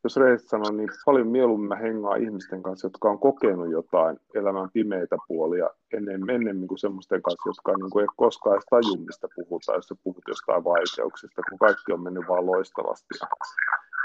jos 0.04 0.16
rehellisesti 0.16 0.48
sanon, 0.48 0.76
niin 0.76 0.88
paljon 1.04 1.28
mieluummin 1.28 1.68
mä 1.68 1.76
hengaan 1.76 2.22
ihmisten 2.22 2.62
kanssa, 2.62 2.86
jotka 2.86 3.10
on 3.10 3.18
kokenut 3.18 3.70
jotain 3.70 4.20
elämän 4.34 4.70
pimeitä 4.72 5.16
puolia 5.28 5.70
ennen, 5.92 6.30
ennemmin 6.30 6.68
kuin 6.68 6.78
semmoisten 6.78 7.22
kanssa, 7.22 7.48
jotka 7.48 7.72
niin 7.76 7.90
kuin 7.90 8.02
ei 8.02 8.08
koskaan 8.16 8.54
edes 8.54 8.66
taju, 8.70 8.96
mistä 9.06 9.28
puhutaan, 9.34 9.76
jos 9.78 9.86
sä 9.86 9.94
puhut 10.04 10.24
jostain 10.28 10.64
vaikeuksista, 10.64 11.42
kun 11.48 11.58
kaikki 11.58 11.92
on 11.92 12.02
mennyt 12.02 12.28
vaan 12.28 12.46
loistavasti 12.46 13.14
ja 13.20 13.26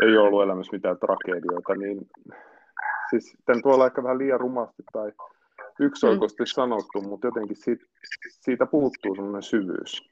ei 0.01 0.17
ole 0.17 0.27
ollut 0.27 0.43
elämässä 0.43 0.71
mitään 0.71 0.97
tragedioita, 0.99 1.75
niin 1.75 2.09
siis 3.09 3.37
tämän 3.45 3.61
tuolla 3.61 3.85
ehkä 3.85 4.03
vähän 4.03 4.17
liian 4.17 4.39
rumasti 4.39 4.83
tai 4.93 5.11
yksioikoisesti 5.79 6.43
mm. 6.43 6.47
sanottu, 6.47 7.01
mutta 7.01 7.27
jotenkin 7.27 7.55
siitä, 7.55 7.85
siitä 8.25 8.65
puuttuu 8.65 9.15
semmoinen 9.15 9.43
syvyys. 9.43 10.09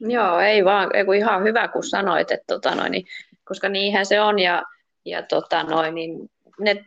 Joo, 0.00 0.38
ei 0.38 0.64
vaan, 0.64 0.96
ei 0.96 1.04
kun 1.04 1.14
ihan 1.14 1.42
hyvä 1.44 1.68
kun 1.68 1.82
sanoit, 1.82 2.30
että 2.30 2.44
tota 2.46 2.74
noin, 2.74 2.92
niin, 2.92 3.06
koska 3.44 3.68
niinhän 3.68 4.06
se 4.06 4.20
on 4.20 4.38
ja 4.38 4.62
ja 5.08 5.22
tota 5.22 5.62
noin, 5.62 5.94
niin 5.94 6.30
ne 6.60 6.84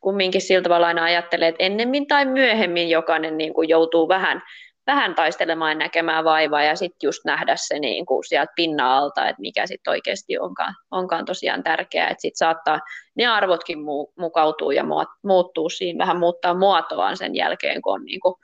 kumminkin 0.00 0.40
sillä 0.40 0.62
tavalla 0.62 0.86
aina 0.86 1.04
ajattelee, 1.04 1.48
että 1.48 1.64
ennemmin 1.64 2.06
tai 2.06 2.24
myöhemmin 2.24 2.90
jokainen 2.90 3.38
niin 3.38 3.54
kuin 3.54 3.68
joutuu 3.68 4.08
vähän, 4.08 4.42
vähän 4.86 5.14
taistelemaan 5.14 5.70
ja 5.70 5.78
näkemään 5.78 6.24
vaivaa 6.24 6.62
ja 6.62 6.76
sitten 6.76 7.06
just 7.06 7.24
nähdä 7.24 7.56
se 7.56 7.78
niin 7.78 8.06
kuin 8.06 8.24
sieltä 8.24 8.52
pinnan 8.56 8.86
alta, 8.86 9.28
että 9.28 9.40
mikä 9.40 9.66
sitten 9.66 9.90
oikeasti 9.90 10.38
onkaan, 10.38 10.74
onkaan 10.90 11.24
tosiaan 11.24 11.62
tärkeää, 11.62 12.08
että 12.08 12.22
sitten 12.22 12.38
saattaa 12.38 12.80
ne 13.14 13.26
arvotkin 13.26 13.78
mu- 13.78 14.12
mukautuu 14.18 14.70
ja 14.70 14.84
muuttuu 15.22 15.70
siinä, 15.70 15.98
vähän 15.98 16.18
muuttaa 16.18 16.54
muotoaan 16.54 17.16
sen 17.16 17.34
jälkeen, 17.34 17.82
kun 17.82 17.94
on 17.94 18.04
niin 18.04 18.20
kuin 18.20 18.34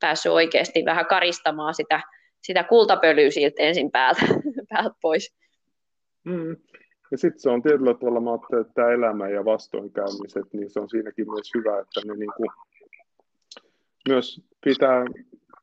päässyt 0.00 0.32
oikeasti 0.32 0.84
vähän 0.84 1.06
karistamaan 1.06 1.74
sitä, 1.74 2.00
sitä 2.42 2.64
kultapölyä 2.64 3.30
siltä 3.30 3.62
ensin 3.62 3.90
päältä, 3.90 4.20
päältä 4.70 4.96
pois. 5.02 5.34
Mm. 6.24 6.56
Ja 7.10 7.18
sitten 7.18 7.40
se 7.40 7.50
on 7.50 7.62
tietyllä 7.62 7.94
tavalla, 7.94 8.20
mä 8.20 8.34
että 8.34 8.72
tämä 8.74 8.90
elämä 8.90 9.28
ja 9.28 9.44
vastoinkäymiset, 9.44 10.46
niin 10.52 10.70
se 10.70 10.80
on 10.80 10.88
siinäkin 10.88 11.30
myös 11.30 11.50
hyvä, 11.54 11.78
että 11.78 12.00
ne 12.04 12.14
niin 12.14 12.32
kuin 12.36 12.50
myös 14.08 14.42
pitää, 14.64 15.04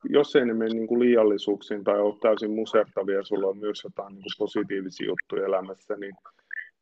jos 0.04 0.36
ei 0.36 0.46
ne 0.46 0.54
mene 0.54 0.74
niin 0.74 0.86
kuin 0.86 1.00
liiallisuuksiin 1.00 1.84
tai 1.84 2.00
ole 2.00 2.14
täysin 2.20 2.50
musertavia, 2.50 3.24
sulla 3.24 3.46
on 3.46 3.58
myös 3.58 3.84
jotain 3.84 4.14
niin 4.14 4.22
kuin 4.22 4.38
positiivisia 4.38 5.06
juttuja 5.06 5.46
elämässä, 5.46 5.96
niin 5.96 6.14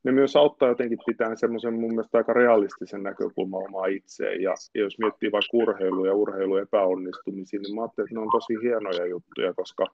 ne 0.04 0.12
myös 0.12 0.36
auttaa 0.36 0.68
jotenkin 0.68 0.98
pitää 1.06 1.36
semmoisen 1.36 1.74
mun 1.74 1.90
mielestä 1.90 2.18
aika 2.18 2.32
realistisen 2.32 3.02
näkökulman 3.02 3.64
omaa 3.68 3.86
itseen. 3.86 4.42
Ja, 4.42 4.54
ja 4.74 4.80
jos 4.80 4.98
miettii 4.98 5.32
vaikka 5.32 5.50
urheilu 5.52 6.04
ja 6.04 6.14
urheilu 6.14 6.56
epäonnistumisia, 6.56 7.60
niin 7.60 7.74
mä 7.74 7.82
ajattelen, 7.82 8.06
että 8.06 8.14
ne 8.14 8.20
on 8.20 8.30
tosi 8.32 8.54
hienoja 8.62 9.06
juttuja, 9.06 9.54
koska 9.54 9.86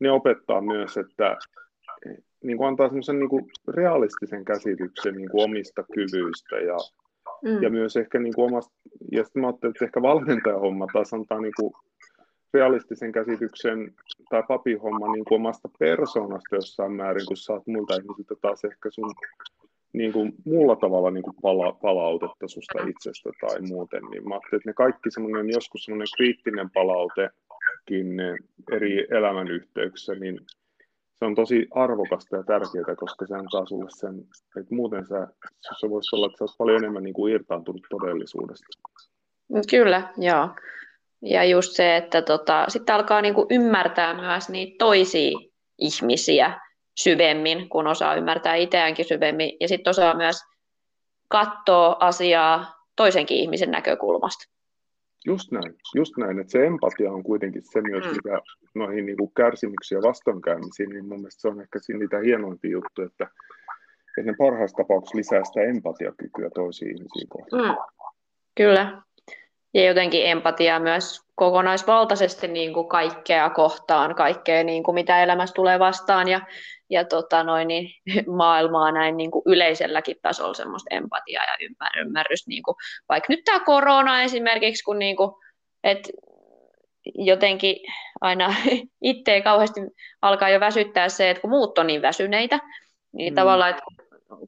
ne 0.00 0.10
opettaa 0.10 0.60
myös, 0.60 0.96
että 0.96 1.36
niin 2.44 2.56
kuin 2.56 2.68
antaa 2.68 2.88
semmoisen 2.88 3.18
niin 3.18 3.28
kuin 3.28 3.46
realistisen 3.68 4.44
käsityksen 4.44 5.14
niin 5.14 5.30
kuin 5.30 5.44
omista 5.44 5.84
kyvyistä 5.94 6.56
ja, 6.56 6.76
mm. 7.42 7.62
ja 7.62 7.70
myös 7.70 7.96
ehkä 7.96 8.18
niin 8.18 8.34
kuin 8.34 8.46
omasta, 8.52 8.74
ja 9.12 9.24
sitten 9.24 9.40
mä 9.40 9.48
ajattelin, 9.48 9.70
että 9.70 9.84
ehkä 9.84 10.02
valmentajahomma 10.02 10.86
taas 10.92 11.14
antaa 11.14 11.40
niin 11.40 11.52
kuin 11.60 11.72
realistisen 12.54 13.12
käsityksen 13.12 13.94
tai 14.30 14.42
papihomma 14.48 15.12
niin 15.12 15.24
kuin 15.24 15.36
omasta 15.40 15.68
persoonasta 15.78 16.56
jossain 16.56 16.92
määrin, 16.92 17.26
kun 17.26 17.36
saat 17.36 17.66
muilta 17.66 17.94
ihmisiltä 17.94 18.34
taas 18.40 18.64
ehkä 18.64 18.90
sun 18.90 19.14
niin 19.92 20.12
kuin 20.12 20.32
muulla 20.44 20.76
tavalla 20.76 21.10
niin 21.10 21.22
kuin 21.22 21.36
pala, 21.42 21.72
palautetta 21.72 22.48
susta 22.48 22.78
itsestä 22.86 23.30
tai 23.40 23.60
muuten, 23.60 24.02
niin 24.10 24.28
mä 24.28 24.34
ajattelin, 24.34 24.60
että 24.60 24.70
ne 24.70 24.74
kaikki 24.74 25.10
semmoinen 25.10 25.50
joskus 25.52 25.84
semmoinen 25.84 26.08
kriittinen 26.16 26.70
palautekin 26.70 28.20
eri 28.72 29.06
elämän 29.10 29.48
yhteyksissä, 29.48 30.14
niin 30.14 30.40
se 31.18 31.24
on 31.24 31.34
tosi 31.34 31.66
arvokasta 31.70 32.36
ja 32.36 32.42
tärkeää, 32.42 32.96
koska 32.96 33.26
se 33.26 33.34
antaa 33.34 33.66
sulle 33.66 33.90
sen, 33.90 34.20
että 34.60 34.74
muuten 34.74 35.06
sä, 35.06 35.28
se 35.80 35.90
voisi 35.90 36.16
olla, 36.16 36.26
että 36.26 36.46
sä 36.46 36.54
paljon 36.58 36.78
enemmän 36.78 37.02
niin 37.02 37.14
kuin 37.14 37.32
irtaantunut 37.32 37.86
todellisuudesta. 37.90 38.66
Kyllä, 39.70 40.12
joo. 40.16 40.48
Ja 41.22 41.44
just 41.44 41.72
se, 41.72 41.96
että 41.96 42.22
tota, 42.22 42.64
sitten 42.68 42.94
alkaa 42.94 43.22
niin 43.22 43.34
kuin 43.34 43.46
ymmärtää 43.50 44.14
myös 44.14 44.48
niitä 44.48 44.74
toisia 44.78 45.38
ihmisiä 45.78 46.60
syvemmin, 46.96 47.68
kun 47.68 47.86
osaa 47.86 48.14
ymmärtää 48.14 48.54
itseäänkin 48.54 49.04
syvemmin, 49.04 49.56
ja 49.60 49.68
sitten 49.68 49.90
osaa 49.90 50.16
myös 50.16 50.36
katsoa 51.28 51.96
asiaa 52.00 52.74
toisenkin 52.96 53.36
ihmisen 53.36 53.70
näkökulmasta. 53.70 54.57
Just 55.26 55.52
näin, 55.52 55.74
just 55.94 56.16
näin, 56.16 56.38
että 56.38 56.50
se 56.50 56.66
empatia 56.66 57.12
on 57.12 57.22
kuitenkin 57.22 57.62
se 57.64 57.80
myös, 57.80 58.04
mm. 58.04 58.10
mikä 58.10 58.40
noihin 58.74 59.06
niin 59.06 59.16
kuin 59.16 59.32
kärsimyksiin 59.36 59.96
ja 59.96 60.02
vastoinkäymisiin, 60.02 60.90
niin 60.90 61.08
mun 61.08 61.20
mielestä 61.20 61.40
se 61.40 61.48
on 61.48 61.60
ehkä 61.60 61.78
niitä 61.98 62.18
hienoimpia 62.18 62.70
juttuja, 62.70 63.06
että, 63.06 63.24
että 64.18 64.30
ne 64.30 64.34
parhaassa 64.38 64.76
tapauksessa 64.76 65.18
lisää 65.18 65.44
sitä 65.44 65.60
empatiakykyä 65.60 66.50
toisiin 66.50 66.96
ihmisiin 66.96 67.28
kohtaan. 67.28 67.62
Mm. 67.62 67.76
Kyllä, 68.54 69.02
ja 69.74 69.84
jotenkin 69.84 70.26
empatiaa 70.26 70.80
myös 70.80 71.20
kokonaisvaltaisesti 71.34 72.48
niin 72.48 72.72
kuin 72.74 72.88
kaikkea 72.88 73.50
kohtaan, 73.50 74.14
kaikkea 74.14 74.64
niin 74.64 74.82
kuin 74.82 74.94
mitä 74.94 75.22
elämässä 75.22 75.54
tulee 75.54 75.78
vastaan 75.78 76.28
ja, 76.28 76.40
ja 76.90 77.04
tota 77.04 77.42
noin, 77.42 77.68
niin, 77.68 77.90
maailmaa 78.36 78.92
näin 78.92 79.16
niin 79.16 79.30
kuin 79.30 79.42
yleiselläkin 79.46 80.16
tasolla 80.22 80.54
semmoista 80.54 80.94
empatiaa 80.94 81.44
ja 81.44 81.68
ymmärrystä. 82.00 82.48
Niin 82.48 82.62
kuin, 82.62 82.74
vaikka 83.08 83.26
nyt 83.32 83.44
tämä 83.44 83.60
korona 83.60 84.22
esimerkiksi, 84.22 84.84
kun 84.84 84.98
niin 84.98 85.16
kuin, 85.16 85.30
et 85.84 86.10
jotenkin 87.14 87.76
aina 88.20 88.54
itse 89.02 89.40
kauheasti 89.40 89.80
alkaa 90.22 90.48
jo 90.48 90.60
väsyttää 90.60 91.08
se, 91.08 91.30
että 91.30 91.40
kun 91.40 91.50
muut 91.50 91.78
on 91.78 91.86
niin 91.86 92.02
väsyneitä, 92.02 92.58
niin 93.12 93.32
mm. 93.32 93.34
tavallaan, 93.34 93.70
että 93.70 93.82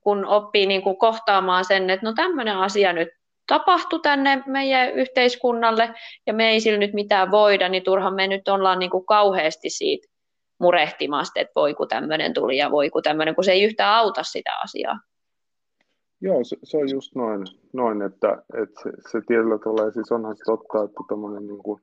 kun 0.02 0.26
oppii 0.26 0.66
niin 0.66 0.82
kuin 0.82 0.96
kohtaamaan 0.96 1.64
sen, 1.64 1.90
että 1.90 2.06
no 2.06 2.12
tämmöinen 2.12 2.56
asia 2.56 2.92
nyt 2.92 3.08
tapahtui 3.50 4.00
tänne 4.02 4.42
meidän 4.46 4.90
yhteiskunnalle 4.90 5.94
ja 6.26 6.34
me 6.34 6.48
ei 6.48 6.60
sillä 6.60 6.78
nyt 6.78 6.92
mitään 6.92 7.30
voida, 7.30 7.68
niin 7.68 7.82
turhan 7.82 8.14
me 8.14 8.26
nyt 8.26 8.48
ollaan 8.48 8.78
niin 8.78 8.90
kuin 8.90 9.06
kauheasti 9.06 9.70
siitä 9.70 10.08
murehtimasta, 10.60 11.40
että 11.40 11.52
voi 11.56 11.74
kun 11.74 11.88
tämmöinen 11.88 12.34
tuli 12.34 12.56
ja 12.56 12.70
voi 12.70 12.90
kun 12.90 13.02
tämmöinen, 13.02 13.34
kun 13.34 13.44
se 13.44 13.52
ei 13.52 13.62
yhtään 13.62 13.94
auta 13.94 14.22
sitä 14.22 14.50
asiaa. 14.64 14.98
Joo, 16.20 16.44
se, 16.44 16.56
se 16.64 16.76
on 16.76 16.90
just 16.90 17.14
noin, 17.14 17.46
noin 17.72 18.02
että, 18.02 18.42
että 18.62 18.80
se, 18.82 18.90
se 19.10 19.20
tietyllä 19.26 19.58
tavalla, 19.58 19.92
siis 19.92 20.12
onhan 20.12 20.36
se 20.36 20.44
totta, 20.44 20.84
että 20.84 21.00
tämmöinen 21.08 21.46
niin 21.46 21.62
kuin, 21.62 21.80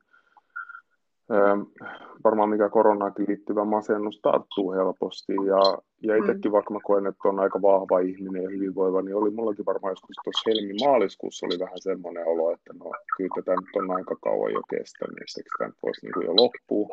varmaan 2.23 2.49
mikä 2.49 2.69
koronaakin 2.69 3.25
liittyvä 3.27 3.65
masennus 3.65 4.19
tarttuu 4.21 4.71
helposti. 4.71 5.33
Ja, 5.33 5.61
ja 6.01 6.15
itsekin, 6.15 6.51
mm. 6.51 6.51
vaikka 6.51 6.73
mä 6.73 6.79
koen, 6.83 7.07
että 7.07 7.29
on 7.29 7.39
aika 7.39 7.61
vahva 7.61 7.99
ihminen 7.99 8.43
ja 8.43 8.49
hyvinvoiva, 8.49 9.01
niin 9.01 9.15
oli 9.15 9.29
mullakin 9.29 9.65
varmaan 9.65 9.91
joskus 9.91 10.15
tuossa 10.23 10.49
helmi-maaliskuussa 10.49 11.45
oli 11.45 11.59
vähän 11.59 11.81
semmoinen 11.81 12.27
olo, 12.27 12.51
että 12.51 12.73
no 12.73 12.91
kyllä 13.17 13.43
tämä 13.45 13.61
nyt 13.61 13.75
on 13.75 13.91
aika 13.91 14.15
kauan 14.23 14.53
jo 14.53 14.61
kestänyt, 14.69 15.17
että 15.39 15.51
tämä 15.57 15.71
voisi 15.83 16.05
niin 16.05 16.25
jo 16.27 16.35
loppua. 16.35 16.87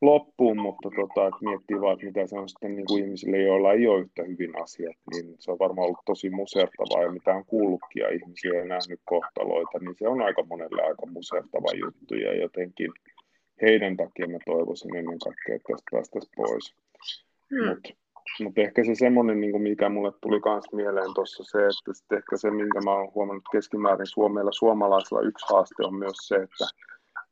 loppuun, 0.00 0.60
mutta 0.60 0.88
tota, 0.96 1.26
että 1.26 1.44
miettii 1.48 1.80
vaan, 1.80 1.92
että 1.94 2.06
mitä 2.06 2.26
se 2.26 2.38
on 2.38 2.48
sitten 2.48 2.76
niin 2.76 2.86
kuin 2.86 3.04
ihmisille, 3.04 3.38
joilla 3.38 3.72
ei 3.72 3.86
ole 3.86 4.00
yhtä 4.00 4.22
hyvin 4.22 4.62
asiat, 4.62 4.96
niin 5.12 5.36
se 5.38 5.52
on 5.52 5.58
varmaan 5.58 5.86
ollut 5.86 6.06
tosi 6.06 6.30
musertavaa, 6.30 7.02
ja 7.02 7.12
mitä 7.12 7.34
on 7.34 7.44
kuullutkin 7.46 8.00
ja 8.00 8.08
ihmisiä 8.08 8.54
ja 8.58 8.64
nähnyt 8.64 9.00
kohtaloita, 9.04 9.78
niin 9.78 9.94
se 9.98 10.08
on 10.08 10.22
aika 10.22 10.42
monelle 10.42 10.82
aika 10.82 11.06
musertava 11.06 11.72
juttu, 11.82 12.14
ja 12.14 12.34
jotenkin 12.42 12.92
heidän 13.62 13.96
takia 13.96 14.28
mä 14.28 14.38
toivoisin 14.46 14.96
ennen 14.96 15.18
kaikkea, 15.18 15.56
että 15.56 15.72
tästä 15.72 15.90
päästäisiin 15.92 16.32
pois. 16.36 16.74
Hmm. 17.50 17.68
Mutta 17.68 17.88
mut 18.40 18.58
ehkä 18.58 18.84
se 18.84 18.94
semmoinen, 18.94 19.40
niin 19.40 19.62
mikä 19.62 19.88
mulle 19.88 20.12
tuli 20.20 20.40
myös 20.44 20.64
mieleen 20.72 21.14
tuossa 21.14 21.44
se, 21.46 21.58
että 21.58 21.92
sitten 21.92 22.18
ehkä 22.18 22.36
se, 22.36 22.50
minkä 22.50 22.80
mä 22.80 22.92
oon 22.92 23.14
huomannut 23.14 23.44
keskimäärin 23.52 24.06
Suomella, 24.06 24.52
suomalaisilla 24.52 25.20
yksi 25.20 25.46
haaste 25.48 25.82
on 25.86 25.94
myös 25.94 26.16
se, 26.16 26.36
että 26.36 26.66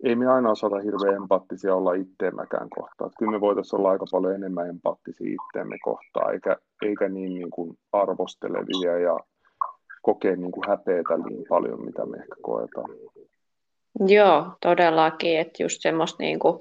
ei 0.05 0.17
me 0.17 0.27
aina 0.27 0.51
osata 0.51 0.79
hirveän 0.79 1.23
empaattisia 1.23 1.75
olla 1.75 1.95
itteemmäkään 1.95 2.71
kohtaan. 2.71 3.11
Kyllä 3.19 3.33
me 3.33 3.41
voitaisiin 3.41 3.79
olla 3.79 3.91
aika 3.91 4.05
paljon 4.11 4.35
enemmän 4.35 4.69
empaattisia 4.69 5.35
itteemme 5.35 5.79
kohtaan, 5.85 6.35
eikä, 6.35 6.57
eikä 6.83 7.09
niin, 7.09 7.35
niin 7.35 7.51
kuin 7.51 7.79
arvostelevia 7.93 8.99
ja 8.99 9.19
kokea 10.03 10.37
niin 10.37 10.53
kuin 10.53 10.69
häpeätä 10.69 11.17
niin 11.17 11.45
paljon, 11.49 11.85
mitä 11.85 12.07
me 12.07 12.17
ehkä 12.17 12.37
koetaan. 12.43 12.91
Joo, 14.01 14.47
todellakin, 14.61 15.39
että 15.39 15.63
just 15.63 15.81
semmoista 15.81 16.23
niin 16.23 16.39
kuin, 16.39 16.59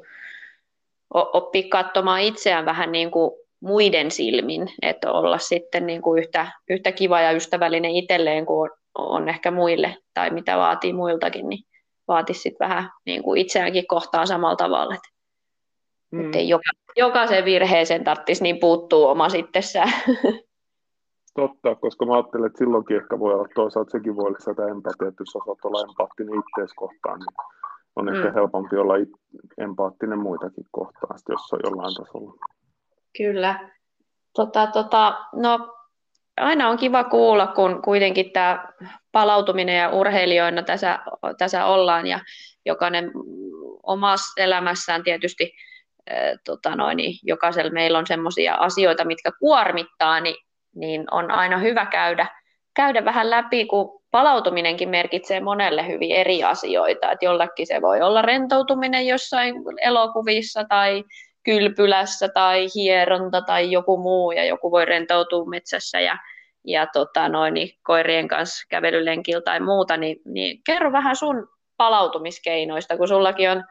oppia 1.14 1.64
katsomaan 1.70 2.22
itseään 2.22 2.66
vähän 2.66 2.92
niin 2.92 3.12
kuin 3.12 3.32
muiden 3.60 4.12
silmin, 4.12 4.70
että 4.82 5.12
olla 5.12 5.38
sitten 5.38 5.88
niin 5.88 6.02
kuin 6.02 6.24
yhtä, 6.24 6.52
yhtä 6.70 6.92
kiva 6.92 7.22
ja 7.22 7.32
ystävällinen 7.32 7.92
itselleen 7.92 8.46
kuin 8.46 8.72
on, 8.72 8.78
on 8.96 9.30
ehkä 9.30 9.52
muille 9.52 9.98
tai 10.14 10.30
mitä 10.30 10.58
vaatii 10.58 10.94
muiltakin, 10.94 11.50
niin 11.50 11.64
vaatisi 12.08 12.40
sitten 12.40 12.70
vähän 12.70 12.90
niin 13.06 13.24
kuin 13.24 13.42
itseäänkin 13.42 13.88
kohtaan 13.88 14.28
samalla 14.28 14.56
tavalla, 14.56 14.96
että 14.96 15.10
mm. 16.12 16.34
ei 16.34 16.50
joka, 16.50 16.70
jokaisen 16.96 17.46
virheeseen 17.46 18.04
tarvitsisi 18.04 18.44
niin 18.44 18.60
puuttuu 18.60 19.08
oma 19.08 19.28
itsessään. 19.36 19.94
totta, 21.36 21.76
koska 21.76 22.06
mä 22.06 22.14
ajattelen, 22.14 22.48
että 22.48 22.58
silloinkin 22.58 22.98
ehkä 22.98 23.20
voi 23.20 23.34
olla 23.34 23.48
toisaalta 23.56 23.92
sekin 23.92 24.16
voi 24.16 24.34
lisätä 24.34 24.68
empatia, 24.68 25.08
että 25.08 25.22
jos 25.22 25.36
osaat 25.36 25.66
olla 25.66 25.86
empaattinen 25.90 26.40
ittees 26.40 26.74
kohtaan, 26.76 27.20
niin 27.20 27.36
on 27.96 28.06
mm. 28.06 28.16
ehkä 28.16 28.32
helpompi 28.32 28.78
olla 28.78 28.94
empaattinen 29.58 30.20
muitakin 30.20 30.66
kohtaan, 30.72 31.20
jos 31.30 31.54
on 31.54 31.60
jollain 31.64 31.96
tasolla. 31.96 32.34
Kyllä. 33.18 33.70
Tota, 34.36 34.68
tota, 34.68 35.18
no, 35.34 35.76
aina 36.38 36.70
on 36.70 36.78
kiva 36.78 37.04
kuulla, 37.04 37.48
kun 37.48 37.82
kuitenkin 37.82 38.32
tämä 38.32 38.68
palautuminen 39.12 39.78
ja 39.78 39.90
urheilijoina 39.90 40.64
tässä, 40.64 41.00
tässä 41.38 41.66
ollaan 41.66 42.08
ja 42.08 42.20
jokainen 42.66 43.12
omassa 43.84 44.44
elämässään 44.44 45.04
tietysti 45.04 45.52
tota 46.46 46.76
noin, 46.76 46.98
niin 46.98 47.20
jokaisella 47.24 47.72
meillä 47.72 47.98
on 47.98 48.08
sellaisia 48.08 48.56
asioita, 48.56 49.06
mitkä 49.06 49.32
kuormittaa, 49.40 50.20
niin, 50.20 50.36
niin 50.76 51.06
on 51.12 51.32
aina 51.32 51.58
hyvä 51.58 51.86
käydä, 51.86 52.28
käydä 52.76 53.06
vähän 53.06 53.30
läpi, 53.30 53.66
kun 53.66 54.02
palautuminenkin 54.12 54.90
merkitsee 54.90 55.40
monelle 55.40 55.88
hyvin 55.88 56.12
eri 56.12 56.44
asioita. 56.44 57.12
Että 57.12 57.26
jollekin 57.26 57.68
se 57.68 57.82
voi 57.82 58.02
olla 58.02 58.22
rentoutuminen 58.22 59.08
jossain 59.08 59.56
elokuvissa 59.82 60.64
tai 60.64 61.04
kylpylässä 61.44 62.30
tai 62.30 62.68
hieronta 62.76 63.42
tai 63.42 63.72
joku 63.72 63.98
muu, 63.98 64.32
ja 64.32 64.46
joku 64.46 64.72
voi 64.72 64.86
rentoutua 64.86 65.46
metsässä 65.46 66.00
ja, 66.00 66.18
ja 66.64 66.88
tota 66.94 67.30
noin, 67.30 67.54
niin 67.54 67.70
koirien 67.84 68.28
kanssa 68.28 68.66
kävelylenkillä 68.70 69.42
tai 69.42 69.60
muuta, 69.60 69.98
niin, 69.98 70.18
niin 70.26 70.62
kerro 70.66 70.92
vähän 70.92 71.16
sun 71.16 71.48
palautumiskeinoista, 71.78 72.98
kun 72.98 73.08
sullakin 73.08 73.52
on 73.52 73.64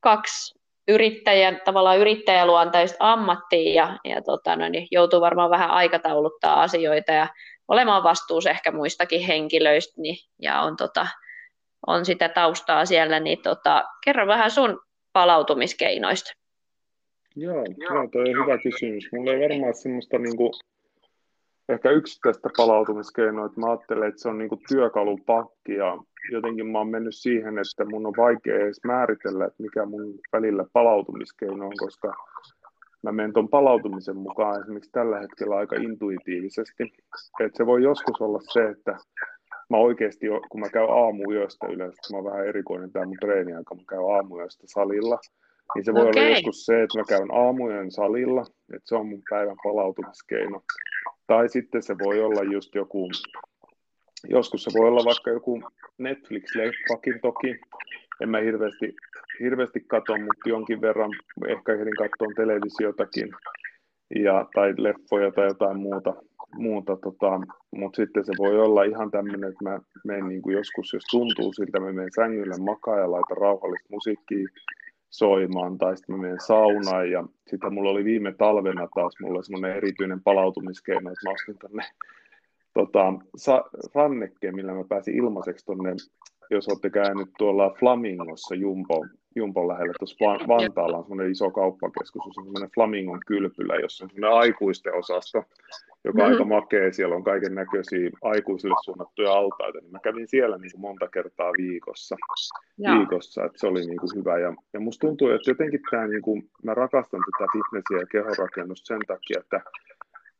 kaksi 0.00 0.57
yrittäjän, 0.88 1.60
tavallaan 1.64 1.98
yrittäjäluontaista 1.98 2.96
ammattia 3.00 3.74
ja, 3.74 3.98
ja 4.04 4.22
tota, 4.22 4.56
no, 4.56 4.68
niin 4.68 4.88
joutuu 4.90 5.20
varmaan 5.20 5.50
vähän 5.50 5.70
aikatauluttaa 5.70 6.62
asioita 6.62 7.12
ja 7.12 7.26
olemaan 7.68 8.02
vastuussa 8.02 8.50
ehkä 8.50 8.72
muistakin 8.72 9.20
henkilöistä 9.20 10.00
niin, 10.00 10.16
ja 10.42 10.60
on, 10.60 10.76
tota, 10.76 11.06
on 11.86 12.04
sitä 12.04 12.28
taustaa 12.28 12.86
siellä, 12.86 13.20
niin 13.20 13.42
tota, 13.42 13.84
kerro 14.04 14.26
vähän 14.26 14.50
sun 14.50 14.80
palautumiskeinoista. 15.12 16.32
Joo, 17.36 17.64
joo 17.78 18.08
toi 18.12 18.22
on 18.22 18.44
hyvä 18.44 18.58
kysymys. 18.58 19.08
Mulla 19.12 19.32
ei 19.32 19.48
varmaan 19.48 19.74
semmoista 19.74 20.18
niinku, 20.18 20.50
ehkä 21.68 21.90
yksittäistä 21.90 22.48
palautumiskeinoa, 22.56 23.46
että 23.46 23.60
mä 23.60 23.66
ajattelen, 23.66 24.08
että 24.08 24.22
se 24.22 24.28
on 24.28 24.38
niinku 24.38 24.60
työkalupakki 24.68 25.74
ja 25.74 25.98
jotenkin 26.30 26.66
mä 26.66 26.78
oon 26.78 26.88
mennyt 26.88 27.14
siihen, 27.16 27.58
että 27.58 27.84
mun 27.84 28.06
on 28.06 28.14
vaikea 28.16 28.56
edes 28.56 28.80
määritellä, 28.84 29.44
että 29.44 29.62
mikä 29.62 29.86
mun 29.86 30.14
välillä 30.32 30.64
palautumiskeino 30.72 31.66
on, 31.66 31.72
koska 31.78 32.14
mä 33.02 33.12
menen 33.12 33.32
tuon 33.32 33.48
palautumisen 33.48 34.16
mukaan 34.16 34.60
esimerkiksi 34.60 34.90
tällä 34.92 35.18
hetkellä 35.18 35.56
aika 35.56 35.76
intuitiivisesti. 35.76 36.82
Että 37.40 37.56
se 37.56 37.66
voi 37.66 37.82
joskus 37.82 38.20
olla 38.20 38.40
se, 38.52 38.68
että 38.68 38.98
mä 39.70 39.76
oikeasti, 39.76 40.26
kun 40.50 40.60
mä 40.60 40.68
käyn 40.68 40.90
aamuyöstä 40.90 41.66
yleensä, 41.66 41.96
mä 42.12 42.16
oon 42.16 42.24
vähän 42.24 42.46
erikoinen 42.46 42.92
tämä 42.92 43.06
mun 43.06 43.16
treeniaika, 43.20 43.74
mä 43.74 43.82
käyn 43.88 44.14
aamuyöstä 44.16 44.62
salilla, 44.66 45.18
niin 45.74 45.84
se 45.84 45.94
voi 45.94 46.08
okay. 46.08 46.22
olla 46.22 46.30
joskus 46.30 46.66
se, 46.66 46.82
että 46.82 46.98
mä 46.98 47.04
käyn 47.08 47.34
aamuyön 47.34 47.90
salilla, 47.90 48.44
että 48.74 48.88
se 48.88 48.94
on 48.94 49.08
mun 49.08 49.22
päivän 49.30 49.56
palautumiskeino. 49.62 50.62
Tai 51.28 51.48
sitten 51.48 51.82
se 51.82 51.94
voi 52.04 52.20
olla 52.20 52.42
just 52.52 52.74
joku 52.74 53.08
joskus 54.28 54.64
se 54.64 54.70
voi 54.78 54.88
olla 54.88 55.04
vaikka 55.04 55.30
joku 55.30 55.62
Netflix-leffakin 55.98 57.20
toki. 57.22 57.60
En 58.20 58.28
mä 58.28 58.38
hirveästi, 58.38 58.96
hirveästi 59.40 59.80
katso, 59.80 60.12
mutta 60.12 60.48
jonkin 60.48 60.80
verran 60.80 61.10
ehkä 61.48 61.72
ehdin 61.72 61.96
katsoa 61.98 62.28
televisiotakin 62.36 63.28
ja, 64.24 64.46
tai 64.54 64.74
leffoja 64.76 65.32
tai 65.32 65.46
jotain 65.46 65.80
muuta. 65.80 66.14
muuta 66.54 66.96
tota, 66.96 67.40
mutta 67.76 67.96
sitten 67.96 68.24
se 68.24 68.32
voi 68.38 68.60
olla 68.60 68.82
ihan 68.82 69.10
tämmöinen, 69.10 69.50
että 69.50 69.64
mä 69.64 69.80
menen 70.04 70.28
niin 70.28 70.42
joskus, 70.46 70.92
jos 70.92 71.04
tuntuu 71.10 71.52
siltä, 71.52 71.80
mä 71.80 71.92
menen 71.92 72.12
sängylle 72.14 72.54
makaa 72.58 72.98
ja 72.98 73.10
laitan 73.10 73.36
rauhallista 73.36 73.88
musiikkia 73.90 74.48
soimaan, 75.10 75.78
tai 75.78 75.96
sitten 75.96 76.16
mä 76.16 76.22
menen 76.22 76.40
saunaan, 76.40 77.10
ja 77.10 77.24
sitten 77.46 77.74
mulla 77.74 77.90
oli 77.90 78.04
viime 78.04 78.34
talvena 78.38 78.88
taas 78.94 79.12
mulla 79.20 79.42
semmoinen 79.42 79.76
erityinen 79.76 80.22
palautumiskeino, 80.22 81.10
että 81.10 81.28
mä 81.28 81.32
ostin 81.32 81.58
tänne 81.58 81.84
tota, 82.74 83.12
sa, 83.36 83.64
rannekkeen, 83.94 84.54
millä 84.54 84.72
mä 84.72 84.84
pääsin 84.88 85.16
ilmaiseksi 85.16 85.66
tuonne, 85.66 85.90
jos 86.50 86.68
olette 86.68 86.90
käynyt 86.90 87.28
tuolla 87.38 87.74
Flamingossa 87.78 88.54
Jumbo, 88.54 89.06
Jumbon 89.36 89.68
lähellä, 89.68 89.92
tuossa 89.98 90.48
Vantaalla 90.48 90.98
on 90.98 91.04
semmoinen 91.04 91.32
iso 91.32 91.50
kauppakeskus, 91.50 92.26
on 92.26 92.34
semmoinen 92.34 92.70
Flamingon 92.74 93.20
kylpylä, 93.26 93.76
jossa 93.76 94.04
on 94.04 94.10
semmoinen 94.10 94.38
aikuisten 94.38 94.94
osasto, 94.94 95.38
joka 96.04 96.22
on 96.22 96.30
mm-hmm. 96.30 96.32
aika 96.32 96.44
makea, 96.44 96.92
siellä 96.92 97.16
on 97.16 97.24
kaiken 97.24 97.54
näköisiä 97.54 98.10
aikuisille 98.22 98.76
suunnattuja 98.84 99.32
altaita, 99.32 99.78
niin 99.80 99.92
mä 99.92 99.98
kävin 99.98 100.28
siellä 100.28 100.58
niin 100.58 100.72
kuin 100.72 100.80
monta 100.80 101.08
kertaa 101.08 101.52
viikossa, 101.58 102.16
viikossa 102.98 103.44
että 103.44 103.58
se 103.58 103.66
oli 103.66 103.86
niin 103.86 103.98
kuin 103.98 104.10
hyvä, 104.16 104.38
ja, 104.38 104.54
ja 104.72 104.80
musta 104.80 105.06
tuntuu, 105.06 105.28
että 105.28 105.50
jotenkin 105.50 105.80
tämä, 105.90 106.06
niin 106.06 106.22
kuin, 106.22 106.50
mä 106.62 106.74
rakastan 106.74 107.20
tätä 107.20 107.50
fitnessiä 107.52 107.98
ja 107.98 108.06
kehonrakennusta 108.06 108.86
sen 108.86 109.00
takia, 109.06 109.40
että 109.40 109.60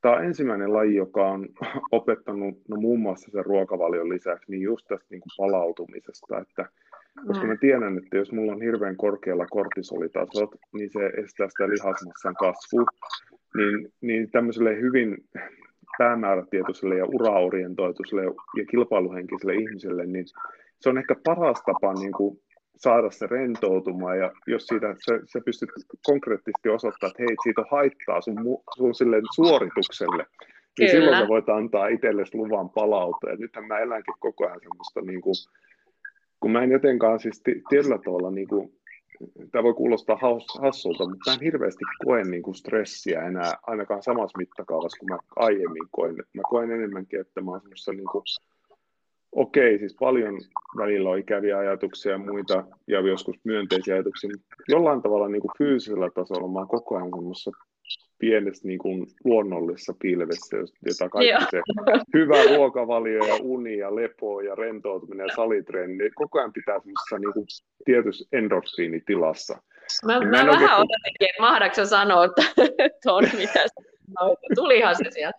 Tämä 0.00 0.14
on 0.14 0.24
ensimmäinen 0.24 0.72
laji, 0.72 0.96
joka 0.96 1.26
on 1.30 1.48
opettanut 1.92 2.54
no, 2.68 2.76
muun 2.76 3.00
muassa 3.00 3.30
sen 3.30 3.44
ruokavalion 3.44 4.08
lisäksi 4.08 4.50
niin 4.50 4.62
just 4.62 4.86
tästä 4.88 5.06
niin 5.10 5.20
kuin 5.20 5.32
palautumisesta, 5.36 6.38
että 6.38 6.66
koska 7.26 7.46
mä 7.46 7.56
tiedän, 7.56 7.98
että 7.98 8.16
jos 8.16 8.32
mulla 8.32 8.52
on 8.52 8.62
hirveän 8.62 8.96
korkealla 8.96 9.46
kortisolitasot, 9.46 10.50
niin 10.72 10.90
se 10.90 11.06
estää 11.06 11.48
sitä 11.48 11.68
lihasmassan 11.68 12.34
kasvua, 12.34 12.84
niin, 13.56 13.92
niin 14.00 14.30
tämmöiselle 14.30 14.80
hyvin 14.80 15.16
päämäärätietoiselle 15.98 16.96
ja 16.96 17.04
uraorientoituselle 17.04 18.22
ja 18.56 18.64
kilpailuhenkiselle 18.70 19.54
ihmiselle, 19.54 20.06
niin 20.06 20.24
se 20.80 20.88
on 20.88 20.98
ehkä 20.98 21.16
paras 21.24 21.62
tapa 21.66 21.94
niin 21.94 22.12
kuin 22.12 22.40
saada 22.78 23.10
se 23.10 23.26
rentoutumaan 23.26 24.18
ja 24.18 24.32
jos 24.46 24.66
siitä, 24.66 24.94
se, 24.98 25.20
se 25.24 25.40
pystyt 25.40 25.70
konkreettisesti 26.06 26.68
osoittamaan, 26.68 27.10
että 27.10 27.22
hei, 27.22 27.36
siitä 27.42 27.60
on 27.60 27.66
haittaa 27.70 28.20
sun, 28.20 28.36
sun 28.76 28.94
silleen 28.94 29.22
suoritukselle, 29.34 30.26
niin 30.78 30.90
Kyllä. 30.90 30.90
silloin 30.90 31.18
sä 31.18 31.28
voit 31.28 31.48
antaa 31.48 31.88
itsellesi 31.88 32.38
luvan 32.38 32.70
palautua. 32.70 33.30
Ja 33.30 33.36
nythän 33.36 33.66
mä 33.66 33.78
elänkin 33.78 34.14
koko 34.20 34.46
ajan 34.46 34.60
semmoista, 34.60 35.00
niin 35.00 35.20
kuin, 35.20 35.34
kun 36.40 36.50
mä 36.50 36.62
en 36.62 36.70
jotenkaan 36.70 37.20
siis 37.20 37.42
tietyllä 37.42 37.98
tavalla, 38.04 38.30
niin 38.30 38.48
kuin, 38.48 38.72
tämä 39.52 39.62
voi 39.62 39.74
kuulostaa 39.74 40.18
hassulta, 40.62 41.08
mutta 41.08 41.30
mä 41.30 41.34
en 41.34 41.40
hirveästi 41.40 41.84
koe 42.04 42.22
niin 42.24 42.42
kuin 42.42 42.54
stressiä 42.54 43.22
enää 43.22 43.52
ainakaan 43.66 44.02
samassa 44.02 44.38
mittakaavassa 44.38 44.98
kuin 44.98 45.10
mä 45.12 45.18
aiemmin 45.36 45.88
koin. 45.90 46.16
Mä 46.16 46.42
koen 46.50 46.70
enemmänkin, 46.70 47.20
että 47.20 47.40
mä 47.40 47.50
oon 47.50 47.60
semmoisessa 47.60 47.92
niin 47.92 48.08
kuin, 48.12 48.24
okei, 49.32 49.78
siis 49.78 49.96
paljon 50.00 50.34
välillä 50.76 51.10
on 51.10 51.18
ikäviä 51.18 51.58
ajatuksia 51.58 52.12
ja 52.12 52.18
muita, 52.18 52.64
ja 52.86 53.00
joskus 53.00 53.36
myönteisiä 53.44 53.94
ajatuksia, 53.94 54.30
mutta 54.30 54.64
jollain 54.68 55.02
tavalla 55.02 55.28
niin 55.28 55.42
kuin 55.42 55.52
fyysisellä 55.58 56.10
tasolla 56.14 56.48
mä 56.48 56.58
oon 56.58 56.68
koko 56.68 56.96
ajan 56.96 57.10
semmoisessa 57.14 57.50
pienessä 58.18 58.68
niin 58.68 58.78
kuin 58.78 59.06
luonnollisessa 59.24 59.94
pilvessä, 60.02 60.56
jota 60.56 61.08
kaikki 61.08 61.30
Joo. 61.30 61.40
se 61.50 61.60
hyvä 62.14 62.56
ruokavalio 62.56 63.26
ja 63.26 63.36
uni 63.42 63.78
ja 63.78 63.96
lepo 63.96 64.40
ja 64.40 64.54
rentoutuminen 64.54 65.26
ja 65.26 65.34
salitreeni, 65.36 65.96
niin 65.96 66.10
koko 66.14 66.38
ajan 66.38 66.52
pitää 66.52 66.80
semmoisessa 66.80 67.18
niin 67.18 67.32
kuin 67.32 67.46
tietyssä 67.84 68.24
endorfiinitilassa. 68.32 69.62
Mä, 70.04 70.18
niin 70.18 70.28
mä, 70.28 70.44
mä 70.44 70.52
vähän 70.52 70.78
odotinkin, 70.78 71.28
että 71.30 71.42
mahdaanko 71.42 71.84
sanoa 71.84 72.28
tuon, 73.02 73.24
mitä 73.38 73.64
sanoit. 73.74 74.38
Tulihan 74.54 74.96
se 74.96 75.10
sieltä. 75.10 75.36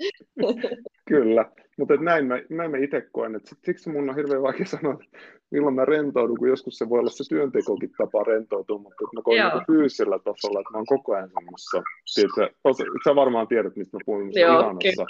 Kyllä, 1.08 1.46
mutta 1.80 1.96
näin 1.98 2.26
mä, 2.26 2.36
näin 2.50 2.72
mä 2.72 2.78
itse 2.78 3.02
koen, 3.12 3.36
että 3.36 3.56
siksi 3.66 3.90
mun 3.90 4.10
on 4.10 4.16
hirveän 4.16 4.42
vaikea 4.42 4.66
sanoa, 4.76 4.94
että 4.94 5.06
milloin 5.52 5.76
mä 5.76 5.86
rentoudun, 5.86 6.38
kun 6.38 6.50
joskus 6.50 6.78
se 6.78 6.90
voi 6.90 7.00
olla 7.00 7.10
se 7.10 7.30
työntekokin 7.30 7.92
tapa 7.98 8.24
rentoutua, 8.24 8.78
mutta 8.78 8.96
että 9.06 9.16
mä 9.16 9.22
koen 9.24 9.52
niin 9.54 9.66
fyysisellä 9.68 10.20
tasolla, 10.20 10.60
että 10.60 10.72
mä 10.72 10.78
oon 10.78 10.86
koko 10.86 11.14
ajan 11.14 11.30
semmoisessa, 11.34 11.82
tiedätkö, 12.16 12.50
osa, 12.64 12.84
sä 13.04 13.16
varmaan 13.16 13.48
tiedät, 13.48 13.76
mistä 13.76 13.98
mä 13.98 14.02
puhun, 14.06 14.32
Joo, 14.34 14.60
ihanassa, 14.60 15.06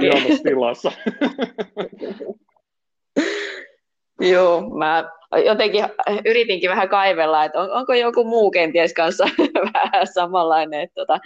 ihanassa 0.00 0.42
tilassa. 0.42 0.92
Joo, 4.20 4.70
mä 4.78 5.10
jotenkin 5.44 5.84
yritinkin 6.24 6.70
vähän 6.70 6.88
kaivella, 6.88 7.44
että 7.44 7.60
on, 7.60 7.72
onko 7.72 7.94
joku 7.94 8.24
muu 8.24 8.50
kenties 8.50 8.94
kanssa 8.94 9.24
vähän 9.74 10.06
samanlainen, 10.06 10.80
että, 10.80 10.94
tota, 10.94 11.18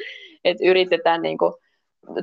että 0.44 0.64
yritetään 0.66 1.22
niin 1.22 1.38
kuin, 1.38 1.52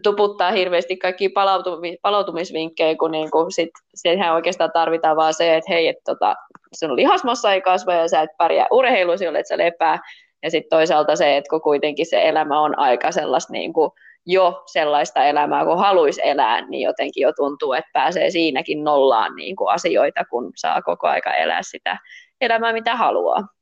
tuputtaa 0.03 0.51
hirveästi 0.51 0.97
kaikki 0.97 1.29
palautumis, 1.29 1.97
palautumisvinkkejä, 2.01 2.95
kun 2.95 3.11
niin 3.11 3.31
kuin 3.31 3.51
sit, 3.51 3.69
sehän 3.95 4.33
oikeastaan 4.33 4.71
tarvitaan 4.73 5.17
vaan 5.17 5.33
se, 5.33 5.55
että 5.55 5.71
hei, 5.73 5.87
että 5.87 6.01
tota, 6.05 6.35
sun 6.79 6.95
lihasmassa 6.95 7.53
ei 7.53 7.61
kasva 7.61 7.93
ja 7.93 8.07
sä 8.07 8.21
et 8.21 8.29
pärjää 8.37 8.67
urheilusi, 8.71 9.25
että 9.25 9.47
sä 9.47 9.57
lepää. 9.57 9.99
Ja 10.43 10.51
sitten 10.51 10.77
toisaalta 10.77 11.15
se, 11.15 11.37
että 11.37 11.49
kun 11.49 11.61
kuitenkin 11.61 12.05
se 12.05 12.27
elämä 12.27 12.61
on 12.61 12.79
aika 12.79 13.11
sellaista 13.11 13.53
niin 13.53 13.73
kuin 13.73 13.91
jo 14.25 14.63
sellaista 14.65 15.23
elämää, 15.23 15.65
kun 15.65 15.79
haluaisi 15.79 16.21
elää, 16.23 16.67
niin 16.67 16.81
jotenkin 16.81 17.21
jo 17.21 17.33
tuntuu, 17.33 17.73
että 17.73 17.89
pääsee 17.93 18.29
siinäkin 18.31 18.83
nollaan 18.83 19.35
niin 19.35 19.55
kuin 19.55 19.73
asioita, 19.73 20.25
kun 20.25 20.51
saa 20.55 20.81
koko 20.81 21.07
aika 21.07 21.33
elää 21.33 21.61
sitä 21.63 21.97
elämää, 22.41 22.73
mitä 22.73 22.95
haluaa 22.95 23.54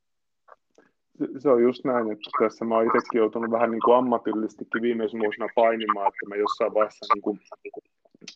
se 1.38 1.50
on 1.50 1.62
just 1.62 1.84
näin, 1.84 2.12
että 2.12 2.30
tässä 2.38 2.64
mä 2.64 2.74
oon 2.74 2.86
itsekin 2.86 3.18
joutunut 3.18 3.50
vähän 3.50 3.70
niin 3.70 3.82
kuin 3.84 3.96
ammatillisestikin 3.96 4.82
viimeisenä 4.82 5.22
vuosina 5.22 5.48
painimaan, 5.54 6.08
että 6.08 6.28
mä 6.28 6.36
jossain 6.36 6.74
vaiheessa 6.74 7.14
niin 7.14 7.22
kuin 7.22 7.40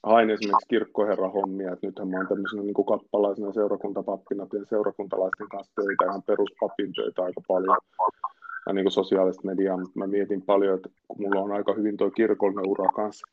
hain 0.03 0.31
esimerkiksi 0.31 0.69
kirkkoherrahommia, 0.69 1.73
että 1.73 1.87
nythän 1.87 2.09
mä 2.09 2.17
oon 2.17 2.29
tämmöisenä 2.29 2.63
niin 2.63 2.87
kappalaisena 2.89 3.53
seurakuntapappina, 3.53 4.47
teen 4.47 4.67
seurakuntalaisten 4.67 5.49
kanssa 5.49 5.73
töitä, 5.75 6.05
ihan 6.05 6.23
peruspapin 6.23 6.93
töitä 6.93 7.23
aika 7.23 7.41
paljon, 7.49 7.77
ja 8.67 8.73
niin 8.73 8.85
kuin 8.85 8.93
sosiaalista 8.93 9.47
mediaa, 9.47 9.77
mutta 9.77 9.99
mä 9.99 10.07
mietin 10.07 10.43
paljon, 10.43 10.75
että 10.75 10.89
kun 11.09 11.21
mulla 11.21 11.41
on 11.41 11.53
aika 11.53 11.73
hyvin 11.75 11.97
tuo 11.97 12.11
kirkollinen 12.11 12.71
ura 12.71 12.89
kanssa 12.89 13.27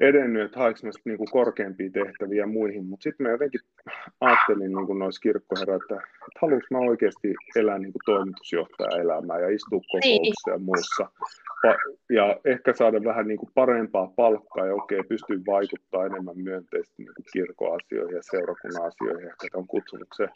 edennyt, 0.00 0.42
että 0.42 0.58
haiksi 0.58 0.86
mä 0.86 0.92
niin 1.04 1.18
korkeampia 1.32 1.90
tehtäviä 1.90 2.46
muihin, 2.46 2.86
mutta 2.86 3.02
sitten 3.02 3.26
mä 3.26 3.30
jotenkin 3.30 3.60
ajattelin 4.20 4.72
niin 4.72 4.98
noissa 4.98 5.20
kirkkoherra, 5.20 5.76
että, 5.76 5.94
että 5.94 6.38
haluanko 6.40 6.66
mä 6.70 6.78
oikeasti 6.78 7.34
elää 7.56 7.78
niin 7.78 7.92
kuin 7.92 8.02
toimitusjohtajaelämää 8.06 9.38
ja 9.38 9.48
istua 9.48 9.78
niin. 9.78 9.90
kokouksissa 9.92 10.50
ja 10.50 10.58
muussa, 10.58 11.08
ja 12.10 12.40
ehkä 12.44 12.72
saada 12.72 13.04
vähän 13.04 13.28
niin 13.28 13.38
kuin 13.38 13.50
parempaa 13.54 14.12
palkkaa 14.16 14.66
ja 14.66 14.74
okei, 14.74 15.02
pystyy 15.02 15.42
vaikuttaa 15.46 16.06
enemmän 16.06 16.38
myönteisesti 16.38 17.02
niin 17.02 17.14
kuin 17.16 17.26
kirkoasioihin 17.32 18.16
ja 18.16 18.22
seurakunnan 18.22 18.86
asioihin, 18.86 19.28
ehkä 19.28 19.46
tämän 19.52 19.66
kutsumuksen. 19.66 20.28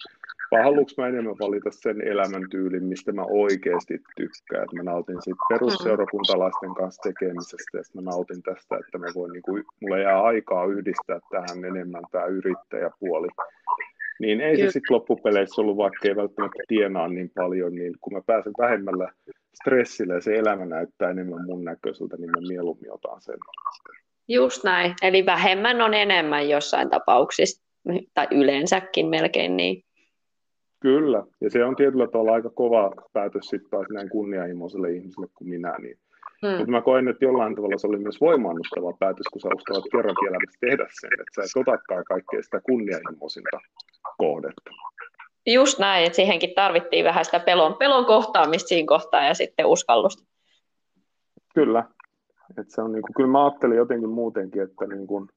Vai 0.51 0.62
haluanko 0.62 0.91
mä 0.99 1.09
enemmän 1.09 1.39
valita 1.41 1.71
sen 1.73 2.01
elämäntyylin, 2.01 2.85
mistä 2.85 3.12
mä 3.12 3.23
oikeasti 3.23 4.03
tykkään, 4.17 4.65
että 4.65 4.77
mä 4.77 4.83
nautin 4.83 5.23
siitä 5.23 5.45
perusseurakuntalaisten 5.49 6.75
kanssa 6.75 7.03
tekemisestä 7.03 7.79
ja 7.79 7.83
mä 7.95 8.11
nautin 8.11 8.43
tästä, 8.43 8.77
että 8.77 8.99
mä 8.99 9.07
voin 9.15 9.33
niin 9.33 9.43
kuin 9.43 9.53
mulla 9.80 9.98
jää 9.98 10.22
aikaa 10.22 10.66
yhdistää 10.66 11.20
tähän 11.30 11.64
enemmän 11.64 12.02
tämä 12.12 12.24
yrittäjäpuoli. 12.24 13.28
Niin 14.20 14.40
ei 14.40 14.57
se 14.57 14.62
sitten 14.62 14.94
loppupeleissä 14.94 15.61
ollut, 15.61 15.76
vaikka 15.76 16.09
ei 16.09 16.16
välttämättä 16.16 16.62
tienaa 16.68 17.09
niin 17.09 17.30
paljon, 17.34 17.74
niin 17.74 17.94
kun 18.00 18.12
mä 18.12 18.20
pääsen 18.26 18.52
vähemmällä 18.59 19.12
stressillä 19.62 20.14
ja 20.14 20.20
se 20.20 20.34
elämä 20.34 20.64
näyttää 20.64 21.11
enemmän 21.11 21.44
mun 21.46 21.64
näköiseltä, 21.64 22.16
niin 22.16 22.30
mä 22.30 22.48
mieluummin 22.48 22.92
otan 22.92 23.20
sen. 23.20 23.38
Just 24.28 24.64
näin. 24.64 24.94
Eli 25.02 25.26
vähemmän 25.26 25.80
on 25.80 25.94
enemmän 25.94 26.48
jossain 26.48 26.90
tapauksissa, 26.90 27.64
tai 28.14 28.26
yleensäkin 28.30 29.07
melkein 29.07 29.57
niin. 29.57 29.82
Kyllä, 30.80 31.22
ja 31.40 31.50
se 31.50 31.64
on 31.64 31.76
tietyllä 31.76 32.07
tavalla 32.07 32.32
aika 32.32 32.50
kova 32.50 32.92
päätös 33.12 33.44
sitten 33.44 33.70
taas 33.70 33.86
näin 33.92 34.09
kunnianhimoiselle 34.09 34.92
ihmiselle 34.92 35.26
kuin 35.34 35.48
minä, 35.48 35.74
niin 35.78 35.98
Mm. 36.43 36.49
Mutta 36.49 36.70
mä 36.70 36.82
koen, 36.82 37.09
että 37.09 37.24
jollain 37.24 37.55
tavalla 37.55 37.78
se 37.78 37.87
oli 37.87 37.99
myös 37.99 38.20
voimaannuttava 38.20 38.97
päätös, 39.01 39.26
kun 39.32 39.41
sä 39.41 39.49
uskallat 39.57 39.85
kerrankin 39.93 40.28
elämässä 40.28 40.59
tehdä 40.61 40.87
sen, 41.01 41.11
että 41.12 41.35
sä 41.35 41.43
et 41.43 41.61
otakaan 41.61 42.05
kaikkea 42.05 42.43
sitä 42.43 42.61
kunnianhimoisinta 42.61 43.59
kohdetta. 44.18 44.70
Just 45.47 45.78
näin, 45.78 46.05
että 46.05 46.16
siihenkin 46.16 46.55
tarvittiin 46.55 47.05
vähän 47.05 47.24
sitä 47.24 47.41
pelon, 47.41 47.74
pelon 47.74 48.07
kohtaamista 48.07 48.68
siinä 48.68 48.87
kohtaa 48.87 49.24
ja 49.24 49.35
sitten 49.35 49.66
uskallusta. 49.66 50.24
Kyllä. 51.55 51.85
Et 52.59 52.70
se 52.70 52.82
on 52.82 52.93
niin 52.93 53.03
kuin, 53.03 53.14
kyllä 53.16 53.30
mä 53.30 53.45
ajattelin 53.45 53.76
jotenkin 53.76 54.09
muutenkin, 54.09 54.62
että 54.62 54.87
niin 54.87 55.07
kuin, 55.07 55.28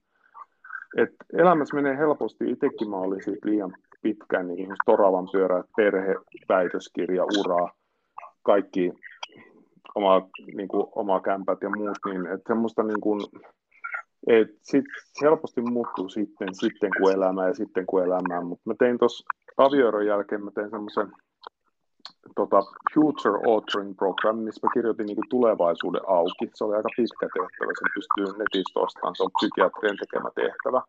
et 0.97 1.15
elämässä 1.33 1.75
menee 1.75 1.97
helposti, 1.97 2.51
itsekin 2.51 2.89
mä 2.89 2.97
olin 2.97 3.23
siitä 3.23 3.49
liian 3.49 3.73
pitkään 4.01 4.47
niin 4.47 4.75
toravan 4.85 5.27
pyörä, 5.31 5.63
perhe, 5.75 6.15
väitöskirja, 6.49 7.23
ura, 7.23 7.67
kaikki 8.43 8.93
oma, 9.95 10.27
niin 10.55 10.67
kuin, 10.67 10.87
oma 10.95 11.19
kämpät 11.19 11.61
ja 11.61 11.69
muut, 11.69 11.97
niin 12.05 12.27
että 12.27 12.47
semmoista 12.47 12.83
niin 12.83 13.01
kuin, 13.01 13.21
et 14.27 14.49
sit 14.61 14.85
helposti 15.21 15.61
muuttuu 15.61 16.09
sitten, 16.09 16.55
sitten 16.55 16.89
kun 16.97 17.11
elämää 17.11 17.47
ja 17.47 17.53
sitten 17.53 17.85
kun 17.85 18.03
elämää, 18.03 18.41
mutta 18.41 18.63
mä 18.65 18.73
tein 18.79 18.97
tuossa 18.97 19.25
avioeron 19.57 20.05
jälkeen, 20.05 20.43
mä 20.43 20.51
tein 20.51 20.69
semmoisen 20.69 21.11
tota, 22.35 22.59
Future 22.93 23.39
Authoring 23.47 23.95
Program, 23.97 24.37
missä 24.37 24.67
mä 24.67 24.73
kirjoitin 24.73 25.05
niin 25.05 25.15
kuin 25.15 25.29
tulevaisuuden 25.29 26.01
auki. 26.07 26.45
Se 26.53 26.63
oli 26.63 26.75
aika 26.75 26.89
pitkä 26.97 27.27
tehtävä, 27.33 27.71
sen 27.79 27.91
pystyy 27.95 28.25
netistä 28.37 28.79
ostamaan, 28.79 29.15
se 29.15 29.23
on 29.23 29.31
psykiatrien 29.37 29.97
tekemä 29.97 30.29
tehtävä. 30.35 30.81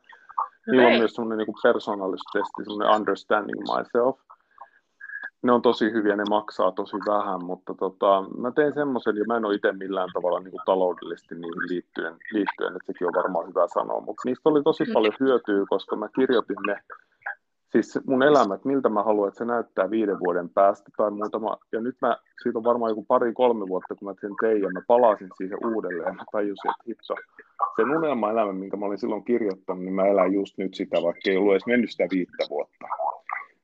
Niillä 0.66 0.88
on 0.88 0.98
myös 0.98 1.14
semmoinen 1.14 1.38
niin 1.38 1.62
persoonallisuustesti, 1.62 2.64
semmoinen 2.64 2.94
Understanding 2.96 3.62
Myself, 3.70 4.16
ne 5.42 5.52
on 5.52 5.62
tosi 5.62 5.92
hyviä, 5.92 6.16
ne 6.16 6.24
maksaa 6.30 6.72
tosi 6.72 6.96
vähän, 6.96 7.44
mutta 7.44 7.74
tota, 7.74 8.24
mä 8.38 8.50
tein 8.50 8.74
semmoisen, 8.74 9.16
ja 9.16 9.24
mä 9.26 9.36
en 9.36 9.44
ole 9.44 9.54
itse 9.54 9.72
millään 9.72 10.08
tavalla 10.14 10.40
niin 10.40 10.50
kuin 10.50 10.66
taloudellisesti 10.66 11.34
niihin 11.34 11.68
liittyen, 11.68 12.16
liittyen, 12.32 12.76
että 12.76 12.86
sekin 12.92 13.06
on 13.06 13.22
varmaan 13.22 13.48
hyvä 13.48 13.66
sanoa, 13.74 14.00
mutta 14.00 14.22
niistä 14.24 14.48
oli 14.48 14.62
tosi 14.62 14.84
paljon 14.92 15.14
hyötyä, 15.20 15.64
koska 15.68 15.96
mä 15.96 16.08
kirjoitin 16.08 16.56
ne, 16.66 16.76
siis 17.72 17.98
mun 18.06 18.22
elämä, 18.22 18.54
että 18.54 18.68
miltä 18.68 18.88
mä 18.88 19.02
haluan, 19.02 19.28
että 19.28 19.38
se 19.38 19.44
näyttää 19.44 19.90
viiden 19.90 20.20
vuoden 20.20 20.50
päästä 20.50 20.90
tai 20.96 21.10
muutama, 21.10 21.56
ja 21.72 21.80
nyt 21.80 21.96
mä, 22.00 22.16
siitä 22.42 22.58
on 22.58 22.64
varmaan 22.64 22.90
joku 22.90 23.04
pari-kolme 23.04 23.68
vuotta, 23.68 23.94
kun 23.94 24.08
mä 24.08 24.14
sen 24.20 24.34
tein, 24.40 24.62
ja 24.62 24.70
mä 24.70 24.80
palasin 24.86 25.30
siihen 25.36 25.58
uudelleen, 25.74 26.06
ja 26.06 26.12
mä 26.12 26.24
tajusin, 26.32 26.70
että 26.70 26.84
hitto, 26.86 27.14
sen 27.76 27.96
unelma-elämä, 27.96 28.52
minkä 28.52 28.76
mä 28.76 28.86
olin 28.86 28.98
silloin 28.98 29.24
kirjoittanut, 29.24 29.84
niin 29.84 29.94
mä 29.94 30.06
elän 30.06 30.32
just 30.32 30.58
nyt 30.58 30.74
sitä, 30.74 30.96
vaikka 31.02 31.30
ei 31.30 31.36
ollut 31.36 31.52
edes 31.52 31.66
mennyt 31.66 31.90
sitä 31.90 32.06
viittä 32.10 32.44
vuotta. 32.50 32.86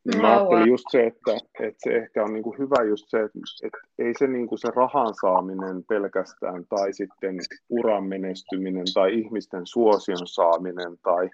Niin 0.05 0.23
mä 0.23 0.37
ajattelin 0.37 0.69
just 0.69 0.85
se, 0.91 1.07
että, 1.07 1.33
että 1.61 1.79
se 1.79 1.97
ehkä 1.97 2.25
on 2.25 2.33
niin 2.33 2.43
kuin 2.43 2.59
hyvä 2.59 2.85
just 2.89 3.05
se, 3.09 3.21
että, 3.21 3.39
että 3.63 3.79
ei 3.99 4.15
se, 4.19 4.27
niin 4.27 4.47
kuin 4.47 4.59
se 4.59 4.69
rahan 4.77 5.15
saaminen 5.21 5.85
pelkästään 5.89 6.67
tai 6.69 6.93
sitten 6.93 7.39
uran 7.69 8.05
menestyminen 8.05 8.85
tai 8.95 9.19
ihmisten 9.19 9.67
suosion 9.67 10.27
saaminen 10.27 10.99
tai, 11.03 11.31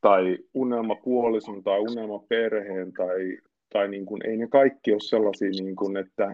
tai 0.00 0.38
unelma 0.54 0.94
puolison 0.94 1.62
tai 1.62 1.80
unelma 1.80 2.18
perheen 2.28 2.92
tai, 2.92 3.38
tai 3.72 3.88
niin 3.88 4.06
kuin, 4.06 4.26
ei 4.26 4.36
ne 4.36 4.46
kaikki 4.46 4.92
ole 4.92 5.00
sellaisia, 5.00 5.50
niin 5.50 5.76
kuin, 5.76 5.96
että, 5.96 6.32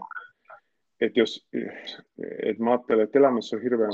että 1.01 1.21
jos, 1.21 1.49
että 2.43 2.63
mä 2.63 2.71
ajattelen, 2.71 3.05
että 3.05 3.19
elämässä 3.19 3.57
on 3.57 3.63
hirveän 3.63 3.93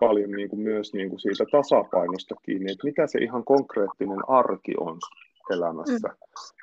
paljon 0.00 0.30
niin 0.30 0.48
kuin 0.48 0.60
myös 0.60 0.94
niin 0.94 1.08
kuin 1.08 1.20
siitä 1.20 1.44
tasapainosta 1.52 2.34
kiinni, 2.42 2.72
että 2.72 2.86
mitä 2.86 3.06
se 3.06 3.18
ihan 3.18 3.44
konkreettinen 3.44 4.28
arki 4.28 4.72
on 4.80 4.98
elämässä. 5.50 6.08
Mm. 6.08 6.14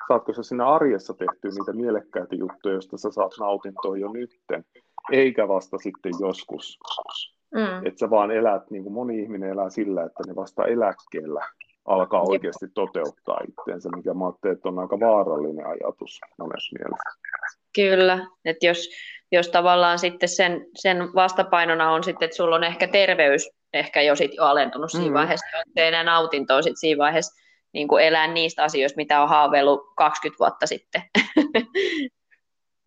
Saatko 0.08 0.32
sä 0.32 0.42
siinä 0.42 0.68
arjessa 0.68 1.14
tehtyä 1.14 1.50
niitä 1.50 1.72
mielekkäitä 1.72 2.34
juttuja, 2.34 2.74
joista 2.74 2.98
sä 2.98 3.10
saat 3.10 3.32
nautintoa 3.40 3.96
jo 3.96 4.12
nytten, 4.12 4.64
eikä 5.12 5.48
vasta 5.48 5.78
sitten 5.78 6.12
joskus. 6.20 6.78
Mm. 7.54 7.86
Että 7.86 7.98
sä 7.98 8.10
vaan 8.10 8.30
elät, 8.30 8.70
niin 8.70 8.82
kuin 8.82 8.92
moni 8.92 9.22
ihminen 9.22 9.50
elää 9.50 9.70
sillä, 9.70 10.02
että 10.02 10.22
ne 10.26 10.36
vasta 10.36 10.66
eläkkeellä 10.66 11.40
alkaa 11.84 12.22
oikeasti 12.28 12.66
toteuttaa 12.74 13.40
itseensä, 13.48 13.88
mikä 13.96 14.14
mä 14.14 14.24
ajattelin, 14.24 14.56
että 14.56 14.68
on 14.68 14.78
aika 14.78 15.00
vaarallinen 15.00 15.66
ajatus 15.66 16.20
monessa 16.38 16.76
mielessä. 16.78 17.10
Kyllä, 17.74 18.26
että 18.44 18.66
jos, 18.66 18.88
jos 19.32 19.48
tavallaan 19.48 19.98
sitten 19.98 20.28
sen, 20.28 20.66
sen 20.74 21.14
vastapainona 21.14 21.92
on 21.92 22.04
sitten, 22.04 22.26
että 22.26 22.36
sulla 22.36 22.56
on 22.56 22.64
ehkä 22.64 22.88
terveys 22.88 23.50
ehkä 23.72 24.02
jo 24.02 24.16
sit 24.16 24.34
jo 24.34 24.44
alentunut 24.44 24.90
siinä 24.90 25.06
mm. 25.06 25.14
vaiheessa, 25.14 25.46
että 25.46 25.80
ei 25.80 25.88
enää 25.88 26.04
nautintoa 26.04 26.62
sit 26.62 26.76
siinä 26.76 26.98
vaiheessa, 26.98 27.40
niin 27.72 27.88
kuin 27.88 28.04
elää 28.04 28.26
niistä 28.26 28.62
asioista, 28.62 28.96
mitä 28.96 29.22
on 29.22 29.28
haaveillut 29.28 29.92
20 29.96 30.38
vuotta 30.38 30.66
sitten. 30.66 31.02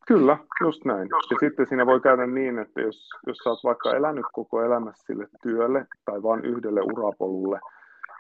Kyllä, 0.08 0.38
just 0.62 0.86
näin. 0.86 1.10
Ja 1.32 1.38
sitten 1.40 1.68
siinä 1.68 1.86
voi 1.86 2.02
käydä 2.02 2.28
niin, 2.28 2.60
että 2.60 2.82
jos, 2.82 3.10
jos 3.28 3.38
sä 3.38 3.50
oot 3.50 3.64
vaikka 3.64 3.96
elänyt 3.96 4.26
koko 4.32 4.62
elämässä 4.62 5.06
sille 5.06 5.28
työlle 5.42 5.86
tai 6.06 6.24
vain 6.24 6.46
yhdelle 6.46 6.82
urapolulle, 6.82 7.60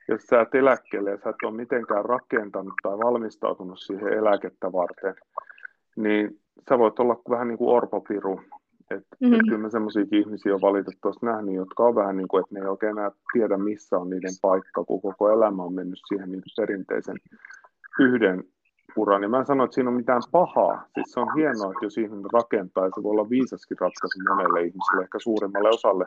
jos 0.08 0.22
sä 0.22 0.42
et 0.42 0.56
eläkkeelle 0.56 1.12
ja 1.12 1.18
sä 1.24 1.30
et 1.30 1.36
ole 1.44 1.56
mitenkään 1.56 2.06
rakentanut 2.06 2.74
tai 2.84 2.98
valmistautunut 2.98 3.80
siihen 3.80 4.14
eläkettä 4.14 4.72
varten, 4.72 5.16
niin 5.96 6.40
sä 6.70 6.80
voit 6.80 7.00
olla 7.00 7.22
vähän 7.30 7.48
niin 7.48 7.58
kuin 7.58 7.76
orpopiru, 7.76 8.42
et, 8.92 9.04
mm-hmm. 9.20 9.34
et 9.34 9.42
kyllä 9.46 9.58
mä 9.58 9.70
semmoisiakin 9.70 10.20
ihmisiä 10.20 10.56
on 10.56 10.62
valitettavasti 10.62 11.26
nähnyt, 11.26 11.56
jotka 11.56 11.84
on 11.84 11.96
vähän 11.96 12.18
niin 12.18 12.28
kuin, 12.28 12.42
että 12.42 12.56
ne 12.56 12.62
ei 12.62 12.68
oikein 12.68 12.98
enää 12.98 13.12
tiedä, 13.34 13.58
missä 13.58 13.98
on 13.98 14.10
niiden 14.10 14.36
paikka, 14.42 14.84
kun 14.84 15.02
koko 15.02 15.30
elämä 15.30 15.64
on 15.64 15.74
mennyt 15.74 16.00
siihen 16.08 16.32
niin 16.32 16.42
perinteisen 16.58 17.18
yhden 18.00 18.44
uran. 18.96 19.24
Ja 19.24 19.30
mä 19.30 19.40
en 19.40 19.46
sano, 19.46 19.64
että 19.64 19.76
siinä 19.76 19.90
on 19.90 19.96
mitään 19.96 20.22
pahaa. 20.32 20.86
Siis 20.94 21.12
se 21.12 21.20
on 21.20 21.34
hienoa, 21.36 21.72
että 21.72 21.86
jos 21.86 21.98
ihminen 21.98 22.32
rakentaa, 22.34 22.86
ja 22.86 22.92
se 22.96 23.04
voi 23.04 23.12
olla 23.12 23.30
viisaskin 23.30 23.78
ratkaisu 23.80 24.20
monelle 24.30 24.60
ihmiselle, 24.62 25.04
ehkä 25.04 25.20
suurimmalle 25.20 25.70
osalle. 25.70 26.06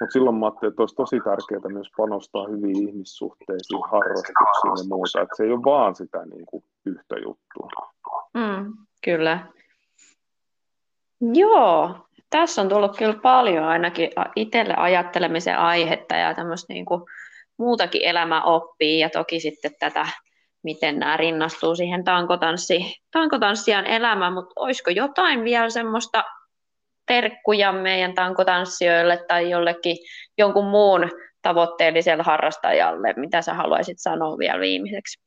Mutta 0.00 0.12
silloin 0.12 0.36
mä 0.36 0.46
ajattelin, 0.46 0.72
että 0.72 0.82
olisi 0.82 0.94
tosi 0.94 1.20
tärkeää 1.20 1.72
myös 1.72 1.90
panostaa 1.96 2.48
hyviin 2.48 2.88
ihmissuhteisiin, 2.88 3.80
harrastuksiin 3.90 4.78
ja 4.78 4.88
muuta. 4.88 5.20
Että 5.20 5.36
se 5.36 5.44
ei 5.44 5.52
ole 5.52 5.64
vaan 5.64 5.94
sitä 5.94 6.26
niin 6.26 6.46
kuin 6.46 6.64
yhtä 6.86 7.16
juttua. 7.24 7.68
Mm, 8.34 8.72
kyllä. 9.04 9.46
Joo, 11.32 11.96
tässä 12.30 12.62
on 12.62 12.68
tullut 12.68 12.96
kyllä 12.96 13.18
paljon 13.22 13.64
ainakin 13.64 14.10
itselle 14.36 14.74
ajattelemisen 14.76 15.58
aihetta 15.58 16.14
ja 16.14 16.34
tämmöistä 16.34 16.72
niin 16.72 16.84
kuin 16.84 17.02
muutakin 17.56 18.02
oppii 18.44 18.98
ja 18.98 19.10
toki 19.10 19.40
sitten 19.40 19.72
tätä, 19.78 20.06
miten 20.62 20.98
nämä 20.98 21.16
rinnastuu 21.16 21.74
siihen 21.74 22.04
tankotanssi, 22.04 22.78
tankotanssijan 23.10 23.86
elämään, 23.86 24.32
mutta 24.32 24.52
olisiko 24.56 24.90
jotain 24.90 25.44
vielä 25.44 25.70
semmoista 25.70 26.24
terkkuja 27.06 27.72
meidän 27.72 28.14
tankotanssijoille 28.14 29.24
tai 29.28 29.50
jollekin 29.50 29.96
jonkun 30.38 30.64
muun 30.64 31.10
tavoitteelliselle 31.42 32.22
harrastajalle, 32.22 33.14
mitä 33.16 33.42
sä 33.42 33.54
haluaisit 33.54 33.98
sanoa 33.98 34.38
vielä 34.38 34.60
viimeiseksi? 34.60 35.24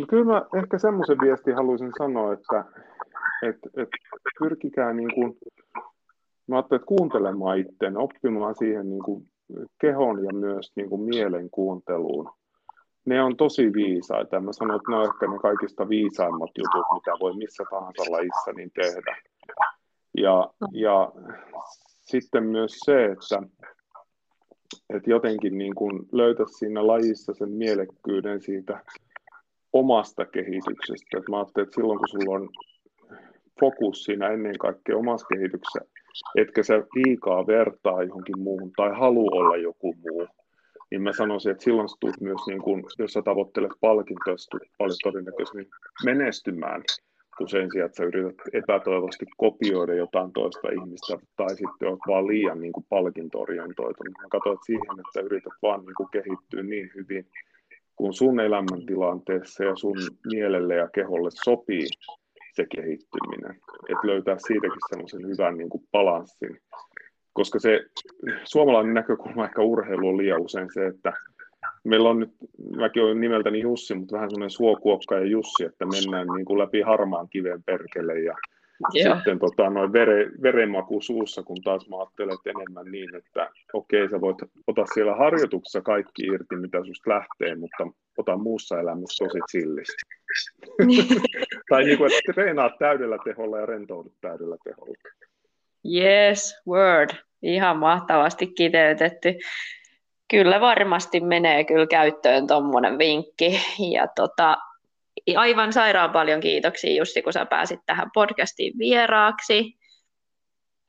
No 0.00 0.06
kyllä 0.08 0.24
mä 0.24 0.42
ehkä 0.58 0.78
semmoisen 0.78 1.18
viestin 1.20 1.54
haluaisin 1.54 1.92
sanoa, 1.98 2.32
että 2.32 2.64
että 3.42 3.70
et 3.76 3.88
pyrkikää 4.38 4.92
niin 4.92 5.14
kuin, 5.14 5.38
mä 6.46 6.56
ajattelin, 6.56 6.80
että 6.80 6.86
kuuntelemaan 6.86 7.58
itseään, 7.58 7.96
oppimaan 7.96 8.54
siihen 8.58 8.90
niin 8.90 9.02
kuin 9.02 9.28
kehon 9.80 10.24
ja 10.24 10.32
myös 10.32 10.72
niin 10.76 10.88
kuin 10.88 11.02
mielen 11.02 11.50
kuunteluun. 11.50 12.30
Ne 13.04 13.22
on 13.22 13.36
tosi 13.36 13.72
viisaita. 13.72 14.40
Mä 14.40 14.52
sanon, 14.52 14.76
että 14.76 14.90
ne 14.90 14.96
on 14.96 15.04
ehkä 15.04 15.26
ne 15.26 15.38
kaikista 15.38 15.88
viisaimmat 15.88 16.50
jutut, 16.58 16.86
mitä 16.94 17.12
voi 17.20 17.36
missä 17.36 17.64
tahansa 17.70 18.12
lajissa 18.12 18.52
niin 18.52 18.70
tehdä. 18.74 19.16
Ja, 20.16 20.50
ja 20.72 21.12
sitten 22.00 22.44
myös 22.44 22.72
se, 22.84 23.04
että, 23.04 23.42
että 24.90 25.10
jotenkin 25.10 25.58
niin 25.58 25.74
kuin 25.74 26.06
löytäisi 26.12 26.52
siinä 26.52 26.86
lajissa 26.86 27.34
sen 27.34 27.50
mielekkyyden 27.50 28.42
siitä 28.42 28.84
omasta 29.72 30.24
kehityksestä. 30.24 31.18
Et 31.18 31.28
mä 31.30 31.36
ajattelin, 31.36 31.66
että 31.66 31.74
silloin 31.74 31.98
kun 31.98 32.08
sulla 32.08 32.36
on 32.36 32.48
fokus 33.62 34.04
siinä 34.04 34.28
ennen 34.28 34.58
kaikkea 34.58 34.96
omassa 34.96 35.26
kehityksessä, 35.26 35.80
etkä 36.36 36.62
sä 36.62 36.74
liikaa 36.94 37.46
vertaa 37.46 38.02
johonkin 38.02 38.38
muuhun 38.38 38.72
tai 38.76 38.90
halua 38.98 39.30
olla 39.32 39.56
joku 39.56 39.94
muu, 39.94 40.26
niin 40.90 41.02
mä 41.02 41.12
sanoisin, 41.12 41.52
että 41.52 41.64
silloin 41.64 41.88
sä 41.88 41.96
tulet 42.00 42.20
myös, 42.20 42.40
niin 42.46 42.62
kun, 42.62 42.84
jos 42.98 43.12
sä 43.12 43.22
tavoittelet 43.22 43.72
palkintoa, 43.80 44.36
sä 44.36 44.58
paljon 44.78 44.96
todennäköisemmin 45.02 45.70
menestymään, 46.04 46.82
kuin 47.38 47.48
sen 47.48 47.70
sijaan, 47.72 47.86
että 47.86 47.96
sä 47.96 48.04
yrität 48.04 48.34
epätoivosti 48.52 49.26
kopioida 49.36 49.94
jotain 49.94 50.32
toista 50.32 50.68
ihmistä, 50.68 51.18
tai 51.36 51.50
sitten 51.50 51.88
olet 51.88 52.00
vaan 52.08 52.26
liian 52.26 52.60
niin 52.60 52.72
kuin 52.72 52.86
palkintorientoitunut. 52.88 54.14
Mä 54.22 54.28
katsoin 54.32 54.58
siihen, 54.66 55.00
että 55.00 55.20
yrität 55.20 55.52
vaan 55.62 55.80
niin 55.80 55.94
kuin 55.96 56.08
kehittyä 56.12 56.62
niin 56.62 56.90
hyvin, 56.94 57.26
kun 57.96 58.14
sun 58.14 58.40
elämäntilanteessa 58.40 59.64
ja 59.64 59.76
sun 59.76 59.96
mielelle 60.32 60.74
ja 60.74 60.88
keholle 60.88 61.30
sopii 61.44 61.86
se 62.52 62.66
kehittyminen. 62.76 63.56
Että 63.88 64.06
löytää 64.06 64.36
siitäkin 64.38 64.88
semmoisen 64.88 65.26
hyvän 65.26 65.56
niin 65.56 65.68
kuin 65.68 65.84
balanssin. 65.92 66.60
Koska 67.32 67.58
se 67.58 67.80
suomalainen 68.44 68.94
näkökulma 68.94 69.44
ehkä 69.44 69.62
urheilu 69.62 70.08
on 70.08 70.16
liian 70.16 70.40
usein 70.40 70.68
se, 70.74 70.86
että 70.86 71.12
meillä 71.84 72.10
on 72.10 72.20
nyt, 72.20 72.30
mäkin 72.76 73.02
olen 73.02 73.20
nimeltäni 73.20 73.60
Jussi, 73.60 73.94
mutta 73.94 74.16
vähän 74.16 74.30
semmoinen 74.30 74.50
suokuokka 74.50 75.14
ja 75.14 75.26
Jussi, 75.26 75.64
että 75.64 75.86
mennään 75.86 76.26
niin 76.36 76.44
kuin 76.44 76.58
läpi 76.58 76.80
harmaan 76.80 77.28
kiven 77.28 77.62
perkele 77.62 78.20
ja 78.20 78.34
Joo. 78.92 79.16
sitten 79.16 79.38
tota, 79.38 79.70
noin 79.70 79.92
vere, 79.92 80.30
verenmaku 80.42 81.00
suussa, 81.00 81.42
kun 81.42 81.62
taas 81.64 81.88
mä 81.88 81.98
ajattelen 81.98 82.38
enemmän 82.46 82.92
niin, 82.92 83.14
että 83.14 83.50
okei, 83.72 84.10
sä 84.10 84.20
voit 84.20 84.38
ottaa 84.66 84.86
siellä 84.94 85.14
harjoituksessa 85.14 85.80
kaikki 85.80 86.22
irti, 86.22 86.56
mitä 86.56 86.84
susta 86.84 87.10
lähtee, 87.10 87.54
mutta 87.54 87.86
ota 88.18 88.36
muussa 88.36 88.80
elämässä 88.80 89.24
tosi 89.24 89.38
chillisti. 89.50 90.02
tai 91.70 91.84
niin 91.84 91.98
kuin, 91.98 92.12
että 92.12 92.32
treenaat 92.32 92.78
täydellä 92.78 93.18
teholla 93.24 93.58
ja 93.58 93.66
rentoudut 93.66 94.14
täydellä 94.20 94.56
teholla. 94.64 94.94
Yes, 95.94 96.62
word. 96.68 97.10
Ihan 97.42 97.78
mahtavasti 97.78 98.46
kiteytetty. 98.46 99.38
Kyllä 100.30 100.60
varmasti 100.60 101.20
menee 101.20 101.64
kyllä 101.64 101.86
käyttöön 101.86 102.46
tuommoinen 102.46 102.98
vinkki. 102.98 103.60
Ja 103.92 104.06
tota, 104.06 104.56
aivan 105.36 105.72
sairaan 105.72 106.10
paljon 106.10 106.40
kiitoksia 106.40 106.96
Jussi, 106.96 107.22
kun 107.22 107.32
sä 107.32 107.46
pääsit 107.46 107.80
tähän 107.86 108.10
podcastiin 108.14 108.78
vieraaksi. 108.78 109.78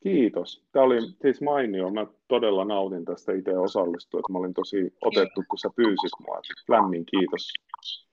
Kiitos. 0.04 0.64
Tämä 0.72 0.86
oli 0.86 1.00
siis 1.22 1.42
mainio. 1.42 1.90
Mä 1.90 2.06
todella 2.28 2.66
nautin 2.66 3.06
tästä 3.06 3.34
itse 3.34 3.58
osallistua. 3.58 4.22
Mä 4.32 4.38
olin 4.38 4.54
tosi 4.54 4.94
otettu, 5.02 5.44
kun 5.50 5.60
sä 5.60 5.70
pyysit 5.76 6.12
mua. 6.28 6.42
Lämmin 6.68 7.06
kiitos. 7.06 7.54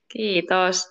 Kiitos. 0.09 0.89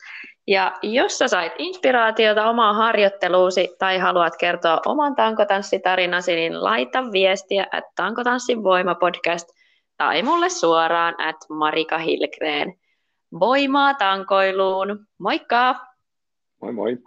Ja 0.48 0.78
jos 0.82 1.18
sä 1.18 1.28
sait 1.28 1.54
inspiraatiota 1.58 2.50
omaan 2.50 2.76
harjoitteluusi 2.76 3.76
tai 3.80 3.98
haluat 3.98 4.34
kertoa 4.40 4.82
oman 4.86 5.16
tankotanssitarinasi, 5.16 6.36
niin 6.36 6.64
laita 6.64 7.12
viestiä 7.12 7.68
at 7.72 7.84
Tankotanssin 7.96 8.64
voima 8.64 8.96
podcast 8.96 9.50
tai 9.98 10.24
mulle 10.24 10.50
suoraan 10.50 11.16
at 11.18 11.36
Marika 11.50 11.98
Hilgren. 11.98 12.74
Voimaa 13.32 13.94
tankoiluun. 13.94 15.06
Moikka! 15.18 15.76
Moi 16.62 16.72
moi! 16.74 16.98